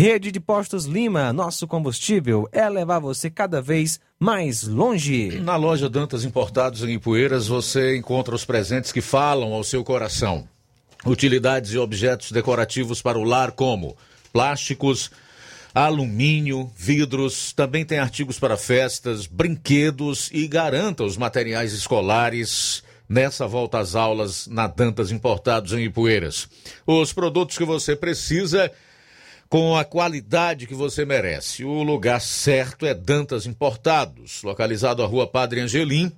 Rede 0.00 0.30
de 0.30 0.38
Postos 0.38 0.84
Lima, 0.84 1.32
nosso 1.32 1.66
combustível 1.66 2.48
é 2.52 2.68
levar 2.68 3.00
você 3.00 3.28
cada 3.28 3.60
vez 3.60 3.98
mais 4.16 4.62
longe. 4.62 5.40
Na 5.40 5.56
loja 5.56 5.90
Dantas 5.90 6.22
Importados 6.22 6.84
em 6.84 6.92
Ipueiras, 6.92 7.48
você 7.48 7.96
encontra 7.96 8.32
os 8.32 8.44
presentes 8.44 8.92
que 8.92 9.00
falam 9.00 9.52
ao 9.52 9.64
seu 9.64 9.82
coração. 9.82 10.48
Utilidades 11.04 11.72
e 11.72 11.78
objetos 11.78 12.30
decorativos 12.30 13.02
para 13.02 13.18
o 13.18 13.24
lar, 13.24 13.50
como 13.50 13.96
plásticos, 14.32 15.10
alumínio, 15.74 16.70
vidros, 16.76 17.52
também 17.52 17.84
tem 17.84 17.98
artigos 17.98 18.38
para 18.38 18.56
festas, 18.56 19.26
brinquedos 19.26 20.30
e 20.32 20.46
garanta 20.46 21.02
os 21.02 21.16
materiais 21.16 21.72
escolares 21.72 22.84
nessa 23.08 23.48
volta 23.48 23.80
às 23.80 23.96
aulas 23.96 24.46
na 24.46 24.68
Dantas 24.68 25.10
Importados 25.10 25.72
em 25.72 25.86
Ipueiras. 25.86 26.48
Os 26.86 27.12
produtos 27.12 27.58
que 27.58 27.64
você 27.64 27.96
precisa 27.96 28.70
com 29.48 29.76
a 29.76 29.84
qualidade 29.84 30.66
que 30.66 30.74
você 30.74 31.04
merece. 31.04 31.64
O 31.64 31.82
lugar 31.82 32.20
certo 32.20 32.84
é 32.84 32.92
Dantas 32.92 33.46
Importados, 33.46 34.42
localizado 34.42 35.02
à 35.02 35.06
Rua 35.06 35.26
Padre 35.26 35.60
Angelim, 35.60 36.12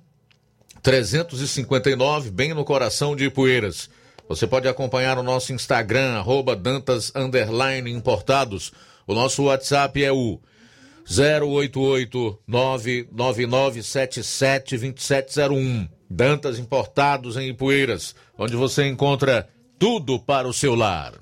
359, 0.83 2.31
bem 2.31 2.53
no 2.53 2.65
coração 2.65 3.15
de 3.15 3.25
Ipueiras. 3.25 3.89
Você 4.27 4.47
pode 4.47 4.67
acompanhar 4.67 5.17
o 5.17 5.23
nosso 5.23 5.53
Instagram, 5.53 6.17
arroba 6.17 6.55
Dantas 6.55 7.13
Importados. 7.87 8.71
O 9.05 9.13
nosso 9.13 9.43
WhatsApp 9.43 10.03
é 10.03 10.11
o 10.11 10.39
088 11.05 12.39
2701 13.11 15.87
Dantas 16.09 16.59
Importados 16.59 17.37
em 17.37 17.49
Ipueiras, 17.49 18.15
onde 18.37 18.55
você 18.55 18.87
encontra 18.87 19.47
tudo 19.79 20.19
para 20.19 20.47
o 20.47 20.53
seu 20.53 20.75
lar. 20.75 21.13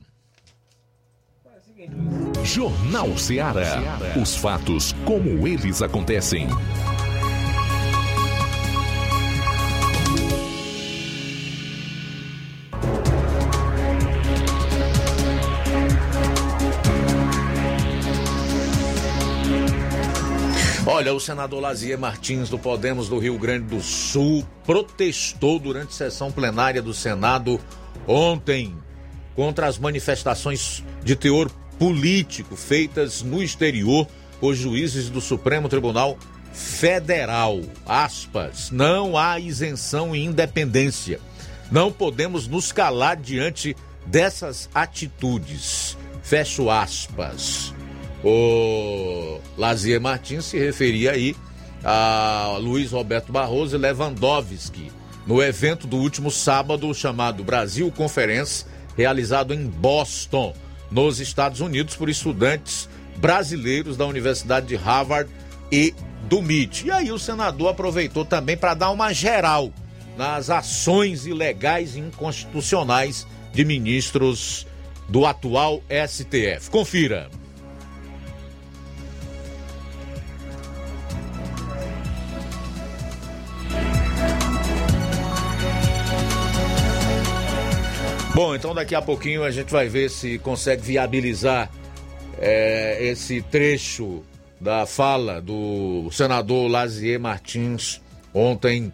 Jornal 2.44 3.18
Ceará. 3.18 4.00
Os 4.20 4.36
fatos 4.36 4.96
como 5.06 5.48
eles 5.48 5.82
acontecem. 5.82 6.48
Olha, 20.92 21.14
o 21.14 21.20
senador 21.20 21.62
Lazier 21.62 22.00
Martins 22.00 22.50
do 22.50 22.58
Podemos 22.58 23.08
do 23.08 23.20
Rio 23.20 23.38
Grande 23.38 23.68
do 23.68 23.80
Sul 23.80 24.44
protestou 24.66 25.60
durante 25.60 25.94
sessão 25.94 26.32
plenária 26.32 26.82
do 26.82 26.94
Senado 26.94 27.62
ontem 28.08 28.76
contra 29.36 29.68
as 29.68 29.78
manifestações 29.78 30.84
de 31.04 31.16
teor 31.16 31.50
político 31.80 32.55
feitas 32.55 33.23
no 33.23 33.41
exterior 33.41 34.05
por 34.39 34.53
juízes 34.53 35.09
do 35.09 35.21
Supremo 35.21 35.67
Tribunal 35.67 36.17
Federal. 36.53 37.61
Aspas, 37.86 38.69
não 38.69 39.17
há 39.17 39.39
isenção 39.39 40.15
e 40.15 40.23
independência. 40.23 41.19
Não 41.71 41.91
podemos 41.91 42.47
nos 42.47 42.71
calar 42.71 43.15
diante 43.15 43.75
dessas 44.05 44.69
atitudes. 44.75 45.97
Fecho 46.21 46.69
aspas. 46.69 47.73
O 48.23 49.39
Lazier 49.57 50.01
Martins 50.01 50.45
se 50.45 50.59
referia 50.59 51.11
aí 51.11 51.36
a 51.84 52.57
Luiz 52.59 52.91
Roberto 52.91 53.32
Barroso 53.32 53.75
e 53.75 53.80
Lewandowski 53.80 54.91
no 55.25 55.41
evento 55.41 55.86
do 55.86 55.97
último 55.97 56.32
sábado 56.32 56.91
chamado 56.93 57.43
Brasil 57.43 57.91
Conference, 57.95 58.65
realizado 58.97 59.53
em 59.53 59.67
Boston, 59.67 60.53
nos 60.92 61.20
Estados 61.20 61.60
Unidos, 61.60 61.96
por 61.96 62.10
estudantes 62.10 62.90
brasileiros 63.18 63.98
da 63.98 64.06
Universidade 64.06 64.68
de 64.68 64.76
Harvard 64.76 65.30
e 65.72 65.94
do 66.24 66.40
MIT. 66.40 66.88
E 66.88 66.92
aí 66.92 67.12
o 67.12 67.20
senador 67.20 67.70
aproveitou 67.70 68.26
também 68.26 68.58
para 68.58 68.74
dar 68.74 68.92
uma 68.92 69.14
geral 69.14 69.72
nas 70.18 70.50
ações 70.50 71.26
ilegais 71.26 71.96
e 71.96 72.00
inconstitucionais 72.00 73.26
de 73.54 73.64
ministros 73.64 74.68
do 75.08 75.26
atual 75.26 75.82
STF. 76.08 76.70
Confira. 76.70 77.30
Bom, 88.40 88.56
então 88.56 88.74
daqui 88.74 88.96
a 88.96 89.02
pouquinho 89.02 89.44
a 89.44 89.52
gente 89.52 89.70
vai 89.70 89.90
ver 89.90 90.10
se 90.10 90.40
consegue 90.40 90.82
viabilizar 90.82 91.70
é, 92.38 92.98
esse 93.02 93.42
trecho 93.42 94.24
da 94.62 94.86
fala 94.86 95.42
do 95.42 96.10
senador 96.10 96.72
Lazier 96.72 97.20
Martins 97.20 98.00
ontem 98.34 98.94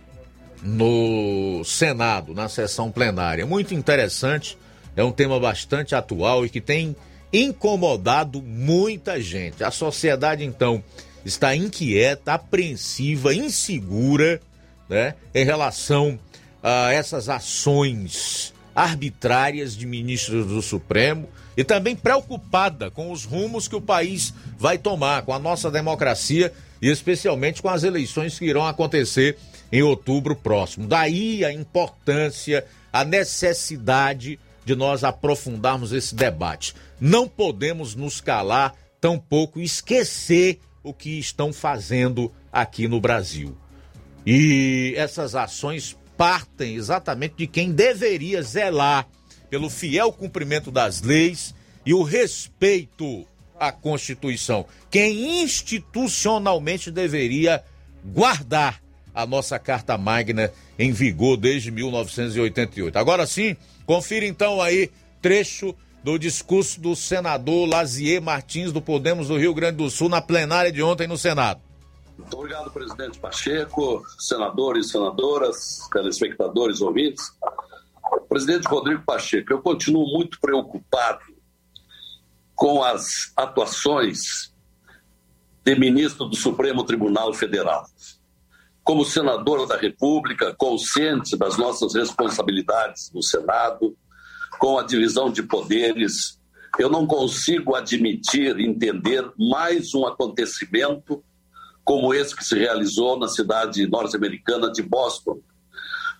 no 0.64 1.64
Senado, 1.64 2.34
na 2.34 2.50
sessão 2.50 2.90
plenária. 2.90 3.46
Muito 3.46 3.76
interessante, 3.76 4.58
é 4.96 5.04
um 5.04 5.12
tema 5.12 5.40
bastante 5.40 5.94
atual 5.94 6.44
e 6.44 6.50
que 6.50 6.60
tem 6.60 6.96
incomodado 7.32 8.42
muita 8.42 9.22
gente. 9.22 9.64
A 9.64 9.70
sociedade, 9.70 10.44
então, 10.44 10.84
está 11.24 11.56
inquieta, 11.56 12.34
apreensiva, 12.34 13.32
insegura 13.32 14.42
né, 14.90 15.14
em 15.36 15.46
relação 15.46 16.18
a 16.64 16.92
essas 16.92 17.30
ações 17.30 18.55
arbitrárias 18.76 19.76
de 19.76 19.86
ministros 19.86 20.48
do 20.48 20.62
Supremo 20.62 21.30
e 21.56 21.64
também 21.64 21.96
preocupada 21.96 22.92
com 22.92 23.12
os 23.12 23.24
rumos 23.24 23.68
que 23.68 23.76
o 23.76 23.82
país 23.82 24.34
vai 24.60 24.78
tomar, 24.78 25.22
com 25.22 25.34
a 25.34 25.40
nossa 25.40 25.72
democracia 25.72 26.52
e 26.82 26.90
especialmente 26.90 27.62
com 27.62 27.70
as 27.70 27.84
eleições 27.84 28.38
que 28.38 28.46
irão 28.46 28.68
acontecer 28.68 29.38
em 29.72 29.82
outubro 29.82 30.36
próximo. 30.36 30.88
Daí 30.88 31.46
a 31.46 31.54
importância, 31.54 32.66
a 32.92 33.06
necessidade 33.06 34.38
de 34.66 34.76
nós 34.76 35.04
aprofundarmos 35.04 35.94
esse 35.94 36.14
debate. 36.14 36.76
Não 37.00 37.28
podemos 37.28 37.96
nos 37.96 38.20
calar, 38.20 38.74
tampouco 39.00 39.62
esquecer 39.62 40.60
o 40.84 40.94
que 40.94 41.18
estão 41.18 41.54
fazendo 41.54 42.32
aqui 42.52 42.88
no 42.88 43.00
Brasil. 43.00 43.56
E 44.26 44.94
essas 44.98 45.36
ações 45.36 45.96
partem 46.18 46.76
exatamente 46.76 47.36
de 47.38 47.48
quem 47.48 47.72
deveria 47.72 48.42
zelar 48.42 49.08
pelo 49.50 49.70
fiel 49.70 50.12
cumprimento 50.12 50.72
das 50.72 51.02
leis 51.02 51.54
e 51.86 51.94
o 51.94 52.04
respeito 52.04 53.26
à 53.60 53.72
Constituição. 53.72 54.66
Quem 54.90 55.44
institucionalmente 55.44 56.92
deveria 56.92 57.64
guardar 58.04 58.82
a 59.14 59.26
nossa 59.26 59.58
Carta 59.58 59.98
Magna 59.98 60.52
em 60.78 60.92
vigor 60.92 61.38
desde 61.38 61.72
1988. 61.72 62.98
Agora 62.98 63.26
sim, 63.26 63.56
confira 63.86 64.26
então 64.26 64.62
aí 64.62 64.92
trecho 65.22 65.74
do 66.04 66.20
discurso 66.20 66.80
do 66.80 66.96
senador 66.96 67.68
Lazier 67.68 68.22
Martins 68.22 68.72
do 68.72 68.82
Podemos 68.82 69.30
do 69.30 69.38
Rio 69.38 69.54
Grande 69.54 69.78
do 69.78 69.90
Sul 69.90 70.10
na 70.10 70.22
plenária 70.22 70.72
de 70.72 70.84
ontem 70.84 71.08
no 71.08 71.18
Senado. 71.18 71.62
Muito 72.18 72.38
obrigado, 72.38 72.72
presidente 72.72 73.20
Pacheco, 73.20 74.04
senadores, 74.18 74.90
senadoras, 74.90 75.88
telespectadores, 75.92 76.82
ouvintes. 76.82 77.32
Presidente 78.30 78.68
Rodrigo 78.68 79.04
Pacheco, 79.06 79.52
eu 79.52 79.62
continuo 79.62 80.06
muito 80.08 80.40
preocupado 80.40 81.24
com 82.56 82.82
as 82.84 83.34
atuações 83.36 84.54
de 85.64 85.76
ministro 85.78 86.26
do 86.26 86.36
Supremo 86.36 86.84
Tribunal 86.84 87.34
Federal. 87.34 87.86
Como 88.84 89.04
senador 89.04 89.68
da 89.68 89.76
República, 89.76 90.54
consciente 90.56 91.36
das 91.36 91.58
nossas 91.58 91.96
responsabilidades 91.96 93.12
no 93.14 93.22
Senado, 93.22 93.98
com 94.60 94.78
a 94.78 94.84
divisão 94.84 95.30
de 95.30 95.44
poderes, 95.44 96.40
eu 96.80 96.90
não 96.90 97.06
consigo 97.06 97.76
admitir, 97.76 98.60
entender 98.60 99.30
mais 99.38 99.94
um 99.94 100.06
acontecimento 100.06 101.24
como 101.86 102.16
esse 102.16 102.36
que 102.36 102.44
se 102.44 102.58
realizou 102.58 103.18
na 103.18 103.28
cidade 103.28 103.88
norte-americana 103.88 104.72
de 104.72 104.82
Boston. 104.82 105.40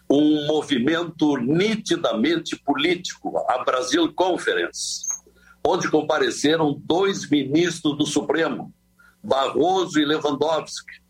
Um 0.08 0.46
movimento 0.46 1.36
nitidamente 1.38 2.56
político, 2.56 3.44
a 3.50 3.64
Brasil 3.64 4.14
Conference, 4.14 5.08
onde 5.66 5.90
compareceram 5.90 6.80
dois 6.86 7.28
ministros 7.28 7.98
do 7.98 8.06
Supremo, 8.06 8.72
Barroso 9.24 10.00
e 10.00 10.06
Lewandowski, 10.06 11.02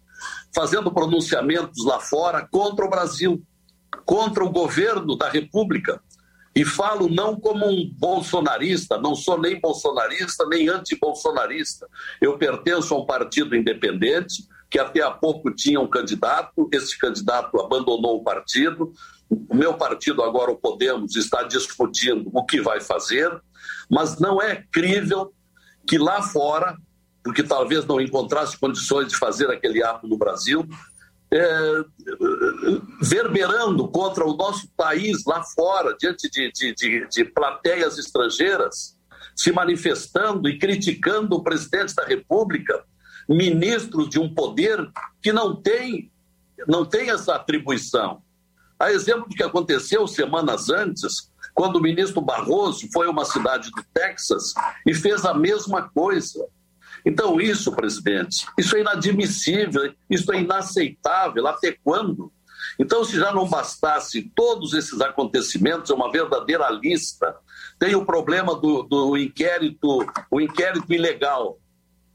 fazendo 0.55 0.93
pronunciamentos 0.93 1.83
lá 1.83 1.99
fora 1.99 2.47
contra 2.49 2.85
o 2.85 2.89
Brasil, 2.89 3.43
contra 4.05 4.45
o 4.45 4.49
governo 4.49 5.17
da 5.17 5.29
República. 5.29 6.01
E 6.55 6.63
falo 6.63 7.09
não 7.09 7.37
como 7.37 7.67
um 7.67 7.91
bolsonarista, 7.93 8.97
não 8.97 9.13
sou 9.13 9.39
nem 9.39 9.59
bolsonarista 9.59 10.45
nem 10.47 10.69
anti-bolsonarista. 10.69 11.87
Eu 12.21 12.37
pertenço 12.37 12.93
a 12.93 12.99
um 12.99 13.05
partido 13.05 13.55
independente 13.55 14.47
que 14.69 14.79
até 14.79 15.01
há 15.01 15.11
pouco 15.11 15.53
tinha 15.53 15.79
um 15.79 15.87
candidato, 15.87 16.69
esse 16.71 16.97
candidato 16.97 17.59
abandonou 17.59 18.17
o 18.17 18.23
partido. 18.23 18.93
O 19.29 19.55
meu 19.55 19.73
partido, 19.75 20.23
agora 20.23 20.51
o 20.51 20.57
Podemos, 20.57 21.15
está 21.15 21.43
discutindo 21.43 22.29
o 22.33 22.45
que 22.45 22.61
vai 22.61 22.79
fazer, 22.79 23.29
mas 23.89 24.19
não 24.19 24.41
é 24.41 24.63
crível 24.71 25.33
que 25.87 25.97
lá 25.97 26.21
fora, 26.21 26.77
porque 27.23 27.43
talvez 27.43 27.85
não 27.85 27.99
encontrasse 27.99 28.57
condições 28.57 29.07
de 29.09 29.17
fazer 29.17 29.49
aquele 29.49 29.83
ato 29.83 30.07
no 30.07 30.17
Brasil, 30.17 30.67
é, 31.31 31.83
verberando 33.01 33.87
contra 33.87 34.25
o 34.25 34.35
nosso 34.35 34.67
país 34.75 35.23
lá 35.25 35.43
fora, 35.43 35.95
diante 35.99 36.29
de, 36.29 36.51
de, 36.51 36.73
de, 36.73 37.07
de 37.09 37.25
plateias 37.25 37.97
estrangeiras, 37.97 38.95
se 39.35 39.51
manifestando 39.51 40.47
e 40.47 40.57
criticando 40.57 41.35
o 41.35 41.43
presidente 41.43 41.93
da 41.93 42.05
República, 42.05 42.83
ministros 43.27 44.09
de 44.09 44.19
um 44.19 44.33
poder 44.33 44.89
que 45.21 45.33
não 45.33 45.55
tem, 45.55 46.11
não 46.67 46.85
tem 46.85 47.09
essa 47.09 47.35
atribuição. 47.35 48.21
A 48.79 48.91
exemplo 48.91 49.27
do 49.27 49.35
que 49.35 49.43
aconteceu 49.43 50.07
semanas 50.07 50.69
antes, 50.69 51.31
quando 51.53 51.77
o 51.77 51.81
ministro 51.81 52.21
Barroso 52.21 52.87
foi 52.93 53.07
a 53.07 53.09
uma 53.09 53.25
cidade 53.25 53.71
do 53.71 53.83
Texas 53.93 54.53
e 54.85 54.93
fez 54.93 55.25
a 55.25 55.33
mesma 55.33 55.89
coisa. 55.89 56.45
Então, 57.05 57.39
isso, 57.39 57.71
presidente, 57.71 58.47
isso 58.57 58.75
é 58.75 58.81
inadmissível, 58.81 59.93
isso 60.09 60.31
é 60.33 60.41
inaceitável. 60.41 61.45
Até 61.47 61.77
quando? 61.83 62.31
Então, 62.79 63.03
se 63.03 63.17
já 63.17 63.31
não 63.31 63.47
bastasse 63.47 64.31
todos 64.35 64.73
esses 64.73 64.99
acontecimentos, 65.01 65.91
é 65.91 65.93
uma 65.93 66.11
verdadeira 66.11 66.69
lista. 66.69 67.35
Tem 67.79 67.95
o 67.95 68.05
problema 68.05 68.55
do, 68.55 68.83
do 68.83 69.17
inquérito, 69.17 70.05
o 70.31 70.41
inquérito 70.41 70.91
ilegal, 70.91 71.59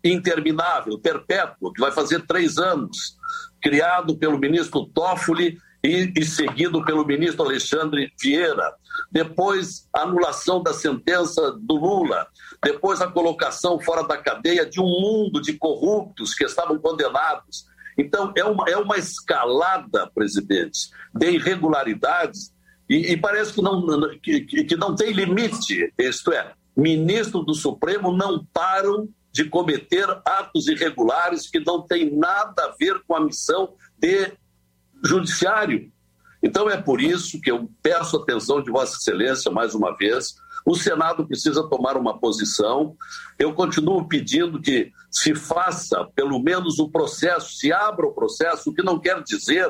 interminável, 0.02 0.98
perpétuo, 0.98 1.72
que 1.72 1.80
vai 1.80 1.92
fazer 1.92 2.26
três 2.26 2.58
anos, 2.58 3.16
criado 3.62 4.16
pelo 4.16 4.38
ministro 4.38 4.86
Toffoli 4.86 5.58
e, 5.84 6.12
e 6.16 6.24
seguido 6.24 6.84
pelo 6.84 7.06
ministro 7.06 7.44
Alexandre 7.44 8.12
Vieira. 8.20 8.74
Depois, 9.10 9.88
anulação 9.92 10.62
da 10.62 10.72
sentença 10.72 11.52
do 11.60 11.76
Lula. 11.76 12.26
Depois, 12.62 13.00
a 13.00 13.10
colocação 13.10 13.80
fora 13.80 14.06
da 14.06 14.18
cadeia 14.18 14.66
de 14.66 14.80
um 14.80 14.84
mundo 14.84 15.40
de 15.40 15.54
corruptos 15.54 16.34
que 16.34 16.44
estavam 16.44 16.78
condenados. 16.78 17.66
Então, 17.96 18.32
é 18.36 18.44
uma, 18.44 18.64
é 18.68 18.76
uma 18.76 18.98
escalada, 18.98 20.10
presidente, 20.14 20.90
de 21.14 21.30
irregularidades 21.30 22.52
e, 22.88 23.12
e 23.12 23.16
parece 23.16 23.52
que 23.52 23.62
não, 23.62 23.86
que, 24.20 24.40
que 24.42 24.76
não 24.76 24.94
tem 24.94 25.12
limite. 25.12 25.92
Isto 25.96 26.32
é, 26.32 26.52
ministros 26.76 27.46
do 27.46 27.54
Supremo 27.54 28.12
não 28.16 28.44
param 28.52 29.08
de 29.32 29.44
cometer 29.44 30.08
atos 30.24 30.66
irregulares 30.66 31.48
que 31.48 31.60
não 31.60 31.82
têm 31.82 32.10
nada 32.10 32.64
a 32.64 32.74
ver 32.78 33.00
com 33.06 33.14
a 33.14 33.20
missão 33.20 33.74
de 33.96 34.32
judiciário. 35.04 35.90
Então 36.42 36.68
é 36.68 36.80
por 36.80 37.00
isso 37.00 37.40
que 37.40 37.50
eu 37.50 37.70
peço 37.80 38.16
atenção 38.16 38.62
de 38.62 38.72
Vossa 38.72 38.96
Excelência 38.96 39.50
mais 39.52 39.74
uma 39.74 39.96
vez. 39.96 40.34
O 40.64 40.74
Senado 40.74 41.26
precisa 41.26 41.68
tomar 41.68 41.96
uma 41.96 42.18
posição. 42.18 42.96
Eu 43.38 43.54
continuo 43.54 44.06
pedindo 44.06 44.60
que 44.60 44.92
se 45.10 45.34
faça 45.34 46.06
pelo 46.14 46.38
menos 46.38 46.78
o 46.78 46.88
processo, 46.88 47.54
se 47.54 47.72
abra 47.72 48.06
o 48.06 48.12
processo, 48.12 48.70
o 48.70 48.74
que 48.74 48.82
não 48.82 48.98
quer 48.98 49.22
dizer 49.22 49.68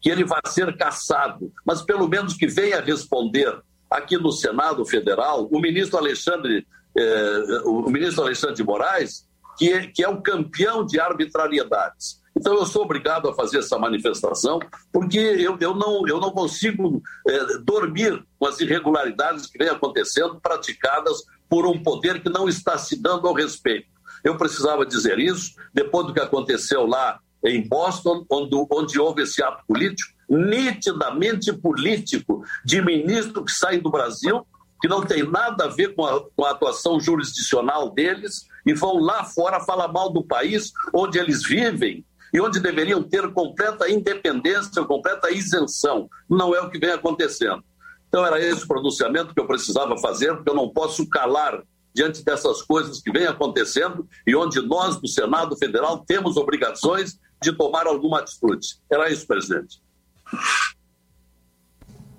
que 0.00 0.08
ele 0.08 0.24
vai 0.24 0.40
ser 0.46 0.76
cassado, 0.76 1.52
mas 1.64 1.82
pelo 1.82 2.08
menos 2.08 2.34
que 2.34 2.46
venha 2.46 2.80
responder 2.80 3.60
aqui 3.90 4.16
no 4.16 4.32
Senado 4.32 4.84
Federal 4.86 5.46
o 5.52 5.60
ministro 5.60 5.98
Alexandre, 5.98 6.66
eh, 6.96 7.62
o 7.64 7.90
ministro 7.90 8.22
Alexandre 8.22 8.56
de 8.56 8.64
Moraes, 8.64 9.28
que 9.58 9.70
é, 9.70 9.86
que 9.86 10.02
é 10.02 10.08
o 10.08 10.22
campeão 10.22 10.86
de 10.86 10.98
arbitrariedades. 10.98 12.19
Então, 12.40 12.54
eu 12.54 12.64
sou 12.64 12.84
obrigado 12.84 13.28
a 13.28 13.34
fazer 13.34 13.58
essa 13.58 13.78
manifestação, 13.78 14.58
porque 14.90 15.18
eu, 15.18 15.58
eu, 15.60 15.74
não, 15.74 16.08
eu 16.08 16.18
não 16.18 16.30
consigo 16.30 17.02
é, 17.28 17.58
dormir 17.58 18.24
com 18.38 18.46
as 18.46 18.58
irregularidades 18.58 19.46
que 19.46 19.58
vêm 19.58 19.68
acontecendo, 19.68 20.40
praticadas 20.40 21.22
por 21.50 21.66
um 21.66 21.82
poder 21.82 22.22
que 22.22 22.30
não 22.30 22.48
está 22.48 22.78
se 22.78 22.96
dando 22.96 23.28
ao 23.28 23.34
respeito. 23.34 23.88
Eu 24.24 24.38
precisava 24.38 24.86
dizer 24.86 25.18
isso, 25.18 25.52
depois 25.74 26.06
do 26.06 26.14
que 26.14 26.20
aconteceu 26.20 26.86
lá 26.86 27.20
em 27.44 27.68
Boston, 27.68 28.24
onde, 28.30 28.56
onde 28.72 28.98
houve 28.98 29.24
esse 29.24 29.42
ato 29.42 29.62
político, 29.68 30.10
nitidamente 30.26 31.52
político, 31.52 32.42
de 32.64 32.80
ministro 32.80 33.44
que 33.44 33.52
saem 33.52 33.80
do 33.80 33.90
Brasil, 33.90 34.46
que 34.80 34.88
não 34.88 35.04
tem 35.04 35.22
nada 35.24 35.64
a 35.64 35.68
ver 35.68 35.94
com 35.94 36.06
a, 36.06 36.24
com 36.34 36.44
a 36.46 36.52
atuação 36.52 36.98
jurisdicional 36.98 37.90
deles, 37.90 38.48
e 38.64 38.72
vão 38.72 38.98
lá 38.98 39.24
fora 39.24 39.60
falar 39.60 39.88
mal 39.88 40.10
do 40.10 40.24
país 40.24 40.72
onde 40.94 41.18
eles 41.18 41.42
vivem, 41.46 42.02
e 42.32 42.40
onde 42.40 42.60
deveriam 42.60 43.02
ter 43.02 43.32
completa 43.32 43.90
independência, 43.90 44.84
completa 44.84 45.30
isenção. 45.30 46.08
Não 46.28 46.54
é 46.54 46.60
o 46.60 46.70
que 46.70 46.78
vem 46.78 46.90
acontecendo. 46.90 47.62
Então, 48.08 48.24
era 48.26 48.40
esse 48.40 48.64
o 48.64 48.68
pronunciamento 48.68 49.32
que 49.32 49.40
eu 49.40 49.46
precisava 49.46 49.96
fazer, 49.98 50.34
porque 50.34 50.50
eu 50.50 50.54
não 50.54 50.68
posso 50.68 51.08
calar 51.08 51.62
diante 51.94 52.24
dessas 52.24 52.62
coisas 52.62 53.00
que 53.00 53.10
vêm 53.10 53.26
acontecendo 53.26 54.08
e 54.26 54.34
onde 54.34 54.60
nós, 54.60 55.00
do 55.00 55.08
Senado 55.08 55.56
Federal, 55.56 56.04
temos 56.06 56.36
obrigações 56.36 57.18
de 57.42 57.52
tomar 57.52 57.86
alguma 57.86 58.20
atitude. 58.20 58.76
Era 58.90 59.10
isso, 59.10 59.26
presidente. 59.26 59.80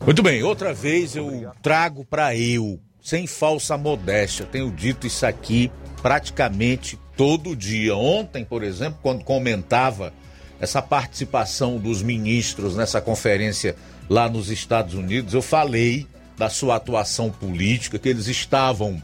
Muito 0.06 0.24
bem, 0.24 0.44
outra 0.44 0.74
vez 0.74 1.16
eu 1.16 1.52
trago 1.62 2.04
para 2.04 2.36
eu, 2.36 2.80
sem 3.02 3.28
falsa 3.28 3.78
modéstia, 3.78 4.46
tenho 4.46 4.72
dito 4.72 5.06
isso 5.06 5.26
aqui 5.26 5.72
praticamente 6.02 7.00
todo 7.22 7.56
dia. 7.56 7.96
Ontem, 7.96 8.44
por 8.44 8.64
exemplo, 8.64 8.98
quando 9.00 9.24
comentava 9.24 10.12
essa 10.60 10.82
participação 10.82 11.78
dos 11.78 12.02
ministros 12.02 12.76
nessa 12.76 13.00
conferência 13.00 13.76
lá 14.10 14.28
nos 14.28 14.50
Estados 14.50 14.96
Unidos, 14.96 15.36
eu 15.36 15.42
falei 15.44 16.08
da 16.36 16.50
sua 16.50 16.78
atuação 16.78 17.30
política, 17.30 18.00
que 18.00 18.10
eles 18.10 18.26
estavam 18.26 19.00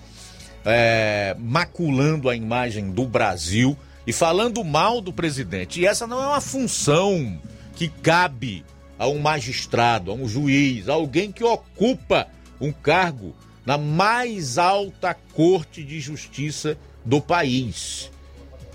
é, 0.65 1.35
maculando 1.37 2.27
a 2.27 2.35
imagem 2.35 2.89
do 2.89 3.05
Brasil 3.05 3.77
e 4.07 4.11
falando 4.11 4.63
mal 4.63 4.99
do 4.99 5.13
presidente. 5.13 5.79
E 5.79 5.85
essa 5.85 6.07
não 6.07 6.19
é 6.19 6.25
uma 6.25 6.41
função 6.41 7.39
que 7.75 7.87
cabe 7.87 8.65
a 8.97 9.07
um 9.07 9.19
magistrado, 9.19 10.09
a 10.09 10.15
um 10.15 10.27
juiz, 10.27 10.89
a 10.89 10.93
alguém 10.93 11.31
que 11.31 11.43
ocupa 11.43 12.25
um 12.59 12.71
cargo 12.71 13.35
na 13.63 13.77
mais 13.77 14.57
alta 14.57 15.15
corte 15.35 15.83
de 15.83 15.99
justiça 15.99 16.79
do 17.07 17.21
país, 17.21 18.11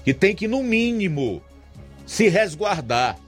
que 0.05 0.15
tem 0.15 0.35
que, 0.35 0.49
no 0.49 0.63
mínimo, 0.63 1.43
se 2.07 2.29
resguardar. 2.29 3.19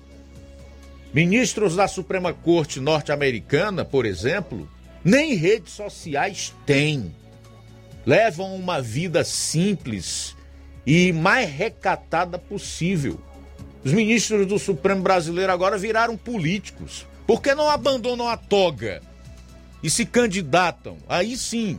Ministros 1.12 1.76
da 1.76 1.86
Suprema 1.86 2.32
Corte 2.32 2.80
norte-americana, 2.80 3.84
por 3.84 4.06
exemplo, 4.06 4.66
nem 5.04 5.34
redes 5.34 5.74
sociais 5.74 6.54
têm. 6.64 7.14
Levam 8.06 8.56
uma 8.56 8.80
vida 8.80 9.22
simples 9.24 10.34
e 10.86 11.12
mais 11.12 11.50
recatada 11.50 12.38
possível. 12.38 13.20
Os 13.84 13.92
ministros 13.92 14.46
do 14.46 14.58
Supremo 14.58 15.02
brasileiro 15.02 15.52
agora 15.52 15.76
viraram 15.76 16.16
políticos. 16.16 17.06
Por 17.26 17.42
que 17.42 17.54
não 17.54 17.68
abandonam 17.68 18.26
a 18.26 18.38
toga 18.38 19.02
e 19.82 19.90
se 19.90 20.06
candidatam? 20.06 20.96
Aí 21.06 21.36
sim, 21.36 21.78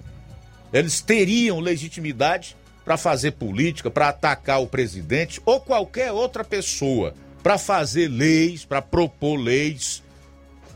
eles 0.71 1.01
teriam 1.01 1.59
legitimidade 1.59 2.55
para 2.85 2.95
fazer 2.95 3.31
política, 3.31 3.89
para 3.89 4.09
atacar 4.09 4.61
o 4.61 4.67
presidente 4.67 5.41
ou 5.43 5.59
qualquer 5.59 6.11
outra 6.11 6.43
pessoa, 6.43 7.15
para 7.41 7.57
fazer 7.57 8.07
leis, 8.07 8.63
para 8.63 8.81
propor 8.81 9.37
leis 9.37 10.03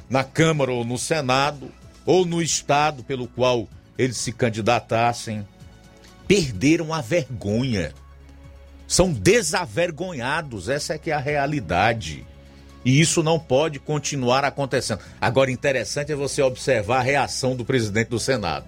na 0.09 0.23
Câmara 0.23 0.71
ou 0.71 0.83
no 0.83 0.97
Senado 0.97 1.71
ou 2.05 2.25
no 2.25 2.41
estado 2.41 3.03
pelo 3.03 3.27
qual 3.27 3.67
eles 3.95 4.17
se 4.17 4.31
candidatassem. 4.31 5.47
Perderam 6.27 6.93
a 6.93 7.01
vergonha. 7.01 7.93
São 8.87 9.13
desavergonhados, 9.13 10.67
essa 10.67 10.95
é 10.95 10.97
que 10.97 11.11
é 11.11 11.13
a 11.13 11.19
realidade. 11.19 12.25
E 12.83 12.99
isso 12.99 13.21
não 13.21 13.39
pode 13.39 13.77
continuar 13.77 14.43
acontecendo. 14.43 15.01
Agora, 15.21 15.51
interessante 15.51 16.11
é 16.11 16.15
você 16.15 16.41
observar 16.41 16.99
a 16.99 17.03
reação 17.03 17.55
do 17.55 17.65
presidente 17.65 18.07
do 18.07 18.19
Senado, 18.19 18.65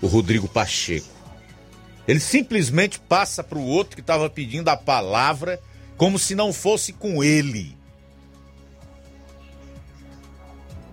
o 0.00 0.06
Rodrigo 0.06 0.46
Pacheco. 0.46 1.21
Ele 2.06 2.20
simplesmente 2.20 2.98
passa 2.98 3.44
para 3.44 3.58
o 3.58 3.66
outro 3.66 3.94
que 3.96 4.00
estava 4.00 4.28
pedindo 4.28 4.68
a 4.68 4.76
palavra 4.76 5.60
como 5.96 6.18
se 6.18 6.34
não 6.34 6.52
fosse 6.52 6.92
com 6.92 7.22
ele. 7.22 7.76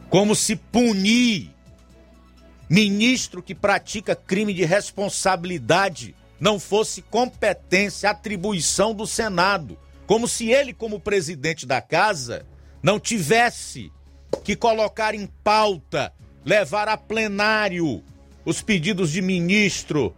Como 0.09 0.35
se 0.35 0.55
punir 0.55 1.51
ministro 2.69 3.41
que 3.41 3.55
pratica 3.55 4.15
crime 4.15 4.53
de 4.53 4.63
responsabilidade 4.63 6.15
não 6.39 6.59
fosse 6.59 7.01
competência, 7.01 8.09
atribuição 8.09 8.93
do 8.93 9.05
Senado. 9.05 9.77
Como 10.05 10.27
se 10.27 10.49
ele, 10.49 10.73
como 10.73 10.99
presidente 10.99 11.65
da 11.65 11.81
casa, 11.81 12.45
não 12.81 12.99
tivesse 12.99 13.91
que 14.43 14.55
colocar 14.55 15.13
em 15.13 15.27
pauta, 15.43 16.13
levar 16.45 16.87
a 16.87 16.97
plenário 16.97 18.03
os 18.45 18.61
pedidos 18.61 19.11
de 19.11 19.21
ministro, 19.21 20.15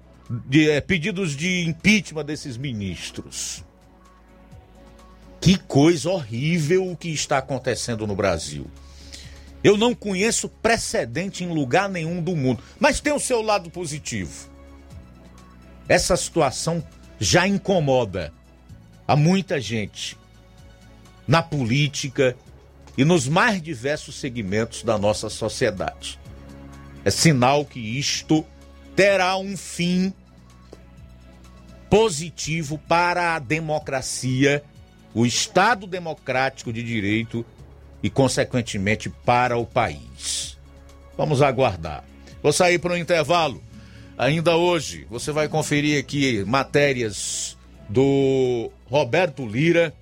de, 0.47 0.69
eh, 0.69 0.81
pedidos 0.81 1.35
de 1.35 1.65
impeachment 1.65 2.25
desses 2.25 2.55
ministros. 2.55 3.63
Que 5.41 5.57
coisa 5.57 6.09
horrível 6.09 6.89
o 6.89 6.95
que 6.95 7.09
está 7.09 7.39
acontecendo 7.39 8.07
no 8.07 8.15
Brasil. 8.15 8.69
Eu 9.63 9.75
não 9.75 9.93
conheço 9.93 10.47
precedente 10.47 11.43
em 11.43 11.53
lugar 11.53 11.89
nenhum 11.89 12.21
do 12.21 12.35
mundo, 12.35 12.63
mas 12.79 12.99
tem 12.99 13.11
o 13.11 13.19
seu 13.19 13.41
lado 13.41 13.69
positivo. 13.69 14.49
Essa 15.87 16.15
situação 16.15 16.83
já 17.19 17.47
incomoda 17.47 18.33
a 19.07 19.15
muita 19.15 19.59
gente 19.59 20.17
na 21.27 21.41
política 21.41 22.35
e 22.97 23.03
nos 23.03 23.27
mais 23.27 23.61
diversos 23.61 24.15
segmentos 24.15 24.83
da 24.83 24.97
nossa 24.97 25.29
sociedade. 25.29 26.19
É 27.03 27.09
sinal 27.09 27.65
que 27.65 27.79
isto 27.79 28.45
terá 28.95 29.37
um 29.37 29.57
fim 29.57 30.13
positivo 31.91 32.77
para 32.88 33.35
a 33.35 33.39
democracia, 33.39 34.63
o 35.13 35.26
Estado 35.26 35.85
democrático 35.85 36.72
de 36.72 36.81
direito 36.81 37.45
e, 38.01 38.09
consequentemente, 38.09 39.09
para 39.09 39.57
o 39.57 39.65
país. 39.65 40.57
Vamos 41.18 41.41
aguardar. 41.41 42.05
Vou 42.41 42.53
sair 42.53 42.80
para 42.80 42.93
um 42.93 42.97
intervalo. 42.97 43.61
Ainda 44.18 44.55
hoje, 44.55 45.05
você 45.09 45.34
vai 45.34 45.49
conferir 45.49 45.99
aqui 45.99 46.45
matérias 46.45 47.57
do 47.89 48.72
Roberto 48.85 49.45
Lira, 49.45 49.93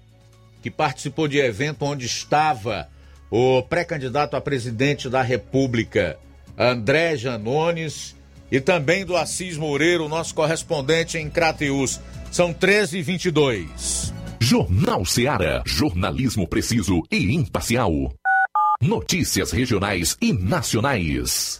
que 0.62 0.70
participou 0.70 1.28
de 1.28 1.40
evento 1.40 1.86
onde 1.86 2.06
estava 2.06 2.88
o 3.32 3.64
pré-candidato 3.64 4.36
a 4.36 4.42
presidente 4.42 5.10
da 5.10 5.24
República, 5.24 6.20
André 6.56 7.18
Janones, 7.18 8.16
e 8.52 8.60
também 8.60 9.06
do 9.06 9.16
Assis 9.16 9.58
Moreiro, 9.58 10.08
nosso 10.08 10.34
correspondente 10.34 11.18
em 11.18 11.30
Crateus. 11.30 12.00
São 12.32 12.54
13 12.54 13.00
e 13.00 13.02
22 13.02 14.14
Jornal 14.40 15.06
Seara. 15.06 15.62
Jornalismo 15.66 16.48
preciso 16.48 17.04
e 17.12 17.36
imparcial. 17.36 17.92
Notícias 18.82 19.52
regionais 19.52 20.18
e 20.22 20.32
nacionais. 20.32 21.60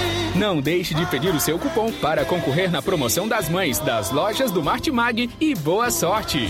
Não 0.35 0.61
deixe 0.61 0.93
de 0.93 1.05
pedir 1.07 1.33
o 1.35 1.39
seu 1.39 1.59
cupom 1.59 1.91
para 1.91 2.23
concorrer 2.23 2.71
na 2.71 2.81
promoção 2.81 3.27
das 3.27 3.49
mães 3.49 3.79
das 3.79 4.11
lojas 4.11 4.49
do 4.49 4.63
Martimag 4.63 5.29
e 5.39 5.53
boa 5.55 5.91
sorte! 5.91 6.49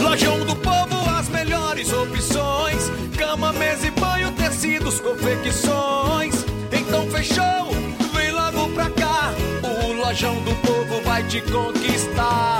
Lojão 0.00 0.44
do 0.44 0.56
Povo, 0.56 1.10
as 1.18 1.28
melhores 1.28 1.92
opções: 1.92 2.90
cama, 3.18 3.52
mesa 3.52 3.88
e 3.88 3.90
banho, 3.90 4.32
tecidos, 4.32 5.00
confecções. 5.00 6.44
Então 6.72 7.10
fechou, 7.10 7.70
vem 8.14 8.30
logo 8.30 8.68
pra 8.74 8.90
cá. 8.90 9.32
O 9.84 9.92
Lojão 9.92 10.36
do 10.42 10.54
Povo 10.56 11.02
vai 11.02 11.24
te 11.24 11.40
conquistar. 11.42 12.59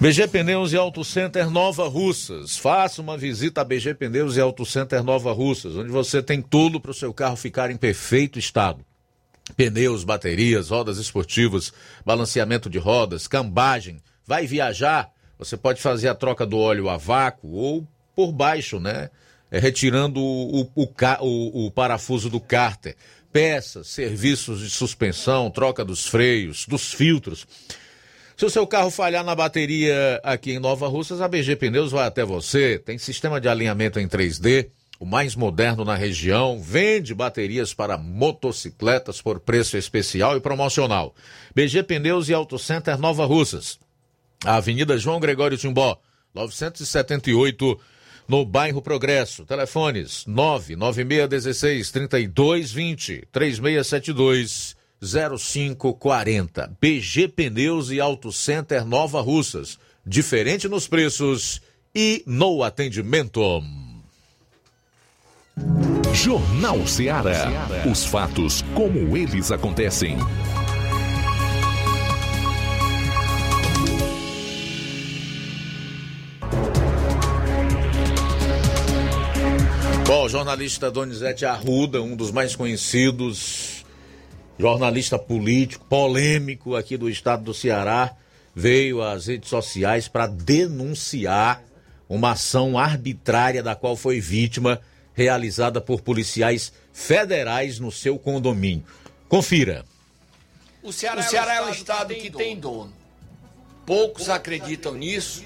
BG 0.00 0.28
Pneus 0.28 0.72
e 0.72 0.78
Auto 0.78 1.04
Center 1.04 1.50
Nova 1.50 1.86
Russas. 1.86 2.56
Faça 2.56 3.02
uma 3.02 3.18
visita 3.18 3.60
a 3.60 3.64
BG 3.64 3.92
Pneus 3.92 4.34
e 4.34 4.40
Auto 4.40 4.64
Center 4.64 5.04
Nova 5.04 5.30
Russas, 5.30 5.76
onde 5.76 5.90
você 5.90 6.22
tem 6.22 6.40
tudo 6.40 6.80
para 6.80 6.90
o 6.90 6.94
seu 6.94 7.12
carro 7.12 7.36
ficar 7.36 7.70
em 7.70 7.76
perfeito 7.76 8.38
estado. 8.38 8.82
Pneus, 9.54 10.02
baterias, 10.02 10.70
rodas 10.70 10.96
esportivas, 10.96 11.70
balanceamento 12.02 12.70
de 12.70 12.78
rodas, 12.78 13.28
cambagem. 13.28 14.00
Vai 14.26 14.46
viajar? 14.46 15.12
Você 15.38 15.54
pode 15.54 15.82
fazer 15.82 16.08
a 16.08 16.14
troca 16.14 16.46
do 16.46 16.56
óleo 16.56 16.88
a 16.88 16.96
vácuo 16.96 17.50
ou 17.52 17.86
por 18.16 18.32
baixo, 18.32 18.80
né? 18.80 19.10
É, 19.50 19.58
retirando 19.58 20.18
o, 20.18 20.62
o, 20.62 20.88
o, 21.20 21.66
o 21.66 21.70
parafuso 21.70 22.30
do 22.30 22.40
cárter. 22.40 22.96
Peças, 23.30 23.88
serviços 23.88 24.60
de 24.60 24.70
suspensão, 24.70 25.50
troca 25.50 25.84
dos 25.84 26.06
freios, 26.06 26.64
dos 26.66 26.90
filtros. 26.90 27.46
Se 28.40 28.46
o 28.46 28.48
seu 28.48 28.66
carro 28.66 28.90
falhar 28.90 29.22
na 29.22 29.34
bateria 29.34 30.18
aqui 30.24 30.52
em 30.52 30.58
Nova 30.58 30.88
Russas, 30.88 31.20
a 31.20 31.28
BG 31.28 31.56
Pneus 31.56 31.92
vai 31.92 32.06
até 32.06 32.24
você. 32.24 32.78
Tem 32.78 32.96
sistema 32.96 33.38
de 33.38 33.50
alinhamento 33.50 34.00
em 34.00 34.08
3D, 34.08 34.70
o 34.98 35.04
mais 35.04 35.36
moderno 35.36 35.84
na 35.84 35.94
região. 35.94 36.58
Vende 36.58 37.14
baterias 37.14 37.74
para 37.74 37.98
motocicletas 37.98 39.20
por 39.20 39.40
preço 39.40 39.76
especial 39.76 40.38
e 40.38 40.40
promocional. 40.40 41.14
BG 41.54 41.82
Pneus 41.82 42.30
e 42.30 42.32
Auto 42.32 42.58
Center 42.58 42.96
Nova 42.96 43.26
Russas. 43.26 43.78
Avenida 44.42 44.96
João 44.96 45.20
Gregório 45.20 45.58
Timbó, 45.58 46.00
978, 46.34 47.78
no 48.26 48.46
bairro 48.46 48.80
Progresso. 48.80 49.44
Telefones 49.44 50.24
99616 50.26 51.90
3220 51.90 53.28
3672 53.30 54.79
0540. 55.02 56.76
BG 56.80 57.28
Pneus 57.28 57.90
e 57.90 58.00
Auto 58.00 58.30
Center 58.30 58.84
Nova 58.84 59.20
Russas. 59.20 59.78
Diferente 60.04 60.68
nos 60.68 60.86
preços 60.86 61.60
e 61.94 62.22
no 62.26 62.62
atendimento. 62.62 63.62
Jornal 66.12 66.86
Ceará. 66.86 67.48
Os 67.90 68.04
fatos 68.04 68.62
como 68.74 69.16
eles 69.16 69.50
acontecem. 69.50 70.18
Bom, 80.06 80.24
o 80.24 80.28
jornalista 80.28 80.90
Donizete 80.90 81.46
Arruda, 81.46 82.02
um 82.02 82.16
dos 82.16 82.32
mais 82.32 82.56
conhecidos 82.56 83.79
jornalista 84.60 85.18
político, 85.18 85.86
polêmico 85.86 86.76
aqui 86.76 86.98
do 86.98 87.08
estado 87.08 87.42
do 87.42 87.54
Ceará, 87.54 88.14
veio 88.54 89.02
às 89.02 89.26
redes 89.26 89.48
sociais 89.48 90.06
para 90.06 90.26
denunciar 90.26 91.62
uma 92.06 92.32
ação 92.32 92.78
arbitrária 92.78 93.62
da 93.62 93.74
qual 93.74 93.96
foi 93.96 94.20
vítima, 94.20 94.78
realizada 95.14 95.80
por 95.80 96.02
policiais 96.02 96.74
federais 96.92 97.78
no 97.78 97.90
seu 97.90 98.18
condomínio. 98.18 98.84
Confira. 99.30 99.84
O 100.82 100.92
Ceará, 100.92 101.20
o 101.20 101.24
Ceará 101.24 101.54
é 101.54 101.62
um 101.62 101.70
estado 101.70 102.14
que 102.14 102.30
tem 102.30 102.58
dono. 102.58 102.92
Poucos 103.86 104.28
acreditam 104.28 104.94
nisso, 104.94 105.42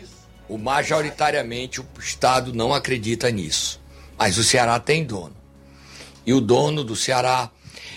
o 0.49 0.59
majoritariamente 0.59 1.81
o 1.81 1.86
estado 2.01 2.53
não 2.53 2.74
acredita 2.74 3.31
nisso. 3.31 3.81
Mas 4.19 4.39
o 4.39 4.45
Ceará 4.45 4.81
tem 4.81 5.05
dono. 5.05 5.36
E 6.27 6.32
o 6.32 6.41
dono 6.41 6.82
do 6.82 6.97
Ceará 6.97 7.51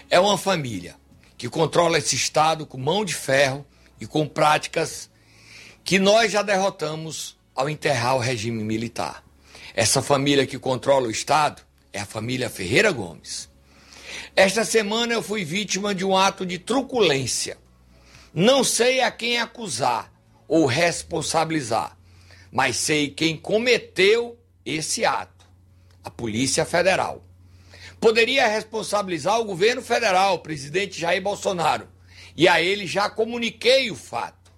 é 0.10 0.20
uma 0.20 0.38
família 0.38 0.96
que 1.38 1.48
controla 1.48 2.00
esse 2.00 2.16
Estado 2.16 2.66
com 2.66 2.78
mão 2.78 3.06
de 3.06 3.14
ferro 3.14 3.66
e 4.02 4.08
com 4.08 4.28
práticas 4.28 5.10
que 5.84 6.00
nós 6.00 6.32
já 6.32 6.42
derrotamos 6.42 7.38
ao 7.56 7.70
enterrar 7.70 8.16
o 8.16 8.20
regime 8.20 8.64
militar. 8.64 9.24
Essa 9.74 10.02
família 10.02 10.48
que 10.48 10.58
controla 10.58 11.08
o 11.08 11.12
Estado 11.12 11.62
é 11.94 12.00
a 12.00 12.06
família 12.06 12.50
Ferreira 12.50 12.92
Gomes. 12.92 13.50
Esta 14.36 14.66
semana 14.66 15.14
eu 15.14 15.22
fui 15.22 15.46
vítima 15.46 15.94
de 15.94 16.04
um 16.04 16.18
ato 16.18 16.46
de 16.46 16.58
truculência. 16.58 17.58
Não 18.34 18.64
sei 18.64 19.02
a 19.02 19.12
quem 19.12 19.40
acusar 19.40 20.12
ou 20.48 20.66
responsabilizar, 20.66 21.98
mas 22.52 22.78
sei 22.78 23.10
quem 23.10 23.38
cometeu 23.38 24.38
esse 24.66 25.06
ato: 25.06 25.46
a 26.04 26.10
Polícia 26.10 26.66
Federal 26.66 27.27
poderia 28.00 28.48
responsabilizar 28.48 29.40
o 29.40 29.46
governo 29.46 29.82
federal, 29.82 30.36
o 30.36 30.40
presidente 30.40 31.00
Jair 31.00 31.22
Bolsonaro. 31.22 31.88
E 32.36 32.48
a 32.48 32.62
ele 32.62 32.86
já 32.86 33.10
comuniquei 33.10 33.90
o 33.90 33.96
fato 33.96 34.52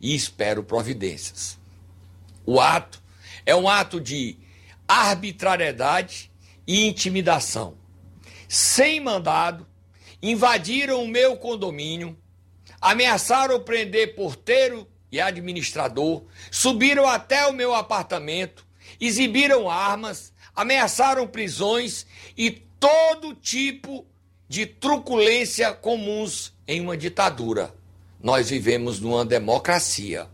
e 0.00 0.14
espero 0.14 0.62
providências. 0.62 1.58
O 2.46 2.60
ato 2.60 3.02
é 3.44 3.54
um 3.54 3.68
ato 3.68 4.00
de 4.00 4.38
arbitrariedade 4.86 6.30
e 6.66 6.86
intimidação. 6.86 7.76
Sem 8.48 9.00
mandado, 9.00 9.66
invadiram 10.22 11.02
o 11.02 11.08
meu 11.08 11.36
condomínio, 11.36 12.16
ameaçaram 12.80 13.60
prender 13.60 14.14
porteiro 14.14 14.86
e 15.10 15.20
administrador, 15.20 16.24
subiram 16.50 17.06
até 17.06 17.46
o 17.46 17.52
meu 17.52 17.74
apartamento, 17.74 18.66
exibiram 19.00 19.68
armas, 19.68 20.32
ameaçaram 20.54 21.26
prisões 21.26 22.06
e 22.36 22.62
todo 22.84 23.34
tipo 23.34 24.04
de 24.46 24.66
truculência 24.66 25.72
comuns 25.72 26.52
em 26.68 26.82
uma 26.82 26.98
ditadura. 26.98 27.74
Nós 28.22 28.50
vivemos 28.50 29.00
numa 29.00 29.24
democracia. 29.24 30.28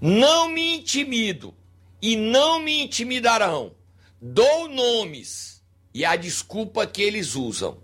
Não 0.00 0.48
me 0.48 0.78
intimido 0.78 1.54
e 2.00 2.16
não 2.16 2.60
me 2.60 2.80
intimidarão. 2.80 3.74
Dou 4.18 4.70
nomes 4.70 5.62
e 5.92 6.02
a 6.02 6.16
desculpa 6.16 6.86
que 6.86 7.02
eles 7.02 7.34
usam. 7.34 7.76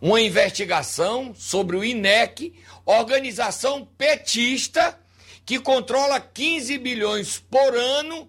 Uma 0.00 0.20
investigação 0.20 1.32
sobre 1.32 1.76
o 1.76 1.84
INEC, 1.84 2.52
organização 2.84 3.88
petista 3.96 4.98
que 5.44 5.60
controla 5.60 6.18
15 6.18 6.78
bilhões 6.78 7.38
por 7.38 7.76
ano 7.76 8.28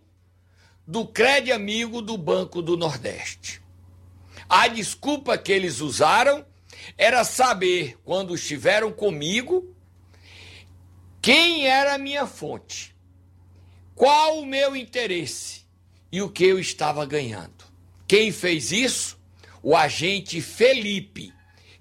do 0.85 1.07
crédito 1.07 1.55
amigo 1.55 2.03
do 2.03 2.15
Banco 2.19 2.61
do 2.61 2.77
Nordeste. 2.77 3.65
A 4.49 4.67
desculpa 4.67 5.37
que 5.37 5.51
eles 5.51 5.81
usaram 5.81 6.45
era 6.97 7.23
saber, 7.23 7.97
quando 8.05 8.35
estiveram 8.35 8.91
comigo, 8.91 9.75
quem 11.21 11.67
era 11.67 11.95
a 11.95 11.97
minha 11.97 12.25
fonte, 12.25 12.95
qual 13.93 14.39
o 14.39 14.45
meu 14.45 14.75
interesse 14.75 15.65
e 16.11 16.21
o 16.21 16.29
que 16.29 16.45
eu 16.45 16.59
estava 16.59 17.05
ganhando. 17.05 17.65
Quem 18.07 18.31
fez 18.31 18.71
isso? 18.71 19.17
O 19.61 19.75
agente 19.75 20.39
Felipe. 20.39 21.33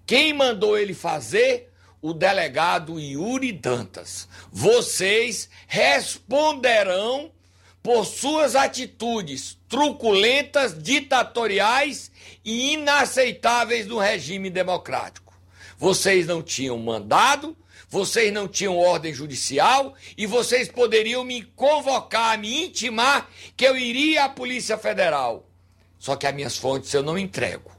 Quem 0.04 0.32
mandou 0.32 0.76
ele 0.76 0.94
fazer? 0.94 1.72
O 2.02 2.12
delegado 2.12 2.98
Yuri 2.98 3.52
Dantas. 3.52 4.28
Vocês 4.50 5.48
responderão 5.68 7.30
por 7.82 8.04
suas 8.04 8.56
atitudes 8.56 9.55
truculentas, 9.68 10.80
ditatoriais 10.80 12.10
e 12.44 12.74
inaceitáveis 12.74 13.86
no 13.86 13.98
regime 13.98 14.50
democrático. 14.50 15.34
Vocês 15.78 16.26
não 16.26 16.42
tinham 16.42 16.78
mandado, 16.78 17.56
vocês 17.88 18.32
não 18.32 18.48
tinham 18.48 18.78
ordem 18.78 19.12
judicial 19.12 19.94
e 20.16 20.26
vocês 20.26 20.68
poderiam 20.68 21.24
me 21.24 21.42
convocar, 21.42 22.38
me 22.38 22.64
intimar 22.64 23.28
que 23.56 23.66
eu 23.66 23.76
iria 23.76 24.24
à 24.24 24.28
Polícia 24.28 24.78
Federal. 24.78 25.48
Só 25.98 26.16
que 26.16 26.26
as 26.26 26.34
minhas 26.34 26.56
fontes 26.56 26.92
eu 26.94 27.02
não 27.02 27.18
entrego. 27.18 27.70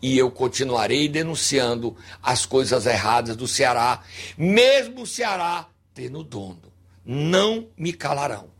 E 0.00 0.18
eu 0.18 0.30
continuarei 0.30 1.08
denunciando 1.08 1.96
as 2.22 2.44
coisas 2.44 2.84
erradas 2.84 3.36
do 3.36 3.48
Ceará, 3.48 4.02
mesmo 4.36 5.02
o 5.02 5.06
Ceará 5.06 5.66
tendo 5.94 6.22
dono. 6.22 6.72
Não 7.04 7.68
me 7.76 7.92
calarão. 7.92 8.53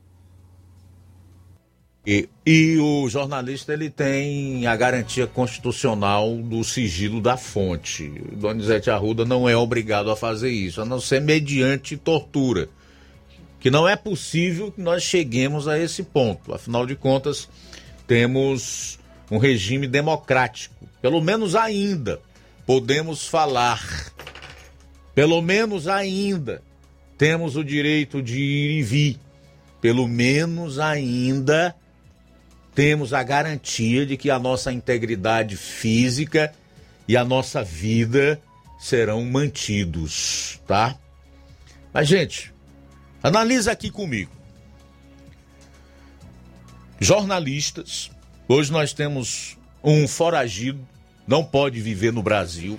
E, 2.06 2.28
e, 2.44 2.76
o 2.78 3.09
jornalista 3.09 3.72
ele 3.72 3.89
tem 3.89 4.66
a 4.66 4.76
garantia 4.76 5.26
constitucional 5.26 6.36
do 6.36 6.62
sigilo 6.62 7.18
da 7.18 7.39
fonte. 7.39 8.09
Donizete 8.32 8.90
Arruda 8.90 9.24
não 9.24 9.48
é 9.48 9.56
obrigado 9.56 10.10
a 10.10 10.16
fazer 10.16 10.51
isso, 10.51 10.82
a 10.82 10.85
não 10.85 11.01
ser 11.01 11.22
mediante 11.22 11.97
tortura. 11.97 12.68
Que 13.59 13.70
não 13.70 13.89
é 13.89 13.97
possível 13.97 14.70
que 14.70 14.82
nós 14.82 15.02
cheguemos 15.02 15.66
a 15.66 15.78
esse 15.78 16.02
ponto. 16.02 16.52
Afinal 16.52 16.85
de 16.85 16.94
contas, 16.94 17.48
temos 18.06 18.98
um 19.31 19.39
regime 19.39 19.86
democrático. 19.89 20.86
Pelo 21.01 21.22
menos 21.22 21.55
ainda 21.55 22.20
podemos 22.66 23.26
falar. 23.26 24.12
Pelo 25.14 25.40
menos 25.40 25.89
ainda 25.89 26.60
temos 27.16 27.56
o 27.56 27.64
direito 27.64 28.20
de 28.20 28.39
ir 28.39 28.78
e 28.78 28.82
vir. 28.82 29.18
Pelo 29.81 30.06
menos 30.06 30.78
ainda 30.78 31.74
temos 32.74 33.12
a 33.12 33.22
garantia 33.22 34.05
de 34.05 34.16
que 34.16 34.30
a 34.30 34.38
nossa 34.38 34.72
integridade 34.72 35.56
física 35.56 36.52
e 37.06 37.16
a 37.16 37.24
nossa 37.24 37.62
vida 37.62 38.40
serão 38.78 39.24
mantidos, 39.24 40.60
tá? 40.66 40.98
Mas, 41.92 42.09
gente, 42.09 42.52
analisa 43.22 43.70
aqui 43.72 43.90
comigo. 43.90 44.32
Jornalistas, 46.98 48.10
hoje 48.48 48.72
nós 48.72 48.92
temos 48.92 49.56
um 49.82 50.09
foragido, 50.09 50.86
não 51.26 51.44
pode 51.44 51.80
viver 51.80 52.12
no 52.12 52.22
Brasil, 52.22 52.78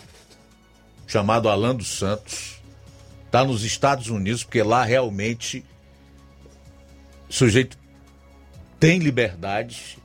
chamado 1.07 1.47
Alan 1.47 1.75
dos 1.75 1.97
Santos, 1.97 2.61
está 3.25 3.43
nos 3.43 3.63
Estados 3.63 4.09
Unidos, 4.09 4.43
porque 4.43 4.63
lá 4.63 4.83
realmente 4.83 5.63
sujeito 7.29 7.77
tem 8.79 8.99
liberdade, 8.99 9.97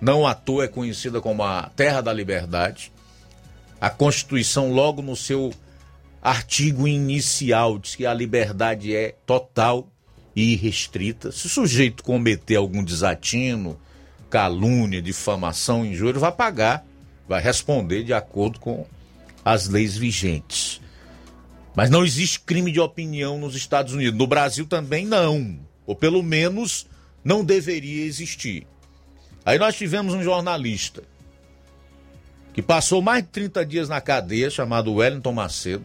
não 0.00 0.26
à 0.26 0.34
toa 0.34 0.64
é 0.64 0.68
conhecida 0.68 1.20
como 1.20 1.42
a 1.42 1.70
terra 1.74 2.00
da 2.00 2.12
liberdade. 2.12 2.92
A 3.80 3.90
Constituição, 3.90 4.72
logo 4.72 5.02
no 5.02 5.16
seu 5.16 5.52
artigo 6.22 6.86
inicial, 6.86 7.78
diz 7.78 7.94
que 7.94 8.06
a 8.06 8.14
liberdade 8.14 8.94
é 8.94 9.14
total 9.26 9.88
e 10.34 10.52
irrestrita. 10.52 11.32
Se 11.32 11.46
o 11.46 11.50
sujeito 11.50 12.02
cometer 12.02 12.56
algum 12.56 12.82
desatino, 12.82 13.78
calúnia, 14.30 15.02
difamação, 15.02 15.84
injúria, 15.84 16.20
vai 16.20 16.32
pagar, 16.32 16.84
vai 17.28 17.40
responder 17.42 18.04
de 18.04 18.12
acordo 18.12 18.60
com 18.60 18.86
as 19.44 19.68
leis 19.68 19.96
vigentes. 19.96 20.80
Mas 21.74 21.90
não 21.90 22.04
existe 22.04 22.40
crime 22.40 22.72
de 22.72 22.80
opinião 22.80 23.38
nos 23.38 23.54
Estados 23.54 23.94
Unidos. 23.94 24.18
No 24.18 24.26
Brasil 24.26 24.66
também 24.66 25.06
não. 25.06 25.58
Ou 25.86 25.94
pelo 25.94 26.22
menos 26.22 26.86
não 27.28 27.44
deveria 27.44 28.06
existir. 28.06 28.66
Aí 29.44 29.58
nós 29.58 29.76
tivemos 29.76 30.14
um 30.14 30.22
jornalista 30.22 31.02
que 32.54 32.62
passou 32.62 33.02
mais 33.02 33.22
de 33.22 33.28
30 33.28 33.66
dias 33.66 33.86
na 33.86 34.00
cadeia, 34.00 34.48
chamado 34.48 34.94
Wellington 34.94 35.32
Macedo. 35.32 35.84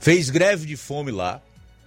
Fez 0.00 0.30
greve 0.30 0.66
de 0.66 0.76
fome 0.76 1.12
lá, 1.12 1.40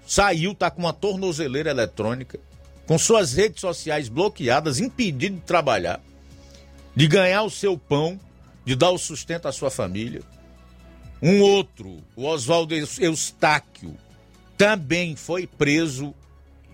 saiu, 0.07 0.55
tá 0.55 0.71
com 0.71 0.79
uma 0.79 0.93
tornozeleira 0.93 1.69
eletrônica, 1.69 2.39
com 2.87 2.97
suas 2.97 3.33
redes 3.33 3.59
sociais 3.59 4.07
bloqueadas, 4.07 4.79
impedido 4.79 5.35
de 5.35 5.41
trabalhar, 5.41 5.99
de 6.95 7.07
ganhar 7.07 7.43
o 7.43 7.49
seu 7.49 7.77
pão, 7.77 8.17
de 8.63 8.73
dar 8.73 8.91
o 8.91 8.97
sustento 8.97 9.49
à 9.49 9.51
sua 9.51 9.69
família. 9.69 10.21
Um 11.21 11.41
outro, 11.41 12.01
o 12.15 12.23
Oswaldo 12.23 12.73
Eustáquio, 12.73 13.97
também 14.57 15.17
foi 15.17 15.45
preso 15.45 16.15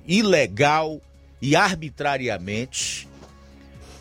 ilegal 0.08 1.02
e 1.42 1.56
arbitrariamente, 1.56 3.08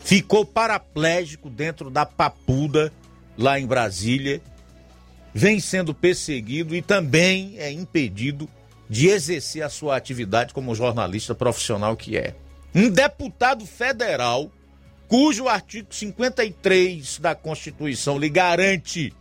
ficou 0.04 0.44
paraplégico 0.44 1.50
dentro 1.50 1.90
da 1.90 2.06
papuda 2.06 2.92
lá 3.36 3.58
em 3.58 3.66
Brasília, 3.66 4.40
vem 5.34 5.58
sendo 5.60 5.94
perseguido 5.94 6.74
e 6.74 6.82
também 6.82 7.54
é 7.58 7.70
impedido 7.70 8.48
de 8.88 9.08
exercer 9.08 9.62
a 9.62 9.70
sua 9.70 9.96
atividade 9.96 10.52
como 10.52 10.74
jornalista 10.74 11.34
profissional 11.34 11.96
que 11.96 12.16
é. 12.16 12.34
Um 12.74 12.90
deputado 12.90 13.66
federal, 13.66 14.50
cujo 15.08 15.48
artigo 15.48 15.88
53 15.94 17.18
da 17.18 17.34
Constituição 17.34 18.18
lhe 18.18 18.28
garante 18.28 19.12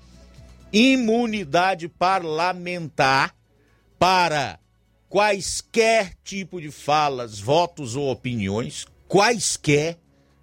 imunidade 0.71 1.87
parlamentar 1.87 3.35
para 3.99 4.60
quaisquer 5.11 6.13
tipo 6.23 6.61
de 6.61 6.71
falas, 6.71 7.37
votos 7.37 7.97
ou 7.97 8.09
opiniões, 8.09 8.85
quaisquer, 9.09 9.97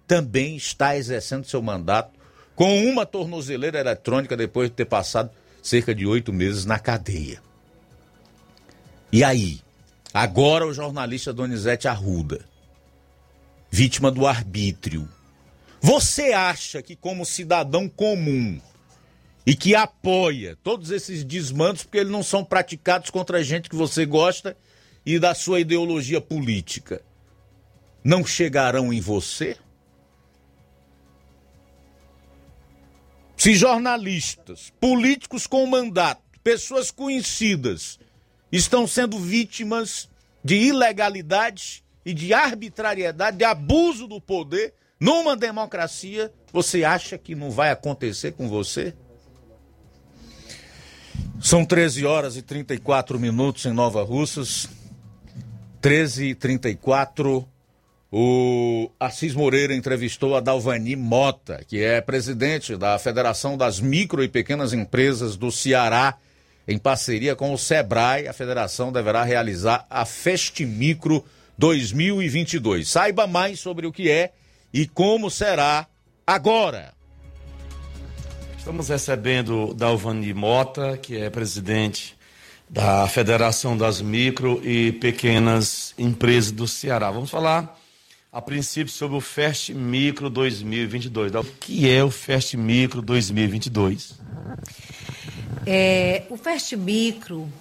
também 0.07 0.55
está 0.55 0.95
exercendo 0.95 1.45
seu 1.45 1.59
mandato 1.59 2.11
com 2.55 2.85
uma 2.85 3.03
tornozeleira 3.03 3.79
eletrônica 3.79 4.37
depois 4.37 4.69
de 4.69 4.75
ter 4.75 4.85
passado 4.85 5.31
cerca 5.63 5.93
de 5.93 6.05
oito 6.05 6.31
meses 6.31 6.65
na 6.65 6.77
cadeia. 6.77 7.41
E 9.11 9.23
aí? 9.23 9.59
Agora 10.13 10.67
o 10.67 10.73
jornalista 10.73 11.33
Donizete 11.33 11.87
Arruda, 11.87 12.45
vítima 13.71 14.11
do 14.11 14.27
arbítrio. 14.27 15.09
Você 15.81 16.33
acha 16.33 16.81
que, 16.81 16.95
como 16.95 17.25
cidadão 17.25 17.89
comum, 17.89 18.59
e 19.49 19.55
que 19.55 19.73
apoia 19.73 20.55
todos 20.63 20.91
esses 20.91 21.23
desmandos 21.23 21.81
porque 21.81 21.97
eles 21.97 22.11
não 22.11 22.21
são 22.21 22.45
praticados 22.45 23.09
contra 23.09 23.43
gente 23.43 23.67
que 23.67 23.75
você 23.75 24.05
gosta 24.05 24.55
e 25.03 25.17
da 25.17 25.33
sua 25.33 25.59
ideologia 25.59 26.21
política, 26.21 27.01
não 28.03 28.23
chegarão 28.23 28.93
em 28.93 29.01
você? 29.01 29.57
Se 33.35 33.55
jornalistas, 33.55 34.71
políticos 34.79 35.47
com 35.47 35.65
mandato, 35.65 36.21
pessoas 36.43 36.91
conhecidas 36.91 37.99
estão 38.51 38.85
sendo 38.85 39.17
vítimas 39.17 40.07
de 40.43 40.57
ilegalidade 40.57 41.83
e 42.05 42.13
de 42.13 42.35
arbitrariedade, 42.35 43.37
de 43.37 43.45
abuso 43.45 44.07
do 44.07 44.21
poder 44.21 44.75
numa 44.99 45.35
democracia, 45.35 46.31
você 46.53 46.83
acha 46.83 47.17
que 47.17 47.33
não 47.33 47.49
vai 47.49 47.71
acontecer 47.71 48.33
com 48.33 48.47
você? 48.47 48.95
São 51.41 51.63
13 51.63 52.05
horas 52.05 52.35
e 52.35 52.41
34 52.41 53.17
minutos 53.17 53.65
em 53.65 53.71
Nova 53.71 54.03
Russas. 54.03 54.67
13 55.79 56.25
e 56.25 56.35
34. 56.35 57.47
O 58.11 58.91
Assis 58.99 59.33
Moreira 59.33 59.73
entrevistou 59.73 60.35
a 60.35 60.41
Dalvani 60.41 60.97
Mota, 60.97 61.63
que 61.65 61.81
é 61.81 62.01
presidente 62.01 62.75
da 62.75 62.99
Federação 62.99 63.57
das 63.57 63.79
Micro 63.79 64.21
e 64.21 64.27
Pequenas 64.27 64.73
Empresas 64.73 65.37
do 65.37 65.49
Ceará, 65.49 66.17
em 66.67 66.77
parceria 66.77 67.37
com 67.37 67.53
o 67.53 67.57
Sebrae. 67.57 68.27
A 68.27 68.33
federação 68.33 68.91
deverá 68.91 69.23
realizar 69.23 69.85
a 69.89 70.03
Festimicro 70.03 71.23
2022. 71.57 72.89
Saiba 72.89 73.25
mais 73.25 73.61
sobre 73.61 73.87
o 73.87 73.93
que 73.93 74.11
é 74.11 74.33
e 74.73 74.85
como 74.85 75.31
será 75.31 75.87
agora. 76.27 76.98
Estamos 78.69 78.89
recebendo 78.89 79.73
Dalvani 79.73 80.31
Mota, 80.31 80.95
que 80.95 81.17
é 81.17 81.27
presidente 81.27 82.15
da 82.69 83.07
Federação 83.07 83.75
das 83.75 83.99
Micro 83.99 84.61
e 84.63 84.91
Pequenas 84.91 85.95
Empresas 85.97 86.51
do 86.51 86.67
Ceará. 86.67 87.09
Vamos 87.09 87.31
falar 87.31 87.75
a 88.31 88.39
princípio 88.39 88.93
sobre 88.93 89.17
o 89.17 89.21
Fest 89.21 89.71
Micro 89.71 90.29
2022. 90.29 91.33
O 91.33 91.43
que 91.59 91.89
é 91.89 92.03
o 92.03 92.11
Fest 92.11 92.53
Micro 92.53 93.01
2022? 93.01 94.19
É, 95.65 96.25
o 96.29 96.37
Fest 96.37 96.73
Micro, 96.73 97.51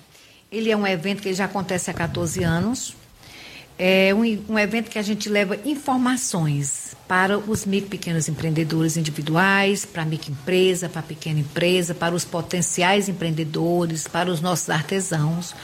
ele 0.53 0.71
é 0.71 0.77
um 0.77 0.87
evento 0.87 1.23
que 1.23 1.33
já 1.33 1.47
acontece 1.47 1.91
há 1.91 1.95
14 1.95 2.45
anos. 2.45 2.95
É 3.79 4.13
um, 4.13 4.23
um 4.49 4.59
evento 4.59 4.91
que 4.91 4.99
a 4.99 5.03
gente 5.03 5.29
leva 5.29 5.57
informações 5.65 6.97
para 7.07 7.39
os 7.39 7.65
micro 7.65 7.89
pequenos 7.89 8.29
empreendedores 8.29 8.97
individuais, 8.97 9.85
para 9.85 10.03
a 10.03 10.05
microempresa, 10.05 10.89
para 10.89 11.01
a 11.01 11.05
pequena 11.05 11.41
empresa, 11.41 11.95
para 11.95 12.15
os 12.15 12.25
potenciais 12.25 13.09
empreendedores, 13.09 14.09
para 14.09 14.31
os 14.31 14.41
nossos 14.41 14.69
artesãos, 14.69 15.55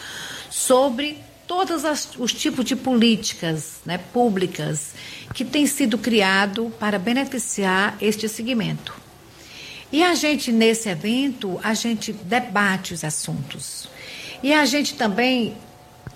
sobre 0.49 1.19
todos 1.47 1.82
os 2.19 2.32
tipos 2.32 2.65
de 2.65 2.77
políticas 2.77 3.81
né, 3.85 3.99
públicas 3.99 4.93
que 5.35 5.45
têm 5.45 5.66
sido 5.66 5.99
criado 5.99 6.73
para 6.78 6.99
beneficiar 6.99 7.97
este 8.01 8.28
segmento. 8.28 8.95
E 9.93 10.03
a 10.03 10.15
gente, 10.15 10.51
nesse 10.51 10.89
evento, 10.89 11.61
a 11.62 11.74
gente 11.74 12.12
debate 12.12 12.95
os 12.95 13.05
assuntos. 13.05 13.89
E 14.43 14.53
a 14.53 14.65
gente 14.65 14.95
também 14.95 15.57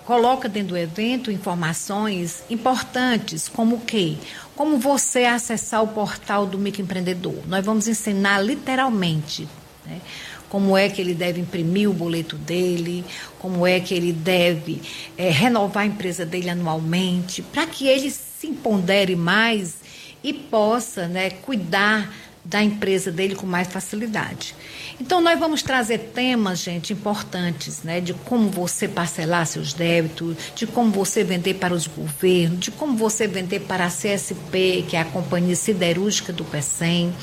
coloca 0.09 0.49
dentro 0.49 0.69
do 0.69 0.77
evento 0.77 1.31
informações 1.31 2.43
importantes, 2.49 3.47
como 3.47 3.75
o 3.75 3.81
quê? 3.81 4.15
Como 4.55 4.79
você 4.79 5.25
acessar 5.25 5.83
o 5.83 5.89
portal 5.89 6.47
do 6.47 6.57
microempreendedor. 6.57 7.35
Nós 7.45 7.63
vamos 7.63 7.87
ensinar 7.87 8.39
literalmente, 8.41 9.47
né? 9.85 10.01
como 10.49 10.75
é 10.75 10.89
que 10.89 10.99
ele 10.99 11.13
deve 11.13 11.39
imprimir 11.39 11.87
o 11.87 11.93
boleto 11.93 12.35
dele, 12.37 13.05
como 13.37 13.67
é 13.67 13.79
que 13.79 13.93
ele 13.93 14.11
deve 14.11 14.81
é, 15.15 15.29
renovar 15.29 15.83
a 15.83 15.85
empresa 15.85 16.25
dele 16.25 16.49
anualmente, 16.49 17.43
para 17.43 17.67
que 17.67 17.85
ele 17.85 18.09
se 18.09 18.47
empodere 18.47 19.15
mais 19.15 19.75
e 20.23 20.33
possa 20.33 21.07
né, 21.07 21.29
cuidar 21.29 22.11
da 22.43 22.63
empresa 22.63 23.11
dele 23.11 23.35
com 23.35 23.45
mais 23.45 23.67
facilidade. 23.67 24.55
Então, 24.99 25.21
nós 25.21 25.37
vamos 25.39 25.61
trazer 25.61 25.99
temas, 26.13 26.59
gente, 26.59 26.93
importantes, 26.93 27.83
né? 27.83 28.01
De 28.01 28.13
como 28.13 28.49
você 28.49 28.87
parcelar 28.87 29.45
seus 29.45 29.73
débitos, 29.73 30.35
de 30.55 30.65
como 30.65 30.91
você 30.91 31.23
vender 31.23 31.55
para 31.55 31.73
os 31.73 31.87
governos, 31.87 32.59
de 32.59 32.71
como 32.71 32.97
você 32.97 33.27
vender 33.27 33.61
para 33.61 33.85
a 33.85 33.89
CSP, 33.89 34.85
que 34.87 34.95
é 34.95 35.01
a 35.01 35.05
Companhia 35.05 35.55
Siderúrgica 35.55 36.33
do 36.33 36.43
PECEM. 36.43 37.13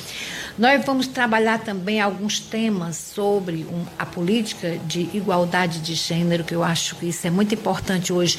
Nós 0.58 0.82
vamos 0.86 1.06
trabalhar 1.06 1.58
também 1.58 2.00
alguns 2.00 2.40
temas 2.40 2.96
sobre 2.96 3.66
um, 3.70 3.84
a 3.98 4.06
política 4.06 4.78
de 4.86 5.10
igualdade 5.12 5.80
de 5.80 5.94
gênero, 5.94 6.44
que 6.44 6.54
eu 6.54 6.64
acho 6.64 6.96
que 6.96 7.06
isso 7.06 7.26
é 7.26 7.30
muito 7.30 7.54
importante 7.54 8.10
hoje 8.10 8.38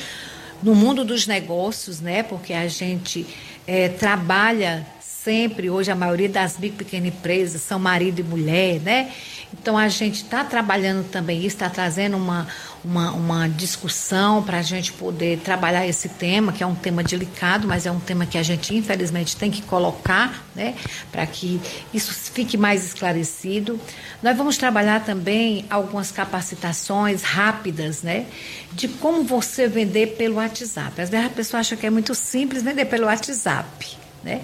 no 0.64 0.74
mundo 0.74 1.06
dos 1.06 1.28
negócios, 1.28 2.02
né? 2.02 2.24
Porque 2.24 2.54
a 2.54 2.68
gente 2.68 3.28
é, 3.68 3.90
trabalha 3.90 4.86
sempre, 5.28 5.70
hoje 5.70 5.92
a 5.92 5.96
maioria 5.96 6.30
das 6.30 6.58
micro 6.58 6.78
pequenas 6.78 7.10
empresas 7.10 7.62
são 7.62 7.78
marido 7.78 8.20
e 8.20 8.24
mulher, 8.24 8.80
né? 8.80 9.12
Então 9.52 9.78
a 9.78 9.90
gente 9.90 10.24
está 10.24 10.42
trabalhando 10.42 11.06
também 11.10 11.40
isso, 11.40 11.48
está 11.48 11.70
trazendo 11.70 12.16
uma, 12.16 12.48
uma, 12.82 13.12
uma 13.12 13.50
discussão 13.50 14.42
para 14.42 14.60
a 14.60 14.62
gente 14.62 14.94
poder 14.94 15.40
trabalhar 15.40 15.86
esse 15.86 16.08
tema, 16.08 16.54
que 16.54 16.64
é 16.64 16.66
um 16.66 16.74
tema 16.74 17.04
delicado, 17.04 17.68
mas 17.68 17.86
é 17.86 17.92
um 17.92 18.00
tema 18.00 18.26
que 18.26 18.38
a 18.38 18.44
gente 18.44 18.74
infelizmente 18.74 19.36
tem 19.36 19.52
que 19.52 19.62
colocar, 19.64 20.46
né? 20.56 20.76
Para 21.12 21.26
que 21.28 21.60
isso 21.94 22.14
fique 22.14 22.56
mais 22.56 22.86
esclarecido. 22.86 23.78
Nós 24.24 24.38
vamos 24.38 24.56
trabalhar 24.58 25.04
também 25.04 25.66
algumas 25.70 26.10
capacitações 26.10 27.22
rápidas, 27.22 28.02
né? 28.02 28.28
De 28.72 28.88
como 28.88 29.26
você 29.26 29.68
vender 29.68 30.16
pelo 30.16 30.36
WhatsApp. 30.36 31.02
Às 31.02 31.10
vezes 31.10 31.26
a 31.26 31.30
pessoa 31.30 31.60
acha 31.60 31.76
que 31.76 31.86
é 31.86 31.90
muito 31.90 32.16
simples 32.16 32.64
vender 32.64 32.86
pelo 32.86 33.08
WhatsApp 33.08 33.97
né? 34.24 34.42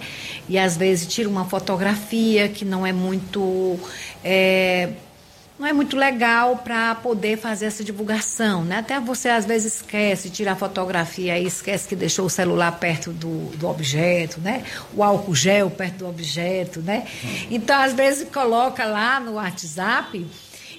E 0.48 0.58
às 0.58 0.78
vezes 0.78 1.08
tira 1.08 1.30
uma 1.30 1.45
fotografia 1.45 2.48
que 2.50 2.66
não 2.66 2.86
é 2.86 2.94
muito. 2.94 3.80
É, 4.24 4.90
não 5.58 5.68
é 5.68 5.74
muito 5.74 5.95
legal 5.95 6.58
para 6.58 6.95
poder 6.95 7.38
fazer 7.38 7.68
essa 7.68 7.84
divulgação, 7.84 8.66
né? 8.66 8.80
Até 8.80 9.00
você 9.00 9.30
às 9.30 9.45
vezes 9.45 9.76
esquece, 9.76 10.30
tira 10.30 10.54
a 10.54 10.56
fotografia 10.56 11.38
e 11.38 11.45
esquece 11.45 11.88
que 11.88 11.95
deixou 11.95 12.26
o 12.26 12.30
celular 12.30 12.72
perto 12.80 13.12
do, 13.12 13.56
do 13.56 13.70
objeto, 13.70 14.41
né? 14.41 14.64
O 14.94 15.04
álcool 15.04 15.36
gel 15.36 15.70
perto 15.70 16.00
do 16.00 16.08
objeto, 16.10 16.82
né? 16.82 17.06
Então, 17.52 17.80
às 17.80 17.94
vezes 17.94 18.28
coloca 18.30 18.84
lá 18.84 19.20
no 19.20 19.34
WhatsApp 19.34 20.26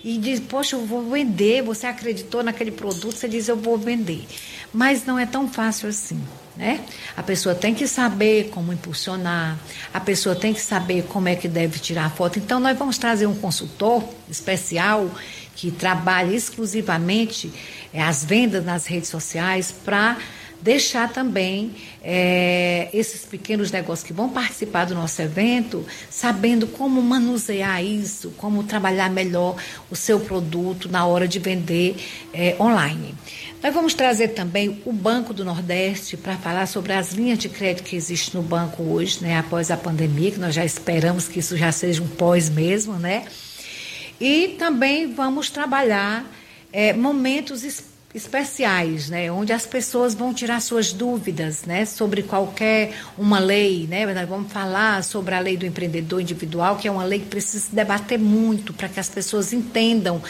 e 0.05 0.19
diz, 0.19 0.39
poxa, 0.39 0.77
eu 0.77 0.85
vou 0.85 1.09
vender, 1.09 1.63
você 1.63 1.87
acreditou 1.87 2.43
naquele 2.43 2.71
produto, 2.71 3.17
você 3.17 3.27
diz, 3.27 3.49
eu 3.49 3.57
vou 3.57 3.79
vender. 3.79 4.27
Mas 4.75 5.07
não 5.07 5.19
é 5.19 5.25
tão 5.25 5.49
fácil 5.49 5.89
assim. 5.89 6.21
Né? 6.57 6.81
A 7.17 7.23
pessoa 7.23 7.55
tem 7.55 7.75
que 7.75 7.87
saber 7.89 8.51
como 8.51 8.73
impulsionar, 8.73 9.59
a 9.93 9.99
pessoa 9.99 10.37
tem 10.37 10.55
que 10.55 10.61
saber 10.61 11.05
como 11.05 11.29
é 11.29 11.35
que 11.35 11.49
deve 11.49 11.81
tirar 11.81 12.07
a 12.07 12.11
foto. 12.11 12.39
Então, 12.39 12.61
nós 12.61 12.79
vamos 12.79 12.97
trazer 12.97 13.27
um 13.27 13.35
consultor 13.35 14.05
especial 14.31 15.11
que 15.57 15.71
trabalha 15.71 16.35
exclusivamente 16.35 17.53
é, 17.93 18.03
as 18.03 18.25
vendas 18.25 18.65
nas 18.65 18.87
redes 18.87 19.09
sociais 19.09 19.73
para 19.73 20.17
deixar 20.65 21.13
também 21.13 21.73
é, 22.03 22.89
esses 22.93 23.25
pequenos 23.25 23.71
negócios 23.71 24.07
que 24.07 24.15
vão 24.15 24.31
participar 24.31 24.87
do 24.87 24.95
nosso 24.95 25.21
evento 25.21 25.85
sabendo 26.09 26.67
como 26.67 27.03
manusear 27.03 27.85
isso, 27.85 28.33
como 28.39 28.63
trabalhar 28.63 29.11
melhor 29.11 29.57
o 29.91 29.97
seu 29.97 30.19
produto 30.21 30.89
na 30.89 31.05
hora 31.05 31.29
de 31.29 31.39
vender 31.39 31.97
é, 32.33 32.57
online. 32.59 33.15
Nós 33.65 33.73
vamos 33.73 33.95
trazer 33.95 34.29
também 34.29 34.83
o 34.85 34.93
Banco 34.93 35.33
do 35.33 35.43
Nordeste 35.43 36.19
para 36.19 36.37
falar 36.37 36.67
sobre 36.67 36.93
as 36.93 37.15
linhas 37.15 37.39
de 37.39 37.49
crédito 37.49 37.83
que 37.83 37.97
existem 37.97 38.39
no 38.39 38.47
banco 38.47 38.83
hoje, 38.83 39.23
né, 39.23 39.39
após 39.39 39.71
a 39.71 39.77
pandemia, 39.79 40.33
que 40.33 40.39
nós 40.39 40.55
já 40.55 40.63
esperamos 40.67 41.29
que 41.29 41.39
isso 41.39 41.57
já 41.57 41.73
seja 41.73 42.03
um 42.03 42.07
pós 42.07 42.51
mesmo, 42.51 42.99
né? 42.99 43.25
E 44.21 44.49
também 44.59 45.15
vamos 45.15 45.49
trabalhar 45.49 46.31
é, 46.71 46.93
momentos 46.93 47.65
específicos 47.65 47.94
especiais, 48.15 49.11
né, 49.11 49.31
onde 49.31 49.53
as 49.53 49.67
pessoas 49.67 50.15
vão 50.15 50.33
tirar 50.33 50.61
suas 50.61 50.93
dúvidas, 50.93 51.65
né, 51.65 51.85
sobre 51.85 52.23
qualquer 52.23 52.93
uma 53.19 53.41
lei, 53.41 53.89
né, 53.89 54.07
vamos 54.25 54.53
falar 54.53 55.03
sobre 55.03 55.35
a 55.35 55.41
lei 55.41 55.57
do 55.57 55.67
empreendedor 55.67 56.21
individual, 56.21 56.77
que 56.77 56.87
é 56.87 56.91
uma 56.91 57.05
lei 57.05 57.19
que 57.19 57.27
precisa 57.27 57.65
se 57.65 57.75
debater 57.75 58.19
muito 58.19 58.73
para 58.73 58.89
que 58.89 59.01
as 59.01 59.09
pessoas 59.09 59.53
entendam 59.53 60.23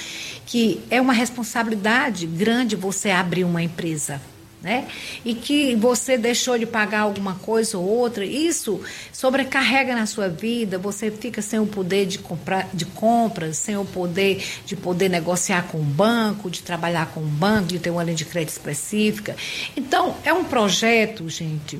que 0.46 0.80
é 0.90 1.00
uma 1.00 1.12
responsabilidade 1.12 2.26
grande 2.26 2.74
você 2.74 3.10
abrir 3.10 3.44
uma 3.44 3.62
empresa, 3.62 4.20
né? 4.64 4.88
E 5.24 5.34
que 5.34 5.76
você 5.76 6.16
deixou 6.16 6.58
de 6.58 6.64
pagar 6.64 7.00
alguma 7.00 7.34
coisa 7.34 7.76
ou 7.76 7.84
outra, 7.84 8.24
isso 8.24 8.80
sobrecarrega 9.12 9.94
na 9.94 10.06
sua 10.06 10.28
vida, 10.28 10.78
você 10.78 11.10
fica 11.10 11.42
sem 11.42 11.60
o 11.60 11.66
poder 11.66 12.06
de 12.06 12.18
comprar 12.18 12.70
de 12.72 12.86
compras, 12.86 13.58
sem 13.58 13.76
o 13.76 13.84
poder 13.84 14.42
de 14.64 14.74
poder 14.74 15.10
negociar 15.10 15.68
com 15.68 15.78
o 15.78 15.84
banco, 15.84 16.50
de 16.50 16.62
trabalhar 16.62 17.12
com 17.12 17.20
o 17.20 17.26
banco, 17.26 17.68
de 17.68 17.78
ter 17.78 17.90
uma 17.90 18.02
linha 18.02 18.16
de 18.16 18.24
crédito 18.24 18.52
específica. 18.52 19.36
Então, 19.76 20.16
é 20.24 20.32
um 20.32 20.44
projeto, 20.44 21.28
gente, 21.28 21.78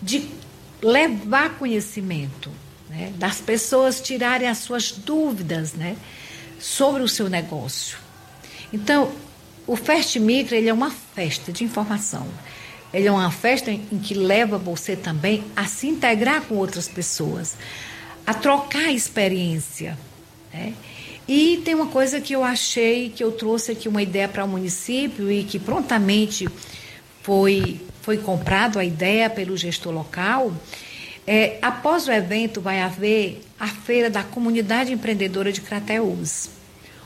de 0.00 0.26
levar 0.82 1.58
conhecimento, 1.58 2.50
né? 2.88 3.12
das 3.16 3.38
pessoas 3.38 4.00
tirarem 4.00 4.48
as 4.48 4.58
suas 4.58 4.90
dúvidas, 4.92 5.74
né? 5.74 5.94
sobre 6.58 7.02
o 7.02 7.08
seu 7.08 7.28
negócio. 7.28 7.98
Então, 8.72 9.12
o 9.66 9.76
Fest 9.76 10.16
Micro 10.16 10.54
ele 10.54 10.68
é 10.68 10.72
uma 10.72 10.90
festa 10.90 11.50
de 11.50 11.64
informação. 11.64 12.26
Ele 12.92 13.08
é 13.08 13.10
uma 13.10 13.30
festa 13.30 13.70
em, 13.70 13.80
que 13.98 14.14
leva 14.14 14.56
você 14.56 14.94
também 14.94 15.42
a 15.56 15.64
se 15.66 15.88
integrar 15.88 16.42
com 16.42 16.54
outras 16.54 16.86
pessoas, 16.86 17.56
a 18.26 18.32
trocar 18.32 18.92
experiência. 18.92 19.98
Né? 20.52 20.74
E 21.26 21.62
tem 21.64 21.74
uma 21.74 21.86
coisa 21.86 22.20
que 22.20 22.34
eu 22.34 22.44
achei, 22.44 23.08
que 23.08 23.24
eu 23.24 23.32
trouxe 23.32 23.72
aqui 23.72 23.88
uma 23.88 24.02
ideia 24.02 24.28
para 24.28 24.44
o 24.44 24.48
município 24.48 25.30
e 25.30 25.42
que 25.42 25.58
prontamente 25.58 26.46
foi, 27.22 27.80
foi 28.02 28.18
comprado 28.18 28.78
a 28.78 28.84
ideia 28.84 29.30
pelo 29.30 29.56
gestor 29.56 29.92
local. 29.92 30.52
É, 31.26 31.58
após 31.62 32.06
o 32.06 32.12
evento 32.12 32.60
vai 32.60 32.80
haver 32.80 33.42
a 33.58 33.66
feira 33.66 34.10
da 34.10 34.22
comunidade 34.22 34.92
empreendedora 34.92 35.50
de 35.50 35.62
Crateús 35.62 36.50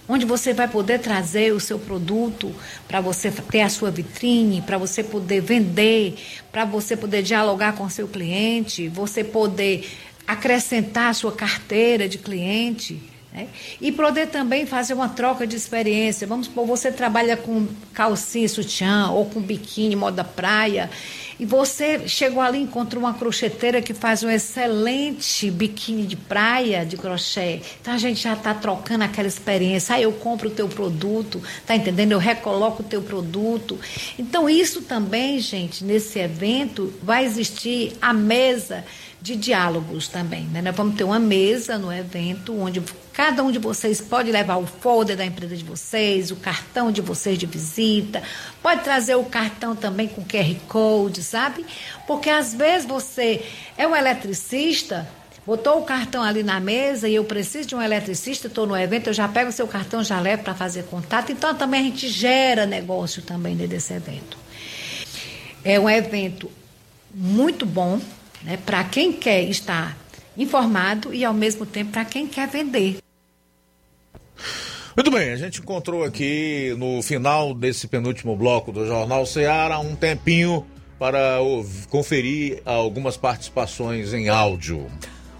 onde 0.08 0.24
você 0.24 0.54
vai 0.54 0.66
poder 0.66 1.00
trazer 1.00 1.52
o 1.52 1.60
seu 1.60 1.78
produto 1.78 2.54
para 2.86 3.00
você 3.00 3.30
ter 3.30 3.60
a 3.60 3.68
sua 3.68 3.90
vitrine, 3.90 4.62
para 4.62 4.78
você 4.78 5.02
poder 5.04 5.40
vender, 5.40 6.16
para 6.50 6.64
você 6.64 6.96
poder 6.96 7.22
dialogar 7.22 7.74
com 7.74 7.84
o 7.84 7.90
seu 7.90 8.08
cliente, 8.08 8.88
você 8.88 9.22
poder 9.22 9.88
acrescentar 10.26 11.10
a 11.10 11.14
sua 11.14 11.32
carteira 11.32 12.08
de 12.08 12.18
cliente. 12.18 13.00
Né? 13.32 13.48
E 13.80 13.92
poder 13.92 14.28
também 14.28 14.64
fazer 14.64 14.94
uma 14.94 15.08
troca 15.08 15.46
de 15.46 15.56
experiência. 15.56 16.26
Vamos 16.26 16.46
supor, 16.46 16.66
você 16.66 16.90
trabalha 16.90 17.36
com 17.36 17.66
calcinha, 17.92 18.48
sutiã 18.48 19.10
ou 19.10 19.26
com 19.26 19.40
biquíni, 19.40 19.94
moda 19.94 20.24
praia 20.24 20.90
e 21.38 21.46
você 21.46 22.08
chegou 22.08 22.42
ali 22.42 22.58
encontrou 22.58 23.04
uma 23.04 23.14
crocheteira 23.14 23.80
que 23.80 23.94
faz 23.94 24.22
um 24.22 24.30
excelente 24.30 25.50
biquíni 25.50 26.04
de 26.04 26.16
praia 26.16 26.84
de 26.84 26.96
crochê. 26.96 27.60
Então 27.80 27.94
a 27.94 27.98
gente 27.98 28.22
já 28.22 28.32
está 28.32 28.52
trocando 28.52 29.04
aquela 29.04 29.28
experiência. 29.28 29.94
Aí 29.94 30.02
ah, 30.02 30.04
eu 30.04 30.12
compro 30.12 30.48
o 30.48 30.52
teu 30.52 30.68
produto, 30.68 31.40
tá 31.66 31.76
entendendo? 31.76 32.12
Eu 32.12 32.18
recoloco 32.18 32.82
o 32.82 32.86
teu 32.86 33.02
produto. 33.02 33.78
Então 34.18 34.50
isso 34.50 34.82
também, 34.82 35.38
gente, 35.38 35.84
nesse 35.84 36.18
evento 36.18 36.92
vai 37.02 37.24
existir 37.24 37.92
a 38.02 38.12
mesa 38.12 38.84
de 39.20 39.36
diálogos 39.36 40.08
também. 40.08 40.44
Né? 40.44 40.62
Nós 40.62 40.74
vamos 40.74 40.96
ter 40.96 41.04
uma 41.04 41.18
mesa 41.18 41.76
no 41.76 41.92
evento 41.92 42.58
onde 42.58 42.82
cada 43.12 43.42
um 43.42 43.50
de 43.50 43.58
vocês 43.58 44.00
pode 44.00 44.30
levar 44.30 44.56
o 44.58 44.66
folder 44.66 45.16
da 45.16 45.24
empresa 45.24 45.56
de 45.56 45.64
vocês, 45.64 46.30
o 46.30 46.36
cartão 46.36 46.92
de 46.92 47.00
vocês 47.00 47.36
de 47.36 47.46
visita, 47.46 48.22
pode 48.62 48.84
trazer 48.84 49.16
o 49.16 49.24
cartão 49.24 49.74
também 49.74 50.06
com 50.06 50.24
QR 50.24 50.54
Code, 50.68 51.22
sabe? 51.22 51.66
Porque 52.06 52.30
às 52.30 52.54
vezes 52.54 52.86
você 52.86 53.44
é 53.76 53.88
um 53.88 53.96
eletricista, 53.96 55.08
botou 55.44 55.80
o 55.80 55.82
cartão 55.82 56.22
ali 56.22 56.44
na 56.44 56.60
mesa 56.60 57.08
e 57.08 57.16
eu 57.16 57.24
preciso 57.24 57.68
de 57.68 57.74
um 57.74 57.82
eletricista, 57.82 58.46
estou 58.46 58.66
no 58.66 58.76
evento, 58.76 59.08
eu 59.08 59.14
já 59.14 59.26
pego 59.26 59.50
o 59.50 59.52
seu 59.52 59.66
cartão, 59.66 60.04
já 60.04 60.20
levo 60.20 60.44
para 60.44 60.54
fazer 60.54 60.84
contato. 60.84 61.32
Então 61.32 61.52
também 61.54 61.80
a 61.80 61.84
gente 61.84 62.06
gera 62.06 62.66
negócio 62.66 63.20
também 63.20 63.56
desse 63.56 63.94
evento. 63.94 64.38
É 65.64 65.80
um 65.80 65.90
evento 65.90 66.48
muito 67.12 67.66
bom, 67.66 68.00
né, 68.42 68.58
para 68.64 68.84
quem 68.84 69.12
quer 69.12 69.42
estar 69.42 69.96
informado 70.36 71.12
e 71.12 71.24
ao 71.24 71.34
mesmo 71.34 71.66
tempo 71.66 71.92
para 71.92 72.04
quem 72.04 72.26
quer 72.26 72.48
vender. 72.48 72.98
Muito 74.94 75.10
bem, 75.10 75.30
a 75.30 75.36
gente 75.36 75.60
encontrou 75.60 76.02
aqui 76.02 76.74
no 76.76 77.00
final 77.02 77.54
desse 77.54 77.86
penúltimo 77.86 78.36
bloco 78.36 78.72
do 78.72 78.86
Jornal 78.86 79.24
Ceará 79.26 79.78
um 79.78 79.94
tempinho 79.94 80.66
para 80.98 81.38
conferir 81.88 82.60
algumas 82.64 83.16
participações 83.16 84.12
em 84.12 84.28
áudio. 84.28 84.86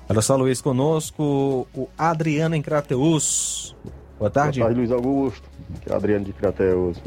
Olha 0.09 0.23
só, 0.23 0.37
Luiz, 0.37 0.61
conosco 0.61 1.67
o 1.75 1.89
Adriano 1.99 2.55
em 2.55 2.63
Crateus. 2.63 3.75
Boa 4.19 4.31
tarde. 4.31 4.61
Boa 4.61 4.69
tarde, 4.69 4.81
Luiz 4.81 4.93
Augusto, 4.93 5.43
que 5.83 5.91
é 5.91 5.93
o 5.93 5.97
Adriano 5.97 6.25
de 6.25 6.33
Crateus. 6.33 6.99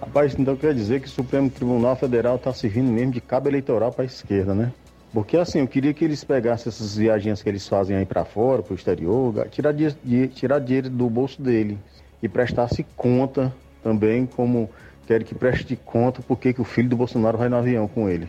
Rapaz, 0.00 0.34
então 0.38 0.56
quer 0.56 0.74
dizer 0.74 1.00
que 1.00 1.06
o 1.06 1.10
Supremo 1.10 1.50
Tribunal 1.50 1.94
Federal 1.94 2.36
está 2.36 2.54
servindo 2.54 2.90
mesmo 2.90 3.12
de 3.12 3.20
cabo 3.20 3.48
eleitoral 3.48 3.92
para 3.92 4.02
a 4.02 4.06
esquerda, 4.06 4.54
né? 4.54 4.72
Porque 5.12 5.36
assim, 5.36 5.58
eu 5.58 5.66
queria 5.66 5.92
que 5.92 6.04
eles 6.04 6.22
pegassem 6.22 6.68
essas 6.68 6.96
viagens 6.96 7.42
que 7.42 7.48
eles 7.48 7.66
fazem 7.66 7.96
aí 7.96 8.06
para 8.06 8.24
fora, 8.24 8.62
para 8.62 8.72
o 8.72 8.76
exterior, 8.76 9.48
tirar, 9.48 9.72
di 9.72 10.28
tirar 10.28 10.60
dinheiro 10.60 10.88
do 10.88 11.10
bolso 11.10 11.42
dele 11.42 11.78
e 12.22 12.28
prestasse 12.28 12.84
conta 12.96 13.52
também, 13.82 14.24
como 14.24 14.70
quero 15.06 15.24
que 15.24 15.34
preste 15.34 15.74
conta 15.74 16.22
porque 16.22 16.52
que 16.52 16.60
o 16.60 16.64
filho 16.64 16.88
do 16.88 16.96
Bolsonaro 16.96 17.36
vai 17.36 17.48
no 17.48 17.56
avião 17.56 17.88
com 17.88 18.08
ele. 18.08 18.28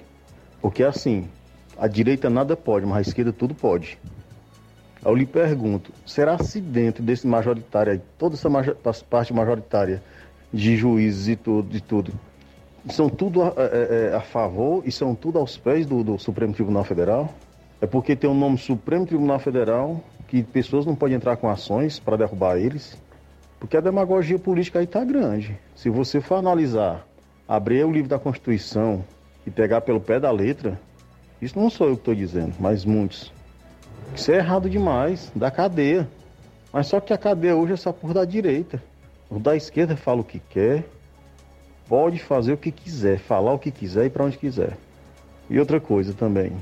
Porque 0.60 0.84
assim, 0.84 1.28
a 1.78 1.88
direita 1.88 2.30
nada 2.30 2.58
pode, 2.58 2.86
mas 2.86 2.98
a 2.98 3.02
esquerda 3.02 3.32
tudo 3.32 3.54
pode. 3.54 4.00
Eu 5.04 5.16
lhe 5.16 5.26
pergunto, 5.26 5.92
será 6.06 6.38
se 6.40 6.60
dentro 6.60 7.04
desse 7.04 7.28
majoritário, 7.28 8.02
toda 8.18 8.36
essa 8.36 8.50
major, 8.50 8.76
parte 9.10 9.34
majoritária 9.34 10.02
de 10.52 10.76
juízes 10.76 11.28
e 11.28 11.36
tudo, 11.36 11.70
de 11.70 11.82
tudo, 11.82 12.14
são 12.90 13.10
tudo 13.10 13.44
a, 13.44 13.50
a, 13.50 13.64
é, 13.64 14.10
é, 14.12 14.16
a, 14.16 14.22
favor 14.22 14.84
e 14.86 14.92
são 14.92 15.14
tudo 15.14 15.38
aos 15.38 15.58
pés 15.58 15.86
do, 15.86 16.04
do, 16.04 16.18
Supremo 16.18 16.54
Tribunal 16.54 16.84
Federal? 16.84 17.30
É 17.80 17.86
porque 17.86 18.16
tem 18.16 18.30
o 18.30 18.34
nome 18.34 18.58
Supremo 18.58 19.06
Tribunal 19.06 19.40
Federal 19.40 20.02
que 20.28 20.44
pessoas 20.44 20.86
não 20.86 20.96
podem 20.96 21.18
entrar 21.18 21.38
com 21.38 21.50
ações 21.50 22.00
para 22.00 22.18
derrubar 22.18 22.58
eles? 22.58 22.98
Porque 23.60 23.78
a 23.78 23.82
demagogia 23.82 24.40
política 24.40 24.80
aí 24.80 24.86
está 24.86 25.04
grande. 25.04 25.58
Se 25.76 25.90
você 25.90 26.20
for 26.22 26.36
analisar, 26.36 27.06
abrir 27.48 27.86
o 27.86 27.92
livro 27.92 28.10
da 28.10 28.18
Constituição 28.18 29.04
e 29.46 29.52
pegar 29.52 29.82
pelo 29.82 30.00
pé 30.00 30.20
da 30.20 30.32
letra, 30.32 30.80
isso 31.42 31.60
não 31.60 31.70
sou 31.70 31.88
eu 31.88 31.94
que 31.94 32.02
estou 32.02 32.16
dizendo, 32.16 32.54
mas 32.60 32.86
muitos. 32.86 33.32
Isso 34.16 34.32
é 34.32 34.38
errado 34.38 34.70
demais, 34.70 35.32
da 35.36 35.52
cadeia. 35.52 36.08
Mas 36.72 36.88
só 36.88 37.00
que 37.00 37.14
a 37.14 37.18
cadeia 37.18 37.56
hoje 37.56 37.74
é 37.74 37.78
só 37.78 37.92
por 37.92 38.14
da 38.14 38.26
direita. 38.26 38.82
O 39.30 39.40
da 39.40 39.56
esquerda 39.56 39.96
fala 39.96 40.22
o 40.22 40.24
que 40.24 40.40
quer, 40.40 40.86
pode 41.88 42.20
fazer 42.20 42.54
o 42.54 42.58
que 42.58 42.72
quiser, 42.72 43.20
falar 43.20 43.54
o 43.54 43.60
que 43.60 43.72
quiser 43.72 44.06
e 44.06 44.10
para 44.10 44.26
onde 44.26 44.38
quiser. 44.38 44.78
E 45.50 45.60
outra 45.60 45.80
coisa 45.80 46.14
também. 46.14 46.54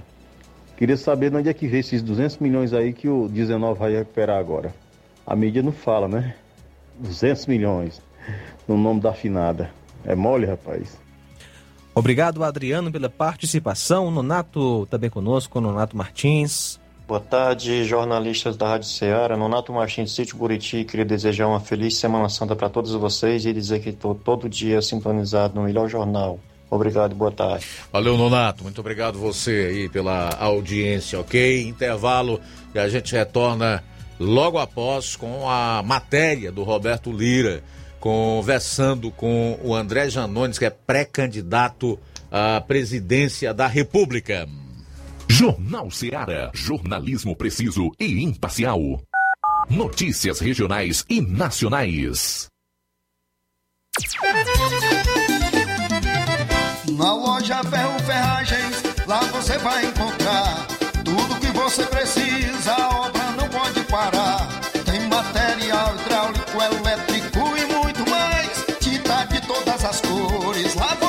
Queria 0.78 0.98
saber 0.98 1.30
de 1.30 1.38
onde 1.38 1.50
é 1.50 1.54
que 1.54 1.68
veio 1.68 1.82
esses 1.82 2.02
200 2.02 2.38
milhões 2.38 2.74
aí 2.74 2.94
que 2.94 3.10
o 3.10 3.28
19 3.28 3.80
vai 3.80 3.92
recuperar 3.92 4.40
agora. 4.40 4.74
A 5.28 5.36
mídia 5.36 5.62
não 5.62 5.72
fala, 5.72 6.08
né? 6.08 6.36
200 6.98 7.46
milhões 7.48 8.02
no 8.68 8.78
nome 8.78 9.02
da 9.02 9.10
afinada. 9.10 9.72
É 10.06 10.16
mole, 10.16 10.46
rapaz. 10.46 10.98
Obrigado, 11.94 12.44
Adriano, 12.44 12.92
pela 12.92 13.10
participação. 13.10 14.10
Nonato 14.10 14.86
também 14.86 15.10
conosco, 15.10 15.60
Nonato 15.60 15.98
Martins. 15.98 16.79
Boa 17.10 17.20
tarde, 17.20 17.86
jornalistas 17.86 18.56
da 18.56 18.68
Rádio 18.68 18.88
Ceará. 18.88 19.36
Nonato 19.36 19.74
Martins, 19.74 20.12
Sítio 20.12 20.38
Buriti. 20.38 20.84
Queria 20.84 21.04
desejar 21.04 21.48
uma 21.48 21.60
feliz 21.60 21.98
Semana 21.98 22.30
Santa 22.30 22.56
para 22.56 22.70
todos 22.70 22.92
vocês 22.92 23.48
e 23.48 23.52
dizer 23.52 23.80
que 23.80 23.90
estou 23.90 24.14
todo 24.14 24.48
dia 24.48 24.80
sintonizado 24.80 25.56
no 25.56 25.64
melhor 25.64 25.90
jornal. 25.90 26.40
Obrigado, 26.70 27.16
boa 27.16 27.32
tarde. 27.32 27.66
Valeu, 27.92 28.16
Nonato. 28.16 28.64
Muito 28.64 28.80
obrigado 28.80 29.18
você 29.18 29.70
aí 29.72 29.90
pela 29.90 30.30
audiência, 30.38 31.20
ok? 31.20 31.68
Intervalo 31.68 32.40
e 32.76 32.78
a 32.78 32.88
gente 32.88 33.12
retorna 33.16 33.84
logo 34.20 34.60
após 34.60 35.16
com 35.16 35.50
a 35.50 35.82
matéria 35.82 36.52
do 36.52 36.62
Roberto 36.62 37.12
Lira, 37.12 37.64
conversando 38.00 39.10
com 39.10 39.58
o 39.64 39.74
André 39.74 40.12
Janones, 40.12 40.60
que 40.60 40.66
é 40.66 40.70
pré-candidato 40.70 41.98
à 42.32 42.62
presidência 42.62 43.52
da 43.52 43.66
República. 43.66 44.48
Jornal 45.32 45.92
Ceará, 45.92 46.50
jornalismo 46.56 47.36
preciso 47.36 47.92
e 48.00 48.24
imparcial. 48.24 48.80
Notícias 49.70 50.40
regionais 50.40 51.06
e 51.08 51.22
nacionais. 51.22 52.48
Na 56.98 57.14
loja 57.14 57.64
Ferro 57.64 58.00
Ferragens, 58.00 58.84
lá 59.06 59.20
você 59.26 59.58
vai 59.60 59.86
encontrar 59.86 60.68
tudo 61.06 61.40
que 61.40 61.52
você 61.58 61.86
precisa, 61.86 62.74
a 62.74 63.06
obra 63.06 63.32
não 63.34 63.48
pode 63.50 63.84
parar. 63.84 64.48
Tem 64.84 65.00
material 65.08 65.96
hidráulico, 65.96 66.58
elétrico 66.60 67.40
e 67.56 67.74
muito 67.74 68.10
mais. 68.10 68.66
Tinta 68.80 69.26
de 69.26 69.48
todas 69.48 69.86
as 69.86 70.02
cores, 70.02 70.74
lá 70.74 70.96
você 70.96 71.09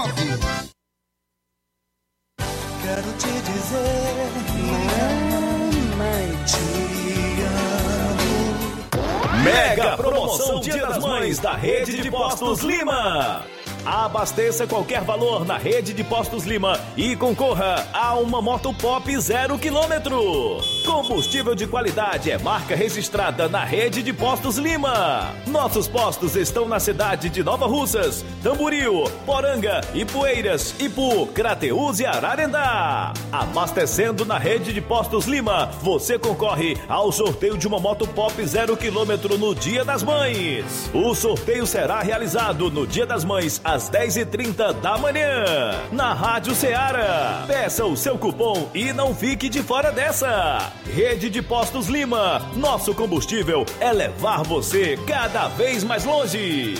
Dia 10.71 10.85
das 10.85 11.03
Mães 11.03 11.39
da 11.39 11.53
Rede 11.53 12.01
de 12.01 12.09
Postos 12.09 12.61
Lima. 12.61 13.45
Abasteça 13.85 14.65
qualquer 14.65 15.01
valor 15.01 15.45
na 15.45 15.57
rede 15.57 15.93
de 15.93 16.01
Postos 16.01 16.45
Lima 16.45 16.79
e 16.95 17.13
concorra 17.15 17.85
a 17.91 18.15
uma 18.15 18.41
moto 18.41 18.73
pop 18.73 19.19
zero 19.19 19.59
quilômetro. 19.59 20.61
Combustível 20.85 21.53
de 21.53 21.67
qualidade 21.67 22.31
é 22.31 22.37
marca 22.37 22.75
registrada 22.75 23.47
na 23.47 23.63
rede 23.63 24.01
de 24.01 24.11
Postos 24.11 24.57
Lima. 24.57 25.33
Nossos 25.45 25.87
postos 25.87 26.35
estão 26.35 26.67
na 26.67 26.79
cidade 26.79 27.29
de 27.29 27.43
Nova 27.43 27.67
Russas, 27.67 28.25
Tamboril, 28.41 29.03
Poranga, 29.25 29.81
Ipueiras, 29.93 30.73
Ipu, 30.79 31.27
Crateús 31.27 31.99
e 31.99 32.05
Ararendá. 32.05 33.13
Abastecendo 33.31 34.25
na 34.25 34.37
rede 34.37 34.73
de 34.73 34.81
Postos 34.81 35.25
Lima, 35.25 35.67
você 35.81 36.17
concorre 36.17 36.77
ao 36.87 37.11
sorteio 37.11 37.57
de 37.57 37.67
uma 37.67 37.79
moto 37.79 38.07
pop 38.07 38.45
zero 38.45 38.75
quilômetro 38.75 39.37
no 39.37 39.53
Dia 39.53 39.85
das 39.85 40.01
Mães. 40.01 40.89
O 40.93 41.13
sorteio 41.13 41.67
será 41.67 42.01
realizado 42.01 42.71
no 42.71 42.87
Dia 42.87 43.05
das 43.05 43.23
Mães 43.23 43.61
às 43.63 43.89
10h30 43.89 44.73
da 44.81 44.97
manhã, 44.97 45.79
na 45.91 46.13
Rádio 46.13 46.55
Ceará. 46.55 47.43
Peça 47.47 47.85
o 47.85 47.95
seu 47.95 48.17
cupom 48.17 48.69
e 48.73 48.91
não 48.93 49.13
fique 49.13 49.47
de 49.47 49.61
fora 49.61 49.91
dessa. 49.91 50.70
Rede 50.93 51.29
de 51.29 51.41
Postos 51.41 51.87
Lima, 51.87 52.39
nosso 52.55 52.93
combustível 52.93 53.65
é 53.79 53.91
levar 53.91 54.43
você 54.43 54.97
cada 55.07 55.47
vez 55.47 55.83
mais 55.83 56.03
longe. 56.03 56.75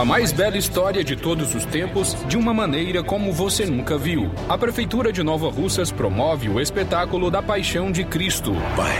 A 0.00 0.04
mais 0.04 0.32
bela 0.32 0.56
história 0.56 1.04
de 1.04 1.14
todos 1.14 1.54
os 1.54 1.66
tempos, 1.66 2.16
de 2.26 2.38
uma 2.38 2.54
maneira 2.54 3.02
como 3.02 3.32
você 3.32 3.66
nunca 3.66 3.98
viu. 3.98 4.30
A 4.48 4.56
Prefeitura 4.56 5.12
de 5.12 5.22
Nova 5.22 5.50
Russas 5.50 5.92
promove 5.92 6.48
o 6.48 6.58
espetáculo 6.58 7.30
da 7.30 7.42
Paixão 7.42 7.92
de 7.92 8.02
Cristo. 8.04 8.52
Pai, 8.74 8.96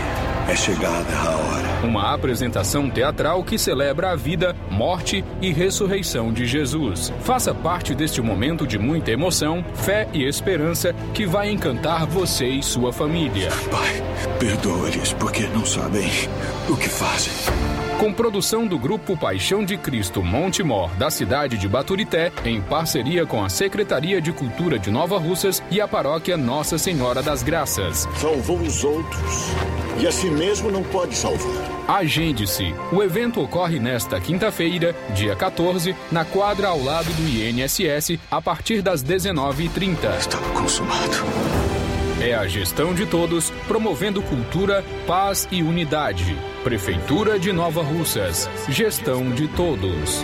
é 0.47 0.55
chegada 0.55 1.11
a 1.17 1.37
hora. 1.37 1.70
Uma 1.83 2.13
apresentação 2.13 2.89
teatral 2.89 3.43
que 3.43 3.57
celebra 3.57 4.11
a 4.11 4.15
vida, 4.15 4.55
morte 4.69 5.25
e 5.41 5.51
ressurreição 5.51 6.31
de 6.31 6.45
Jesus. 6.45 7.11
Faça 7.21 7.53
parte 7.53 7.95
deste 7.95 8.21
momento 8.21 8.67
de 8.67 8.77
muita 8.77 9.11
emoção, 9.11 9.65
fé 9.73 10.07
e 10.13 10.23
esperança 10.23 10.93
que 11.13 11.25
vai 11.25 11.49
encantar 11.49 12.05
você 12.05 12.47
e 12.47 12.61
sua 12.61 12.93
família. 12.93 13.49
Pai, 13.71 14.03
perdoa-lhes 14.39 15.13
porque 15.13 15.47
não 15.47 15.65
sabem 15.65 16.09
o 16.69 16.77
que 16.77 16.87
fazem. 16.87 17.80
Com 18.01 18.11
produção 18.11 18.65
do 18.65 18.79
Grupo 18.79 19.15
Paixão 19.15 19.63
de 19.63 19.77
Cristo 19.77 20.23
Monte 20.23 20.63
Mor, 20.63 20.89
da 20.95 21.11
cidade 21.11 21.55
de 21.55 21.67
Baturité, 21.67 22.31
em 22.43 22.59
parceria 22.59 23.27
com 23.27 23.43
a 23.43 23.47
Secretaria 23.47 24.19
de 24.19 24.31
Cultura 24.31 24.79
de 24.79 24.89
Nova 24.89 25.19
Russas 25.19 25.61
e 25.69 25.79
a 25.79 25.87
Paróquia 25.87 26.35
Nossa 26.35 26.79
Senhora 26.79 27.21
das 27.21 27.43
Graças. 27.43 28.09
Salvou 28.15 28.57
os 28.57 28.83
outros 28.83 29.51
e 29.99 30.07
a 30.07 30.11
si 30.11 30.31
mesmo 30.31 30.71
não 30.71 30.81
pode 30.81 31.13
salvar. 31.15 31.53
Agende-se. 31.87 32.73
O 32.91 33.03
evento 33.03 33.39
ocorre 33.39 33.79
nesta 33.79 34.19
quinta-feira, 34.19 34.95
dia 35.13 35.35
14, 35.35 35.95
na 36.11 36.25
quadra 36.25 36.69
ao 36.69 36.81
lado 36.81 37.13
do 37.13 37.21
INSS, 37.21 38.17
a 38.31 38.41
partir 38.41 38.81
das 38.81 39.03
19h30. 39.03 40.17
Estava 40.17 40.49
consumado. 40.59 41.60
É 42.23 42.35
a 42.35 42.45
gestão 42.47 42.93
de 42.93 43.07
todos, 43.07 43.49
promovendo 43.67 44.21
cultura, 44.21 44.85
paz 45.07 45.47
e 45.51 45.63
unidade. 45.63 46.37
Prefeitura 46.63 47.39
de 47.39 47.51
Nova 47.51 47.81
Russas. 47.81 48.47
Gestão 48.69 49.31
de 49.31 49.47
todos. 49.47 50.23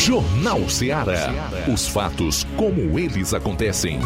Jornal 0.00 0.66
Ceará. 0.70 1.28
Os 1.70 1.86
fatos 1.86 2.46
como 2.56 2.98
eles 2.98 3.34
acontecem. 3.34 4.00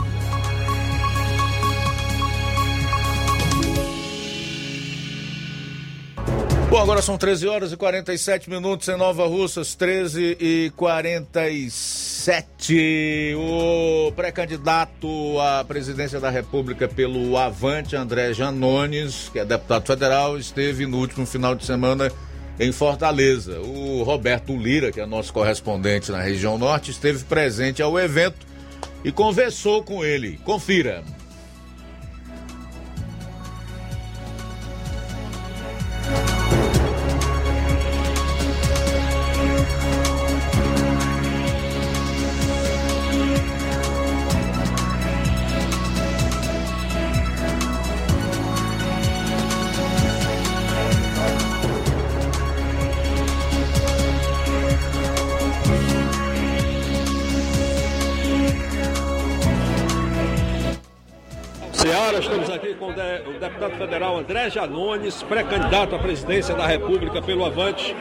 Bom, 6.68 6.80
agora 6.80 7.00
são 7.00 7.16
13 7.16 7.46
horas 7.46 7.70
e 7.70 7.76
47 7.76 8.50
minutos 8.50 8.88
em 8.88 8.96
Nova 8.96 9.24
Russas, 9.28 9.76
13 9.76 10.36
e 10.40 10.72
47. 10.74 13.36
O 13.36 14.10
pré-candidato 14.16 15.38
à 15.38 15.62
presidência 15.62 16.18
da 16.18 16.28
República 16.28 16.88
pelo 16.88 17.38
Avante, 17.38 17.94
André 17.94 18.34
Janones, 18.34 19.30
que 19.32 19.38
é 19.38 19.44
deputado 19.44 19.86
federal, 19.86 20.36
esteve 20.36 20.86
no 20.86 20.98
último 20.98 21.24
final 21.24 21.54
de 21.54 21.64
semana 21.64 22.10
em 22.58 22.72
Fortaleza. 22.72 23.60
O 23.60 24.02
Roberto 24.02 24.56
Lira, 24.56 24.92
que 24.92 25.00
é 25.00 25.06
nosso 25.06 25.32
correspondente 25.32 26.10
na 26.10 26.20
região 26.20 26.58
norte, 26.58 26.90
esteve 26.90 27.24
presente 27.24 27.82
ao 27.82 27.98
evento 27.98 28.46
e 29.04 29.12
conversou 29.12 29.82
com 29.82 30.04
ele. 30.04 30.38
Confira. 30.44 31.02
Deputado 63.74 63.78
federal 63.78 64.16
André 64.16 64.50
Janones, 64.50 65.22
pré-candidato 65.22 65.94
à 65.94 65.98
presidência 65.98 66.54
da 66.54 66.66
República 66.66 67.20
pelo 67.20 67.44
Avante. 67.44 67.94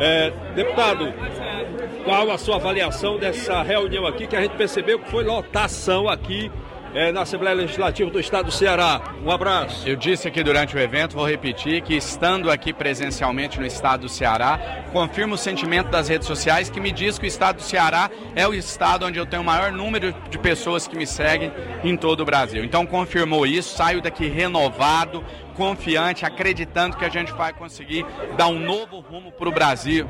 É, 0.00 0.32
deputado, 0.54 1.12
qual 2.04 2.30
a 2.30 2.38
sua 2.38 2.56
avaliação 2.56 3.18
dessa 3.18 3.62
reunião 3.62 4.06
aqui, 4.06 4.26
que 4.26 4.36
a 4.36 4.40
gente 4.40 4.56
percebeu 4.56 4.98
que 4.98 5.10
foi 5.10 5.24
lotação 5.24 6.08
aqui 6.08 6.50
é, 6.94 7.12
na 7.12 7.22
Assembleia 7.22 7.54
Legislativa 7.54 8.10
do 8.10 8.18
Estado 8.18 8.46
do 8.46 8.52
Ceará? 8.52 9.00
Um 9.24 9.30
abraço. 9.30 9.88
Eu 9.88 9.96
disse 9.96 10.28
aqui 10.28 10.42
durante 10.42 10.76
o 10.76 10.78
evento, 10.78 11.14
vou 11.14 11.26
repetir, 11.26 11.82
que 11.82 11.94
estando 11.94 12.50
aqui 12.50 12.72
presencialmente 12.72 13.58
no 13.58 13.66
estado 13.66 14.02
do 14.02 14.08
Ceará, 14.08 14.84
confirmo 14.92 15.34
o 15.34 15.38
sentimento 15.38 15.88
das 15.90 16.08
redes 16.08 16.26
sociais 16.26 16.70
que 16.70 16.80
me 16.80 16.90
diz 16.90 17.18
que 17.18 17.26
o 17.26 17.28
estado 17.28 17.56
do 17.56 17.62
Ceará 17.62 18.10
é 18.34 18.46
o 18.46 18.54
estado 18.54 19.06
onde 19.06 19.18
eu 19.18 19.26
tenho 19.26 19.42
o 19.42 19.44
maior 19.44 19.72
número 19.72 20.14
de 20.30 20.38
pessoas 20.38 20.86
que 20.86 20.96
me 20.96 21.06
seguem 21.06 21.52
em 21.84 21.96
todo 21.96 22.20
o 22.20 22.24
Brasil. 22.24 22.64
Então 22.64 22.86
confirmou 22.86 23.46
isso, 23.46 23.76
saio 23.76 24.00
daqui 24.00 24.26
renovado, 24.26 25.24
confiante, 25.58 26.24
acreditando 26.24 26.96
que 26.96 27.04
a 27.04 27.08
gente 27.08 27.32
vai 27.32 27.52
conseguir 27.52 28.06
dar 28.36 28.46
um 28.46 28.60
novo 28.60 29.00
rumo 29.00 29.32
para 29.32 29.48
o 29.48 29.52
Brasil. 29.52 30.06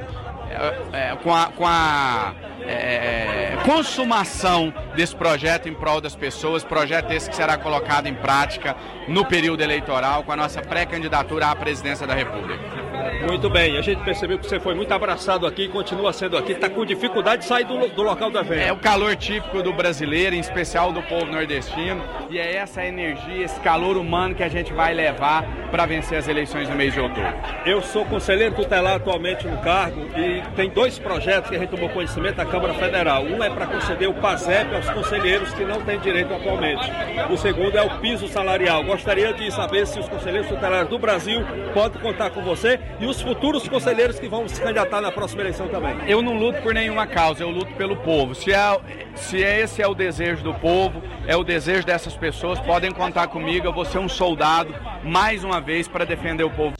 é, 0.50 1.10
é, 1.10 1.16
com 1.16 1.34
a, 1.34 1.46
com 1.46 1.66
a 1.66 2.34
é, 2.62 3.56
consumação 3.64 4.72
desse 4.94 5.14
projeto 5.14 5.68
em 5.68 5.74
prol 5.74 6.00
das 6.00 6.14
pessoas, 6.14 6.64
projeto 6.64 7.10
esse 7.10 7.28
que 7.28 7.36
será 7.36 7.56
colocado 7.58 8.06
em 8.06 8.14
prática 8.14 8.76
no 9.06 9.24
período 9.24 9.62
eleitoral 9.62 10.24
com 10.24 10.32
a 10.32 10.36
nossa 10.36 10.62
pré-candidatura 10.62 11.48
à 11.48 11.56
presidência 11.56 12.06
da 12.06 12.14
República. 12.14 12.87
Muito 13.26 13.50
bem, 13.50 13.76
a 13.76 13.82
gente 13.82 14.02
percebeu 14.04 14.38
que 14.38 14.46
você 14.46 14.58
foi 14.58 14.74
muito 14.74 14.92
abraçado 14.92 15.46
aqui 15.46 15.64
e 15.64 15.68
continua 15.68 16.12
sendo 16.12 16.36
aqui. 16.36 16.52
Está 16.52 16.68
com 16.68 16.84
dificuldade 16.84 17.42
de 17.42 17.48
sair 17.48 17.64
do, 17.64 17.88
do 17.88 18.02
local 18.02 18.30
do 18.30 18.38
evento. 18.38 18.62
É 18.62 18.72
o 18.72 18.76
calor 18.76 19.14
típico 19.16 19.62
do 19.62 19.72
brasileiro, 19.72 20.34
em 20.34 20.40
especial 20.40 20.92
do 20.92 21.02
povo 21.02 21.26
nordestino, 21.26 22.02
e 22.30 22.38
é 22.38 22.56
essa 22.56 22.84
energia, 22.84 23.44
esse 23.44 23.60
calor 23.60 23.96
humano 23.96 24.34
que 24.34 24.42
a 24.42 24.48
gente 24.48 24.72
vai 24.72 24.94
levar 24.94 25.44
para 25.70 25.84
vencer 25.84 26.18
as 26.18 26.28
eleições 26.28 26.68
no 26.68 26.74
mês 26.74 26.94
de 26.94 27.00
outubro. 27.00 27.32
Eu 27.66 27.82
sou 27.82 28.04
conselheiro 28.06 28.54
tutelar 28.54 28.96
atualmente 28.96 29.46
no 29.46 29.58
cargo 29.58 30.00
e 30.16 30.42
tem 30.56 30.70
dois 30.70 30.98
projetos 30.98 31.50
que 31.50 31.56
a 31.56 31.58
gente 31.58 31.70
tomou 31.70 31.88
conhecimento 31.90 32.36
da 32.36 32.46
Câmara 32.46 32.74
Federal. 32.74 33.24
Um 33.24 33.42
é 33.42 33.50
para 33.50 33.66
conceder 33.66 34.08
o 34.08 34.14
PASEP 34.14 34.74
aos 34.74 34.88
conselheiros 34.90 35.52
que 35.52 35.64
não 35.64 35.80
têm 35.82 35.98
direito 36.00 36.32
atualmente. 36.32 36.90
O 37.30 37.36
segundo 37.36 37.76
é 37.76 37.82
o 37.82 37.98
piso 37.98 38.26
salarial. 38.28 38.82
Gostaria 38.84 39.32
de 39.32 39.50
saber 39.50 39.86
se 39.86 39.98
os 39.98 40.08
conselheiros 40.08 40.48
tutelares 40.48 40.88
do 40.88 40.98
Brasil 40.98 41.40
podem 41.74 42.00
contar 42.00 42.30
com 42.30 42.42
você 42.42 42.80
e 43.00 43.06
os 43.06 43.20
futuros 43.20 43.68
conselheiros 43.68 44.18
que 44.18 44.28
vão 44.28 44.48
se 44.48 44.60
candidatar 44.60 45.00
na 45.00 45.12
próxima 45.12 45.42
eleição 45.42 45.68
também. 45.68 45.96
Eu 46.06 46.22
não 46.22 46.36
luto 46.36 46.60
por 46.62 46.74
nenhuma 46.74 47.06
causa, 47.06 47.42
eu 47.42 47.50
luto 47.50 47.72
pelo 47.74 47.96
povo. 47.96 48.34
Se, 48.34 48.52
é, 48.52 48.80
se 49.14 49.42
é 49.42 49.60
esse 49.60 49.80
é 49.80 49.86
o 49.86 49.94
desejo 49.94 50.42
do 50.42 50.54
povo, 50.54 51.02
é 51.26 51.36
o 51.36 51.44
desejo 51.44 51.86
dessas 51.86 52.16
pessoas, 52.16 52.58
podem 52.60 52.90
contar 52.90 53.28
comigo. 53.28 53.66
Eu 53.66 53.72
vou 53.72 53.84
ser 53.84 53.98
um 53.98 54.08
soldado, 54.08 54.74
mais 55.04 55.44
uma 55.44 55.60
vez, 55.60 55.86
para 55.86 56.04
defender 56.04 56.44
o 56.44 56.50
povo. 56.50 56.74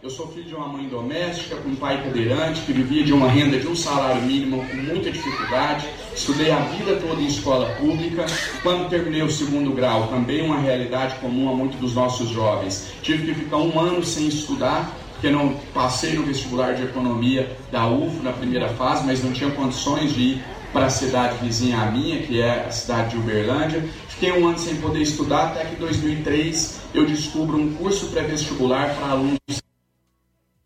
Eu 0.00 0.10
sou 0.10 0.28
filho 0.28 0.44
de 0.44 0.54
uma 0.54 0.68
mãe 0.68 0.88
doméstica 0.88 1.56
com 1.56 1.70
um 1.70 1.74
pai 1.74 2.00
cadeirante 2.00 2.60
que 2.62 2.72
vivia 2.72 3.02
de 3.02 3.12
uma 3.12 3.28
renda 3.28 3.58
de 3.58 3.66
um 3.66 3.74
salário 3.74 4.22
mínimo 4.22 4.64
com 4.64 4.76
muita 4.76 5.10
dificuldade. 5.10 5.88
Estudei 6.14 6.52
a 6.52 6.60
vida 6.60 6.96
toda 6.96 7.20
em 7.20 7.26
escola 7.26 7.68
pública. 7.74 8.24
Quando 8.62 8.88
terminei 8.88 9.22
o 9.22 9.30
segundo 9.30 9.72
grau, 9.72 10.06
também 10.06 10.40
uma 10.40 10.60
realidade 10.60 11.16
comum 11.16 11.50
a 11.50 11.52
muitos 11.52 11.80
dos 11.80 11.94
nossos 11.96 12.28
jovens. 12.28 12.92
Tive 13.02 13.26
que 13.26 13.40
ficar 13.40 13.56
um 13.56 13.78
ano 13.78 14.04
sem 14.04 14.28
estudar 14.28 14.88
porque 15.18 15.30
não 15.30 15.52
passei 15.74 16.12
no 16.12 16.22
vestibular 16.22 16.74
de 16.74 16.84
economia 16.84 17.56
da 17.72 17.88
UF 17.88 18.22
na 18.22 18.32
primeira 18.32 18.68
fase, 18.68 19.04
mas 19.04 19.22
não 19.22 19.32
tinha 19.32 19.50
condições 19.50 20.14
de 20.14 20.20
ir 20.20 20.44
para 20.72 20.86
a 20.86 20.90
cidade 20.90 21.38
vizinha 21.44 21.80
à 21.80 21.90
minha, 21.90 22.22
que 22.22 22.40
é 22.40 22.66
a 22.66 22.70
cidade 22.70 23.10
de 23.10 23.16
Uberlândia. 23.16 23.82
Fiquei 24.08 24.30
um 24.30 24.46
ano 24.46 24.58
sem 24.58 24.76
poder 24.76 25.02
estudar, 25.02 25.48
até 25.48 25.64
que 25.64 25.74
em 25.74 25.78
2003 25.78 26.80
eu 26.94 27.04
descubro 27.04 27.56
um 27.56 27.74
curso 27.74 28.06
pré-vestibular 28.08 28.94
para 28.94 29.08
alunos 29.08 29.38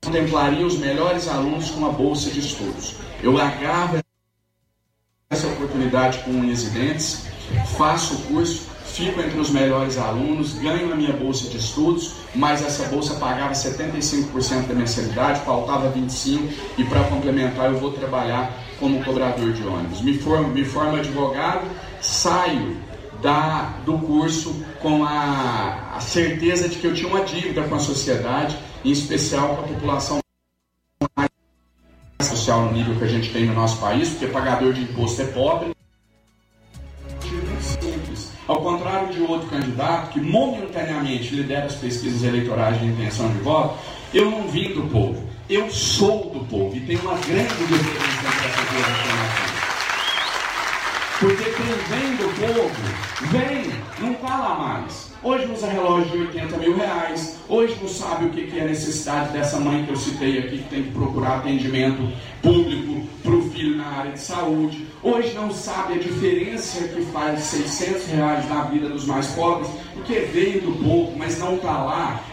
contemplaria 0.04 0.66
os 0.66 0.76
melhores 0.76 1.28
alunos 1.28 1.70
com 1.70 1.78
uma 1.78 1.92
bolsa 1.92 2.30
de 2.30 2.40
estudos. 2.40 2.96
Eu 3.22 3.38
agarro 3.38 4.00
essa 5.30 5.46
oportunidade 5.46 6.18
com 6.24 6.32
unhas 6.32 6.64
e 6.64 6.70
dentes, 6.70 7.24
faço 7.78 8.16
o 8.16 8.22
curso, 8.24 8.66
fico 8.92 9.20
entre 9.20 9.38
os 9.38 9.50
melhores 9.50 9.96
alunos, 9.96 10.54
ganho 10.54 10.92
a 10.92 10.96
minha 10.96 11.12
bolsa 11.12 11.48
de 11.48 11.56
estudos, 11.56 12.14
mas 12.34 12.64
essa 12.64 12.84
bolsa 12.88 13.14
pagava 13.14 13.52
75% 13.52 14.66
da 14.68 14.74
mensalidade, 14.74 15.40
faltava 15.40 15.90
25% 15.90 16.50
e 16.76 16.84
para 16.84 17.02
complementar 17.04 17.72
eu 17.72 17.78
vou 17.78 17.92
trabalhar 17.92 18.52
como 18.78 19.02
cobrador 19.02 19.52
de 19.52 19.66
ônibus. 19.66 20.02
Me 20.02 20.18
formo, 20.18 20.48
me 20.48 20.64
formo 20.64 20.96
advogado, 20.96 21.66
saio 22.00 22.76
da, 23.22 23.74
do 23.86 23.98
curso 23.98 24.54
com 24.80 25.04
a, 25.04 25.94
a 25.96 26.00
certeza 26.00 26.68
de 26.68 26.76
que 26.76 26.86
eu 26.86 26.92
tinha 26.92 27.08
uma 27.08 27.24
dívida 27.24 27.62
com 27.62 27.74
a 27.74 27.78
sociedade, 27.78 28.58
em 28.84 28.90
especial 28.90 29.56
com 29.56 29.62
a 29.62 29.68
população 29.68 30.18
social 32.20 32.66
no 32.66 32.72
nível 32.72 32.96
que 32.96 33.04
a 33.04 33.08
gente 33.08 33.32
tem 33.32 33.46
no 33.46 33.54
nosso 33.54 33.78
país, 33.78 34.10
porque 34.10 34.26
pagador 34.26 34.72
de 34.72 34.82
imposto 34.82 35.22
é 35.22 35.26
pobre. 35.26 35.81
Ao 38.48 38.60
contrário 38.60 39.12
de 39.12 39.22
outro 39.22 39.48
candidato 39.48 40.10
que 40.10 40.20
momentaneamente 40.20 41.34
lidera 41.34 41.66
as 41.66 41.76
pesquisas 41.76 42.24
eleitorais 42.24 42.78
de 42.80 42.86
intenção 42.86 43.28
de 43.28 43.38
voto, 43.38 43.78
eu 44.12 44.30
não 44.30 44.48
vim 44.48 44.74
do 44.74 44.82
povo, 44.90 45.22
eu 45.48 45.70
sou 45.70 46.30
do 46.30 46.44
povo 46.46 46.76
e 46.76 46.80
tenho 46.80 47.00
uma 47.02 47.14
grande 47.14 47.54
diferença 47.54 48.26
entre 48.26 48.46
essa 48.46 48.62
duas 48.72 48.84
afirmações. 48.84 49.62
Porque 51.20 51.44
quem 51.44 51.66
vem 51.88 52.16
do 52.16 52.28
povo, 52.40 52.70
vem, 53.30 53.72
não 54.00 54.14
fala 54.16 54.56
mais. 54.56 55.11
Hoje 55.24 55.46
usa 55.52 55.68
relógio 55.68 56.10
de 56.10 56.18
80 56.36 56.56
mil 56.56 56.76
reais, 56.76 57.38
hoje 57.48 57.78
não 57.80 57.88
sabe 57.88 58.26
o 58.26 58.30
que 58.30 58.58
é 58.58 58.62
a 58.62 58.66
necessidade 58.66 59.32
dessa 59.32 59.60
mãe 59.60 59.84
que 59.84 59.92
eu 59.92 59.96
citei 59.96 60.40
aqui, 60.40 60.58
que 60.58 60.68
tem 60.68 60.82
que 60.82 60.90
procurar 60.90 61.38
atendimento 61.38 62.12
público 62.42 63.06
para 63.22 63.32
o 63.32 63.50
filho 63.50 63.76
na 63.76 63.86
área 63.86 64.10
de 64.10 64.18
saúde. 64.18 64.84
Hoje 65.00 65.32
não 65.34 65.52
sabe 65.52 65.94
a 65.94 65.98
diferença 65.98 66.88
que 66.88 67.02
faz 67.12 67.38
600 67.38 68.06
reais 68.06 68.48
na 68.48 68.64
vida 68.64 68.88
dos 68.88 69.04
mais 69.06 69.28
pobres, 69.28 69.70
porque 69.94 70.18
veio 70.22 70.60
do 70.60 70.72
povo, 70.82 71.16
mas 71.16 71.38
não 71.38 71.54
está 71.54 71.84
lá. 71.84 72.24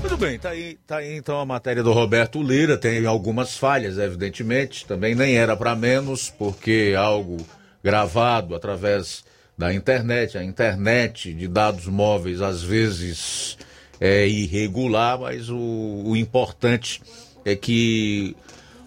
Muito 0.00 0.18
bem, 0.18 0.38
tá 0.38 0.50
aí, 0.50 0.76
tá 0.86 0.98
aí 0.98 1.16
então 1.16 1.40
a 1.40 1.46
matéria 1.46 1.82
do 1.82 1.92
Roberto 1.94 2.42
Lira, 2.42 2.76
tem 2.76 3.06
algumas 3.06 3.56
falhas, 3.56 3.96
evidentemente, 3.96 4.84
também 4.84 5.14
nem 5.14 5.38
era 5.38 5.56
para 5.56 5.74
menos, 5.74 6.28
porque 6.28 6.94
algo 6.94 7.38
gravado 7.82 8.54
através 8.54 9.24
da 9.56 9.72
internet, 9.72 10.36
a 10.36 10.44
internet 10.44 11.32
de 11.32 11.46
dados 11.46 11.86
móveis 11.86 12.40
às 12.40 12.62
vezes 12.62 13.56
é 14.00 14.26
irregular, 14.26 15.18
mas 15.20 15.48
o, 15.48 16.02
o 16.04 16.16
importante 16.16 17.00
é 17.44 17.54
que 17.54 18.36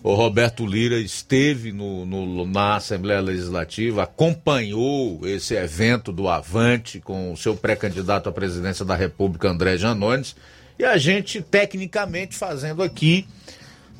o 0.03 0.13
Roberto 0.13 0.65
Lira 0.65 0.99
esteve 0.99 1.71
no, 1.71 2.05
no, 2.05 2.45
na 2.45 2.75
Assembleia 2.75 3.19
Legislativa, 3.19 4.03
acompanhou 4.03 5.19
esse 5.27 5.55
evento 5.55 6.11
do 6.11 6.29
Avante 6.29 6.99
com 6.99 7.33
o 7.33 7.37
seu 7.37 7.55
pré-candidato 7.55 8.29
à 8.29 8.31
presidência 8.31 8.85
da 8.85 8.95
República, 8.95 9.49
André 9.49 9.77
Janones, 9.77 10.35
e 10.79 10.85
a 10.85 10.97
gente 10.97 11.41
tecnicamente 11.41 12.35
fazendo 12.35 12.83
aqui 12.83 13.27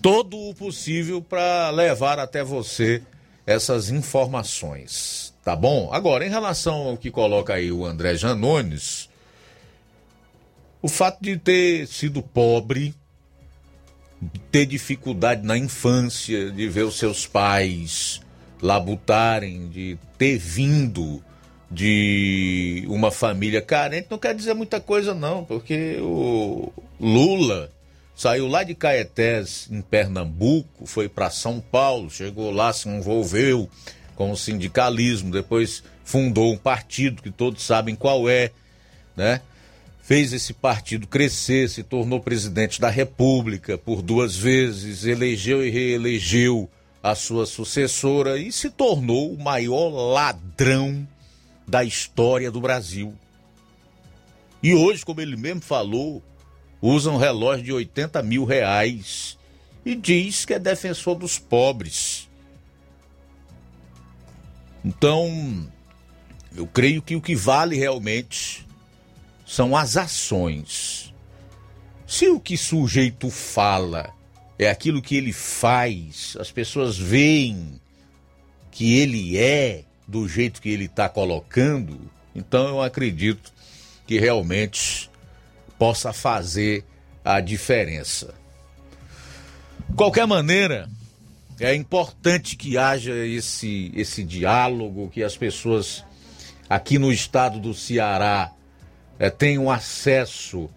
todo 0.01 0.37
o 0.37 0.53
possível 0.53 1.21
para 1.21 1.71
levar 1.71 2.19
até 2.19 2.43
você 2.43 3.01
essas 3.45 3.89
informações, 3.89 5.26
tá 5.47 5.55
bom? 5.55 5.87
Agora, 5.93 6.25
em 6.25 6.29
relação 6.29 6.89
ao 6.89 6.97
que 6.97 7.09
coloca 7.09 7.53
aí 7.53 7.71
o 7.71 7.85
André 7.85 8.17
Janones, 8.17 9.09
o 10.81 10.89
fato 10.89 11.19
de 11.21 11.37
ter 11.37 11.87
sido 11.87 12.21
pobre, 12.21 12.93
ter 14.51 14.65
dificuldade 14.65 15.47
na 15.47 15.57
infância, 15.57 16.51
de 16.51 16.67
ver 16.67 16.83
os 16.83 16.97
seus 16.97 17.25
pais 17.25 18.19
labutarem, 18.61 19.69
de 19.69 19.97
ter 20.17 20.37
vindo 20.37 21.23
de 21.71 22.83
uma 22.89 23.09
família 23.09 23.61
carente 23.61 24.07
não 24.11 24.17
quer 24.17 24.35
dizer 24.35 24.53
muita 24.53 24.81
coisa 24.81 25.13
não, 25.13 25.45
porque 25.45 25.95
o 26.01 26.73
Lula 26.99 27.71
saiu 28.13 28.49
lá 28.49 28.63
de 28.63 28.75
Caetés, 28.75 29.69
em 29.71 29.81
Pernambuco, 29.81 30.85
foi 30.85 31.07
para 31.07 31.29
São 31.29 31.61
Paulo, 31.61 32.09
chegou 32.09 32.51
lá, 32.51 32.73
se 32.73 32.89
envolveu 32.89 33.69
com 34.17 34.31
o 34.31 34.35
sindicalismo, 34.35 35.31
depois 35.31 35.83
fundou 36.03 36.51
um 36.51 36.57
partido 36.57 37.21
que 37.21 37.29
todos 37.29 37.63
sabem 37.63 37.95
qual 37.95 38.27
é, 38.27 38.51
né? 39.15 39.41
Fez 40.01 40.33
esse 40.33 40.53
partido 40.53 41.05
crescer, 41.05 41.69
se 41.69 41.83
tornou 41.83 42.19
presidente 42.19 42.81
da 42.81 42.89
República 42.89 43.77
por 43.77 44.01
duas 44.01 44.35
vezes, 44.35 45.05
elegeu 45.05 45.65
e 45.65 45.69
reelegeu 45.69 46.67
a 47.03 47.13
sua 47.13 47.45
sucessora 47.45 48.39
e 48.39 48.51
se 48.51 48.69
tornou 48.69 49.31
o 49.31 49.41
maior 49.41 49.89
ladrão 49.89 51.07
da 51.67 51.83
história 51.83 52.49
do 52.49 52.59
Brasil. 52.59 53.13
E 54.63 54.73
hoje, 54.73 55.05
como 55.05 55.21
ele 55.21 55.37
mesmo 55.37 55.61
falou, 55.61 56.23
usa 56.81 57.11
um 57.11 57.17
relógio 57.17 57.65
de 57.65 57.73
80 57.73 58.23
mil 58.23 58.45
reais 58.45 59.37
e 59.85 59.93
diz 59.93 60.43
que 60.43 60.53
é 60.53 60.59
defensor 60.59 61.15
dos 61.15 61.37
pobres. 61.37 62.26
Então, 64.83 65.67
eu 66.55 66.65
creio 66.65 67.01
que 67.01 67.15
o 67.15 67.21
que 67.21 67.35
vale 67.35 67.75
realmente 67.75 68.65
são 69.45 69.75
as 69.75 69.97
ações. 69.97 71.13
Se 72.05 72.27
o 72.27 72.39
que 72.39 72.57
sujeito 72.57 73.29
fala 73.29 74.13
é 74.57 74.69
aquilo 74.69 75.01
que 75.01 75.15
ele 75.15 75.33
faz, 75.33 76.35
as 76.39 76.51
pessoas 76.51 76.97
veem 76.97 77.79
que 78.71 78.97
ele 78.97 79.37
é 79.37 79.83
do 80.07 80.27
jeito 80.27 80.61
que 80.61 80.69
ele 80.69 80.85
está 80.85 81.09
colocando, 81.09 81.99
então 82.33 82.67
eu 82.67 82.81
acredito 82.81 83.51
que 84.05 84.19
realmente 84.19 85.09
possa 85.77 86.13
fazer 86.13 86.85
a 87.23 87.41
diferença. 87.41 88.33
Qualquer 89.95 90.25
maneira, 90.25 90.89
é 91.59 91.73
importante 91.73 92.55
que 92.55 92.77
haja 92.77 93.13
esse, 93.25 93.91
esse 93.95 94.23
diálogo, 94.23 95.09
que 95.09 95.23
as 95.23 95.35
pessoas 95.35 96.03
aqui 96.69 96.99
no 96.99 97.11
estado 97.11 97.59
do 97.59 97.73
Ceará 97.73 98.51
é, 99.17 99.29
tenham 99.29 99.69
acesso 99.71 100.69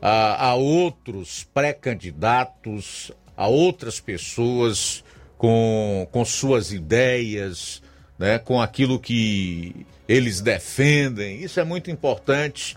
a, 0.00 0.48
a 0.48 0.54
outros 0.54 1.48
pré-candidatos, 1.54 3.10
a 3.36 3.46
outras 3.46 3.98
pessoas 3.98 5.02
com, 5.38 6.06
com 6.12 6.24
suas 6.24 6.72
ideias, 6.72 7.82
né, 8.18 8.38
com 8.38 8.60
aquilo 8.60 9.00
que 9.00 9.86
eles 10.06 10.40
defendem. 10.40 11.42
Isso 11.42 11.58
é 11.60 11.64
muito 11.64 11.90
importante, 11.90 12.76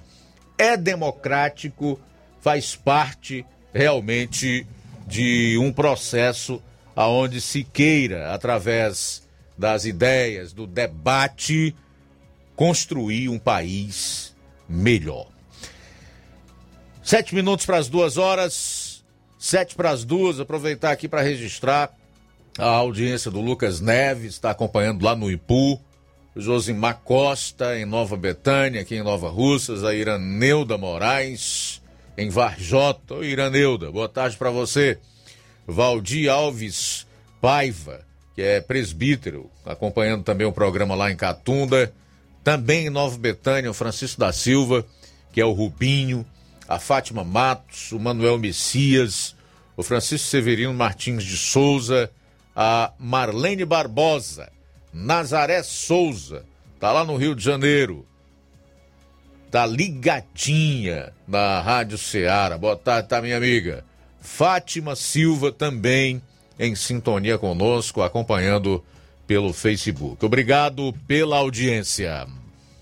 é 0.57 0.77
democrático, 0.77 1.99
faz 2.39 2.75
parte 2.75 3.45
realmente 3.73 4.65
de 5.05 5.57
um 5.57 5.71
processo 5.73 6.61
aonde 6.99 7.39
se 7.39 7.63
queira, 7.63 8.33
através 8.33 9.25
das 9.57 9.85
ideias, 9.85 10.51
do 10.51 10.67
debate, 10.67 11.73
construir 12.57 13.29
um 13.29 13.39
país 13.39 14.35
melhor. 14.67 15.27
Sete 17.01 17.33
minutos 17.33 17.65
para 17.65 17.77
as 17.77 17.87
duas 17.87 18.17
horas, 18.17 19.01
sete 19.37 19.75
para 19.75 19.91
as 19.91 20.03
duas, 20.03 20.41
aproveitar 20.41 20.91
aqui 20.91 21.07
para 21.07 21.21
registrar 21.21 21.89
a 22.57 22.67
audiência 22.67 23.31
do 23.31 23.39
Lucas 23.39 23.79
Neves 23.79 24.33
está 24.33 24.51
acompanhando 24.51 25.01
lá 25.01 25.15
no 25.15 25.31
Ipu. 25.31 25.79
Josimar 26.35 26.99
Costa, 27.05 27.77
em 27.77 27.85
Nova 27.85 28.17
Betânia, 28.17 28.81
aqui 28.81 28.95
em 28.95 29.03
Nova 29.03 29.29
Russas. 29.29 29.85
A 29.85 29.95
Iraneuda 29.95 30.77
Moraes, 30.77 31.81
em 32.17 32.29
Varjota. 32.29 33.13
Oi, 33.15 33.27
Iraneuda, 33.27 33.89
boa 33.89 34.09
tarde 34.09 34.35
para 34.35 34.49
você. 34.49 34.99
Valdir 35.69 36.29
Alves 36.31 37.07
Paiva, 37.41 38.01
que 38.35 38.41
é 38.41 38.59
presbítero, 38.59 39.49
acompanhando 39.65 40.23
também 40.23 40.45
o 40.45 40.51
programa 40.51 40.95
lá 40.95 41.11
em 41.11 41.15
Catunda. 41.15 41.93
Também 42.43 42.87
em 42.87 42.89
Nova 42.89 43.17
Betânia, 43.17 43.69
o 43.69 43.73
Francisco 43.73 44.19
da 44.19 44.31
Silva, 44.31 44.85
que 45.31 45.41
é 45.41 45.45
o 45.45 45.51
Rubinho. 45.51 46.25
A 46.67 46.79
Fátima 46.79 47.23
Matos, 47.23 47.91
o 47.91 47.99
Manuel 47.99 48.37
Messias, 48.37 49.35
o 49.75 49.81
Francisco 49.83 50.27
Severino 50.27 50.73
Martins 50.73 51.23
de 51.23 51.35
Souza 51.35 52.11
a 52.61 52.91
Marlene 52.99 53.63
Barbosa, 53.63 54.51
Nazaré 54.93 55.63
Souza, 55.63 56.43
tá 56.77 56.91
lá 56.91 57.05
no 57.05 57.15
Rio 57.15 57.33
de 57.33 57.41
Janeiro. 57.41 58.05
Tá 59.49 59.65
ligadinha 59.65 61.13
na 61.25 61.61
Rádio 61.61 61.97
Ceará. 61.97 62.57
Boa 62.57 62.75
tarde, 62.75 63.07
tá, 63.07 63.21
minha 63.21 63.37
amiga? 63.37 63.85
Fátima 64.29 64.95
Silva 64.95 65.51
também 65.51 66.21
em 66.57 66.73
sintonia 66.75 67.37
conosco, 67.37 68.01
acompanhando 68.01 68.81
pelo 69.27 69.51
Facebook. 69.51 70.23
Obrigado 70.23 70.93
pela 71.05 71.37
audiência. 71.37 72.25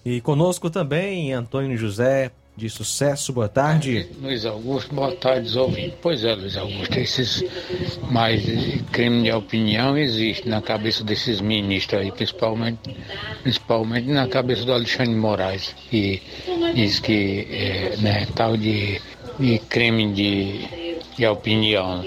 E 0.05 0.21
conosco 0.21 0.69
também 0.69 1.33
Antônio 1.33 1.75
José 1.75 2.31
de 2.55 2.69
Sucesso. 2.69 3.33
Boa 3.33 3.47
tarde. 3.47 4.07
Luiz 4.21 4.45
Augusto, 4.45 4.93
boa 4.93 5.15
tarde, 5.15 5.57
ouvintes. 5.57 5.97
Pois 5.99 6.23
é, 6.23 6.35
Luiz 6.35 6.57
Augusto, 6.57 6.99
esses 6.99 7.43
mais 8.11 8.43
crime 8.91 9.23
de 9.23 9.31
opinião 9.31 9.97
existe 9.97 10.47
na 10.47 10.61
cabeça 10.61 11.03
desses 11.03 11.41
ministros 11.41 12.01
aí, 12.01 12.11
principalmente, 12.11 12.95
principalmente 13.41 14.07
na 14.09 14.27
cabeça 14.27 14.63
do 14.63 14.73
Alexandre 14.73 15.15
Moraes, 15.15 15.73
que 15.89 16.21
diz 16.75 16.99
que 16.99 17.47
é, 17.49 17.97
né, 17.97 18.27
tal 18.35 18.55
de, 18.57 19.01
de 19.39 19.59
crime 19.59 20.13
de, 20.13 20.86
de 21.17 21.25
opinião. 21.25 22.05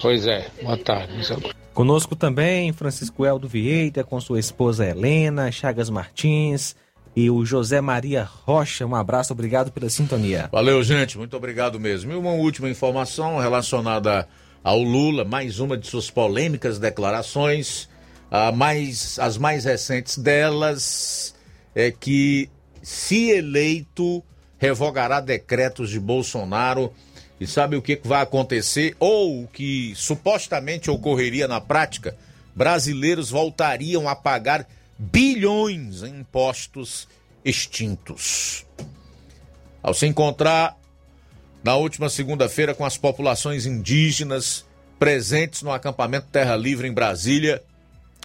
Pois 0.00 0.26
é, 0.26 0.48
boa 0.62 0.76
tarde. 0.76 1.12
Conosco 1.74 2.14
também 2.14 2.72
Francisco 2.72 3.26
Eldo 3.26 3.48
Vieira, 3.48 4.04
com 4.04 4.20
sua 4.20 4.38
esposa 4.38 4.86
Helena, 4.86 5.50
Chagas 5.50 5.90
Martins 5.90 6.76
e 7.14 7.28
o 7.28 7.44
José 7.44 7.80
Maria 7.80 8.22
Rocha. 8.22 8.86
Um 8.86 8.94
abraço, 8.94 9.32
obrigado 9.32 9.72
pela 9.72 9.90
sintonia. 9.90 10.48
Valeu, 10.52 10.82
gente, 10.82 11.18
muito 11.18 11.36
obrigado 11.36 11.80
mesmo. 11.80 12.12
E 12.12 12.16
uma 12.16 12.32
última 12.32 12.70
informação 12.70 13.38
relacionada 13.38 14.28
ao 14.62 14.80
Lula, 14.80 15.24
mais 15.24 15.58
uma 15.58 15.76
de 15.76 15.86
suas 15.88 16.10
polêmicas 16.10 16.78
declarações, 16.78 17.88
a 18.30 18.52
mais, 18.52 19.18
as 19.18 19.36
mais 19.38 19.64
recentes 19.64 20.18
delas 20.18 21.34
é 21.74 21.90
que, 21.90 22.48
se 22.82 23.30
eleito, 23.30 24.22
revogará 24.58 25.20
decretos 25.20 25.90
de 25.90 25.98
Bolsonaro. 25.98 26.92
E 27.40 27.46
sabe 27.46 27.76
o 27.76 27.82
que 27.82 28.00
vai 28.02 28.22
acontecer? 28.22 28.96
Ou 28.98 29.44
o 29.44 29.46
que 29.48 29.92
supostamente 29.94 30.90
ocorreria 30.90 31.46
na 31.46 31.60
prática? 31.60 32.16
Brasileiros 32.54 33.30
voltariam 33.30 34.08
a 34.08 34.16
pagar 34.16 34.66
bilhões 34.98 36.02
em 36.02 36.20
impostos 36.20 37.06
extintos. 37.44 38.66
Ao 39.80 39.94
se 39.94 40.06
encontrar 40.06 40.76
na 41.62 41.76
última 41.76 42.08
segunda-feira 42.08 42.74
com 42.74 42.84
as 42.84 42.96
populações 42.96 43.64
indígenas 43.64 44.64
presentes 44.98 45.62
no 45.62 45.70
acampamento 45.70 46.26
Terra 46.32 46.56
Livre 46.56 46.88
em 46.88 46.92
Brasília, 46.92 47.62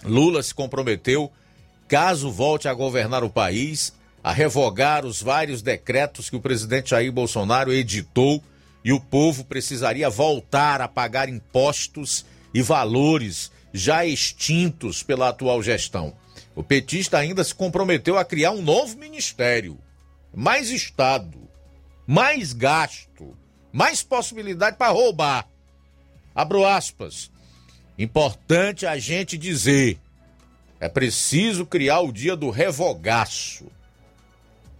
Lula 0.04 0.42
se 0.42 0.52
comprometeu, 0.52 1.30
caso 1.86 2.30
volte 2.32 2.66
a 2.66 2.74
governar 2.74 3.22
o 3.22 3.30
país, 3.30 3.94
a 4.22 4.32
revogar 4.32 5.06
os 5.06 5.22
vários 5.22 5.62
decretos 5.62 6.28
que 6.28 6.36
o 6.36 6.40
presidente 6.40 6.90
Jair 6.90 7.12
Bolsonaro 7.12 7.72
editou 7.72 8.42
e 8.84 8.92
o 8.92 9.00
povo 9.00 9.44
precisaria 9.44 10.10
voltar 10.10 10.80
a 10.82 10.86
pagar 10.86 11.28
impostos 11.28 12.26
e 12.52 12.60
valores 12.60 13.50
já 13.72 14.04
extintos 14.04 15.02
pela 15.02 15.30
atual 15.30 15.62
gestão. 15.62 16.14
O 16.54 16.62
petista 16.62 17.18
ainda 17.18 17.42
se 17.42 17.54
comprometeu 17.54 18.18
a 18.18 18.24
criar 18.24 18.52
um 18.52 18.62
novo 18.62 18.96
ministério, 18.98 19.78
mais 20.32 20.70
Estado, 20.70 21.48
mais 22.06 22.52
gasto, 22.52 23.36
mais 23.72 24.02
possibilidade 24.02 24.76
para 24.76 24.92
roubar. 24.92 25.48
Abro 26.34 26.64
aspas. 26.64 27.30
Importante 27.98 28.86
a 28.86 28.98
gente 28.98 29.38
dizer: 29.38 29.98
é 30.78 30.88
preciso 30.88 31.64
criar 31.64 32.00
o 32.00 32.12
dia 32.12 32.36
do 32.36 32.50
revogaço. 32.50 33.66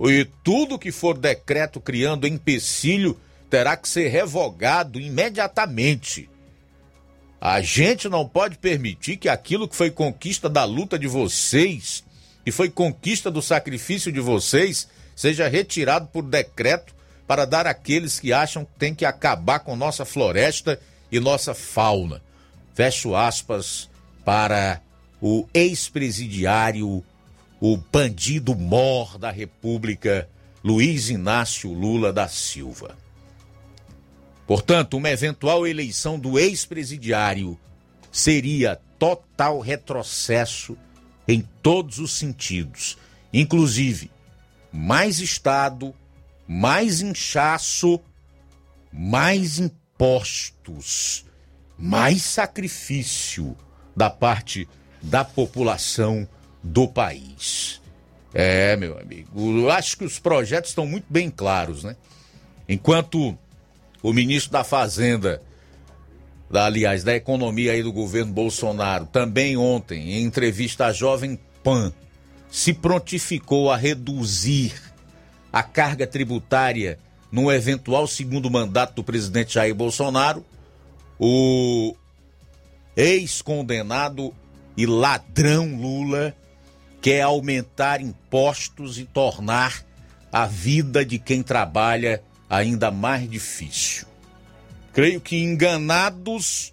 E 0.01 0.27
tudo 0.43 0.79
que 0.79 0.93
for 0.93 1.17
decreto 1.17 1.81
criando 1.81 2.27
empecilho 2.27 3.19
terá 3.55 3.77
que 3.77 3.89
ser 3.89 4.09
revogado 4.09 5.01
imediatamente. 5.01 6.29
A 7.41 7.61
gente 7.61 8.09
não 8.09 8.29
pode 8.29 8.59
permitir 8.59 9.17
que 9.17 9.29
aquilo 9.29 9.69
que 9.69 9.77
foi 9.77 9.93
conquista 9.93 10.49
da 10.49 10.65
luta 10.65 10.99
de 10.99 11.07
vocês, 11.07 12.03
que 12.45 12.51
foi 12.51 12.69
conquista 12.69 13.31
do 13.31 13.41
sacrifício 13.41 14.11
de 14.11 14.19
vocês, 14.19 14.89
seja 15.15 15.47
retirado 15.47 16.09
por 16.09 16.25
decreto 16.25 16.93
para 17.29 17.45
dar 17.45 17.65
àqueles 17.65 18.19
que 18.19 18.33
acham 18.33 18.65
que 18.65 18.73
tem 18.77 18.93
que 18.93 19.05
acabar 19.05 19.61
com 19.61 19.77
nossa 19.77 20.05
floresta 20.05 20.81
e 21.09 21.21
nossa 21.21 21.55
fauna. 21.55 22.21
Fecho 22.75 23.15
aspas 23.15 23.89
para 24.25 24.81
o 25.23 25.47
ex-presidiário, 25.55 27.05
o 27.61 27.77
bandido 27.77 28.57
mor 28.57 29.17
da 29.17 29.31
República, 29.31 30.29
Luiz 30.65 31.09
Inácio 31.09 31.73
Lula 31.73 32.13
da 32.13 32.27
Silva. 32.27 33.04
Portanto, 34.47 34.97
uma 34.97 35.11
eventual 35.11 35.67
eleição 35.67 36.19
do 36.19 36.39
ex-presidiário 36.39 37.59
seria 38.13 38.81
total 38.99 39.61
retrocesso 39.61 40.77
em 41.27 41.41
todos 41.63 41.99
os 41.99 42.13
sentidos, 42.13 42.99
inclusive 43.33 44.11
mais 44.71 45.21
Estado, 45.21 45.95
mais 46.47 47.01
inchaço, 47.01 48.01
mais 48.93 49.59
impostos, 49.59 51.25
mais 51.79 52.23
sacrifício 52.23 53.57
da 53.97 54.11
parte 54.11 54.69
da 55.01 55.25
população 55.25 56.29
do 56.63 56.89
país. 56.89 57.81
É, 58.33 58.77
meu 58.77 58.99
amigo, 58.99 59.71
acho 59.71 59.97
que 59.97 60.05
os 60.05 60.19
projetos 60.19 60.71
estão 60.71 60.87
muito 60.87 61.07
bem 61.09 61.31
claros, 61.31 61.85
né? 61.85 61.97
Enquanto 62.69 63.39
o 64.05 64.13
ministro 64.13 64.53
da 64.53 64.63
Fazenda, 64.63 65.41
da, 66.51 66.67
aliás, 66.67 67.03
da 67.03 67.15
Economia 67.15 67.73
aí 67.73 67.83
do 67.83 67.91
governo 67.91 68.35
Bolsonaro, 68.35 69.07
também 69.07 69.57
ontem, 69.57 70.13
em 70.13 70.25
entrevista 70.25 70.85
à 70.85 70.93
Jovem 70.93 71.41
Pan, 71.63 71.91
se 72.51 72.75
prontificou 72.75 73.71
a 73.71 73.79
reduzir 73.79 74.75
a 75.51 75.63
carga 75.63 76.07
tributária 76.07 76.99
no 77.33 77.51
eventual 77.51 78.07
segundo 78.07 78.51
mandato 78.51 78.97
do 78.97 79.03
presidente 79.03 79.55
Jair 79.55 79.75
Bolsonaro, 79.75 80.45
o 81.19 81.97
ex-condenado 82.95 84.35
e 84.77 84.85
ladrão 84.85 85.81
Lula 85.81 86.37
quer 87.01 87.23
aumentar 87.23 88.03
impostos 88.03 88.99
e 88.99 89.07
tornar 89.07 89.83
a 90.31 90.45
vida 90.45 91.07
de 91.07 91.19
quem 91.19 91.43
trabalha 91.43 92.23
ainda 92.55 92.91
mais 92.91 93.29
difícil. 93.29 94.07
Creio 94.93 95.21
que 95.21 95.37
enganados 95.37 96.73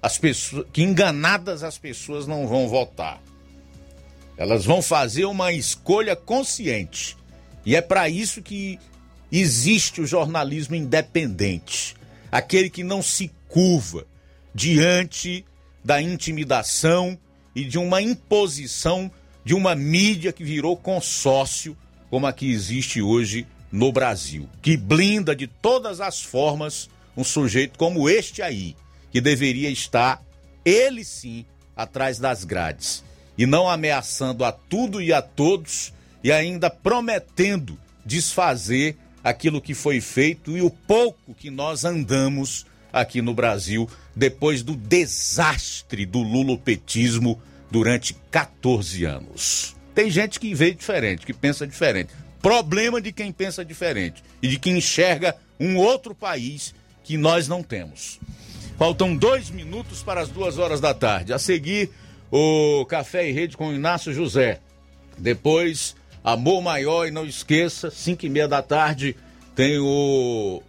as 0.00 0.16
pessoas, 0.16 0.66
que 0.72 0.82
enganadas 0.82 1.62
as 1.62 1.76
pessoas 1.76 2.26
não 2.26 2.46
vão 2.46 2.66
votar. 2.66 3.20
Elas 4.38 4.64
vão 4.64 4.80
fazer 4.80 5.26
uma 5.26 5.52
escolha 5.52 6.16
consciente. 6.16 7.16
E 7.64 7.76
é 7.76 7.82
para 7.82 8.08
isso 8.08 8.40
que 8.40 8.78
existe 9.30 10.00
o 10.00 10.06
jornalismo 10.06 10.74
independente, 10.74 11.94
aquele 12.32 12.70
que 12.70 12.82
não 12.82 13.02
se 13.02 13.30
curva 13.48 14.06
diante 14.54 15.44
da 15.84 16.00
intimidação 16.00 17.18
e 17.54 17.64
de 17.64 17.76
uma 17.76 18.00
imposição 18.00 19.10
de 19.44 19.54
uma 19.54 19.74
mídia 19.74 20.32
que 20.32 20.42
virou 20.42 20.76
consórcio 20.76 21.76
como 22.08 22.26
a 22.26 22.32
que 22.32 22.50
existe 22.50 23.02
hoje 23.02 23.46
no 23.70 23.92
Brasil, 23.92 24.48
que 24.62 24.76
blinda 24.76 25.34
de 25.34 25.46
todas 25.46 26.00
as 26.00 26.22
formas 26.22 26.88
um 27.16 27.24
sujeito 27.24 27.78
como 27.78 28.08
este 28.08 28.42
aí, 28.42 28.76
que 29.10 29.20
deveria 29.20 29.70
estar, 29.70 30.22
ele 30.64 31.04
sim, 31.04 31.44
atrás 31.74 32.18
das 32.18 32.44
grades, 32.44 33.02
e 33.36 33.46
não 33.46 33.68
ameaçando 33.68 34.44
a 34.44 34.52
tudo 34.52 35.00
e 35.00 35.12
a 35.12 35.22
todos 35.22 35.92
e 36.22 36.32
ainda 36.32 36.68
prometendo 36.68 37.78
desfazer 38.04 38.96
aquilo 39.22 39.60
que 39.60 39.74
foi 39.74 40.00
feito 40.00 40.56
e 40.56 40.62
o 40.62 40.70
pouco 40.70 41.34
que 41.34 41.50
nós 41.50 41.84
andamos 41.84 42.66
aqui 42.92 43.20
no 43.20 43.34
Brasil 43.34 43.88
depois 44.14 44.62
do 44.62 44.74
desastre 44.74 46.06
do 46.06 46.22
lulopetismo 46.22 47.40
durante 47.70 48.14
14 48.30 49.04
anos. 49.04 49.76
Tem 49.94 50.10
gente 50.10 50.38
que 50.38 50.54
vê 50.54 50.72
diferente, 50.72 51.26
que 51.26 51.32
pensa 51.32 51.66
diferente. 51.66 52.12
Problema 52.46 53.00
de 53.00 53.10
quem 53.10 53.32
pensa 53.32 53.64
diferente 53.64 54.22
e 54.40 54.46
de 54.46 54.56
quem 54.56 54.78
enxerga 54.78 55.34
um 55.58 55.76
outro 55.78 56.14
país 56.14 56.72
que 57.02 57.16
nós 57.16 57.48
não 57.48 57.60
temos. 57.60 58.20
Faltam 58.78 59.16
dois 59.16 59.50
minutos 59.50 60.00
para 60.00 60.20
as 60.20 60.28
duas 60.28 60.56
horas 60.56 60.80
da 60.80 60.94
tarde. 60.94 61.32
A 61.32 61.40
seguir, 61.40 61.90
o 62.30 62.86
Café 62.86 63.28
e 63.28 63.32
Rede 63.32 63.56
com 63.56 63.72
Inácio 63.72 64.12
José. 64.12 64.60
Depois, 65.18 65.96
Amor 66.22 66.62
Maior 66.62 67.08
e 67.08 67.10
não 67.10 67.26
esqueça, 67.26 67.90
cinco 67.90 68.26
e 68.26 68.28
meia 68.28 68.46
da 68.46 68.62
tarde, 68.62 69.16
tem 69.56 69.80
o 69.80 70.62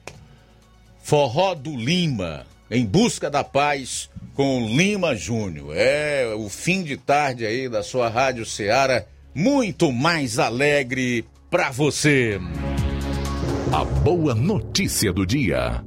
Forró 1.04 1.54
do 1.54 1.78
Lima, 1.78 2.48
em 2.72 2.88
busca 2.88 3.30
da 3.30 3.44
paz 3.44 4.10
com 4.34 4.66
Lima 4.66 5.16
Júnior. 5.16 5.78
É 5.78 6.34
o 6.36 6.50
fim 6.50 6.82
de 6.82 6.98
tarde 6.98 7.46
aí 7.46 7.70
da 7.70 7.84
sua 7.84 8.10
Rádio 8.10 8.48
Ceará, 8.48 9.06
muito 9.36 9.92
mais 9.92 10.40
alegre 10.40 11.24
para 11.50 11.72
você. 11.72 12.40
A 13.72 13.84
boa 13.84 14.36
notícia 14.36 15.14
do 15.14 15.26
dia. 15.26 15.84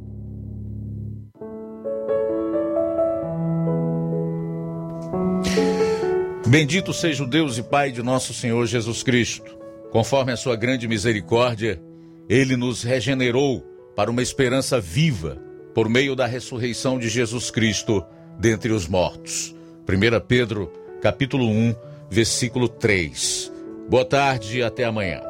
Bendito 6.47 6.93
seja 6.93 7.23
o 7.23 7.27
Deus 7.27 7.59
e 7.59 7.63
Pai 7.63 7.93
de 7.93 8.03
nosso 8.03 8.33
Senhor 8.33 8.67
Jesus 8.67 9.03
Cristo. 9.03 9.57
Conforme 9.91 10.33
a 10.33 10.37
sua 10.37 10.57
grande 10.57 10.89
misericórdia, 10.89 11.81
ele 12.29 12.57
nos 12.57 12.83
regenerou 12.83 13.61
para 13.95 14.11
uma 14.11 14.23
esperança 14.23 14.81
viva 14.81 15.37
por 15.75 15.89
meio 15.89 16.17
da 16.17 16.27
ressurreição 16.27 16.99
de 16.99 17.09
Jesus 17.09 17.51
Cristo 17.51 18.05
dentre 18.39 18.73
os 18.73 18.89
mortos. 18.89 19.55
1 19.89 20.27
Pedro, 20.27 20.73
capítulo 21.03 21.47
1, 21.47 21.75
versículo 22.11 22.69
3. 22.69 23.53
Boa 23.89 24.05
tarde 24.05 24.59
e 24.59 24.63
até 24.63 24.85
amanhã. 24.85 25.30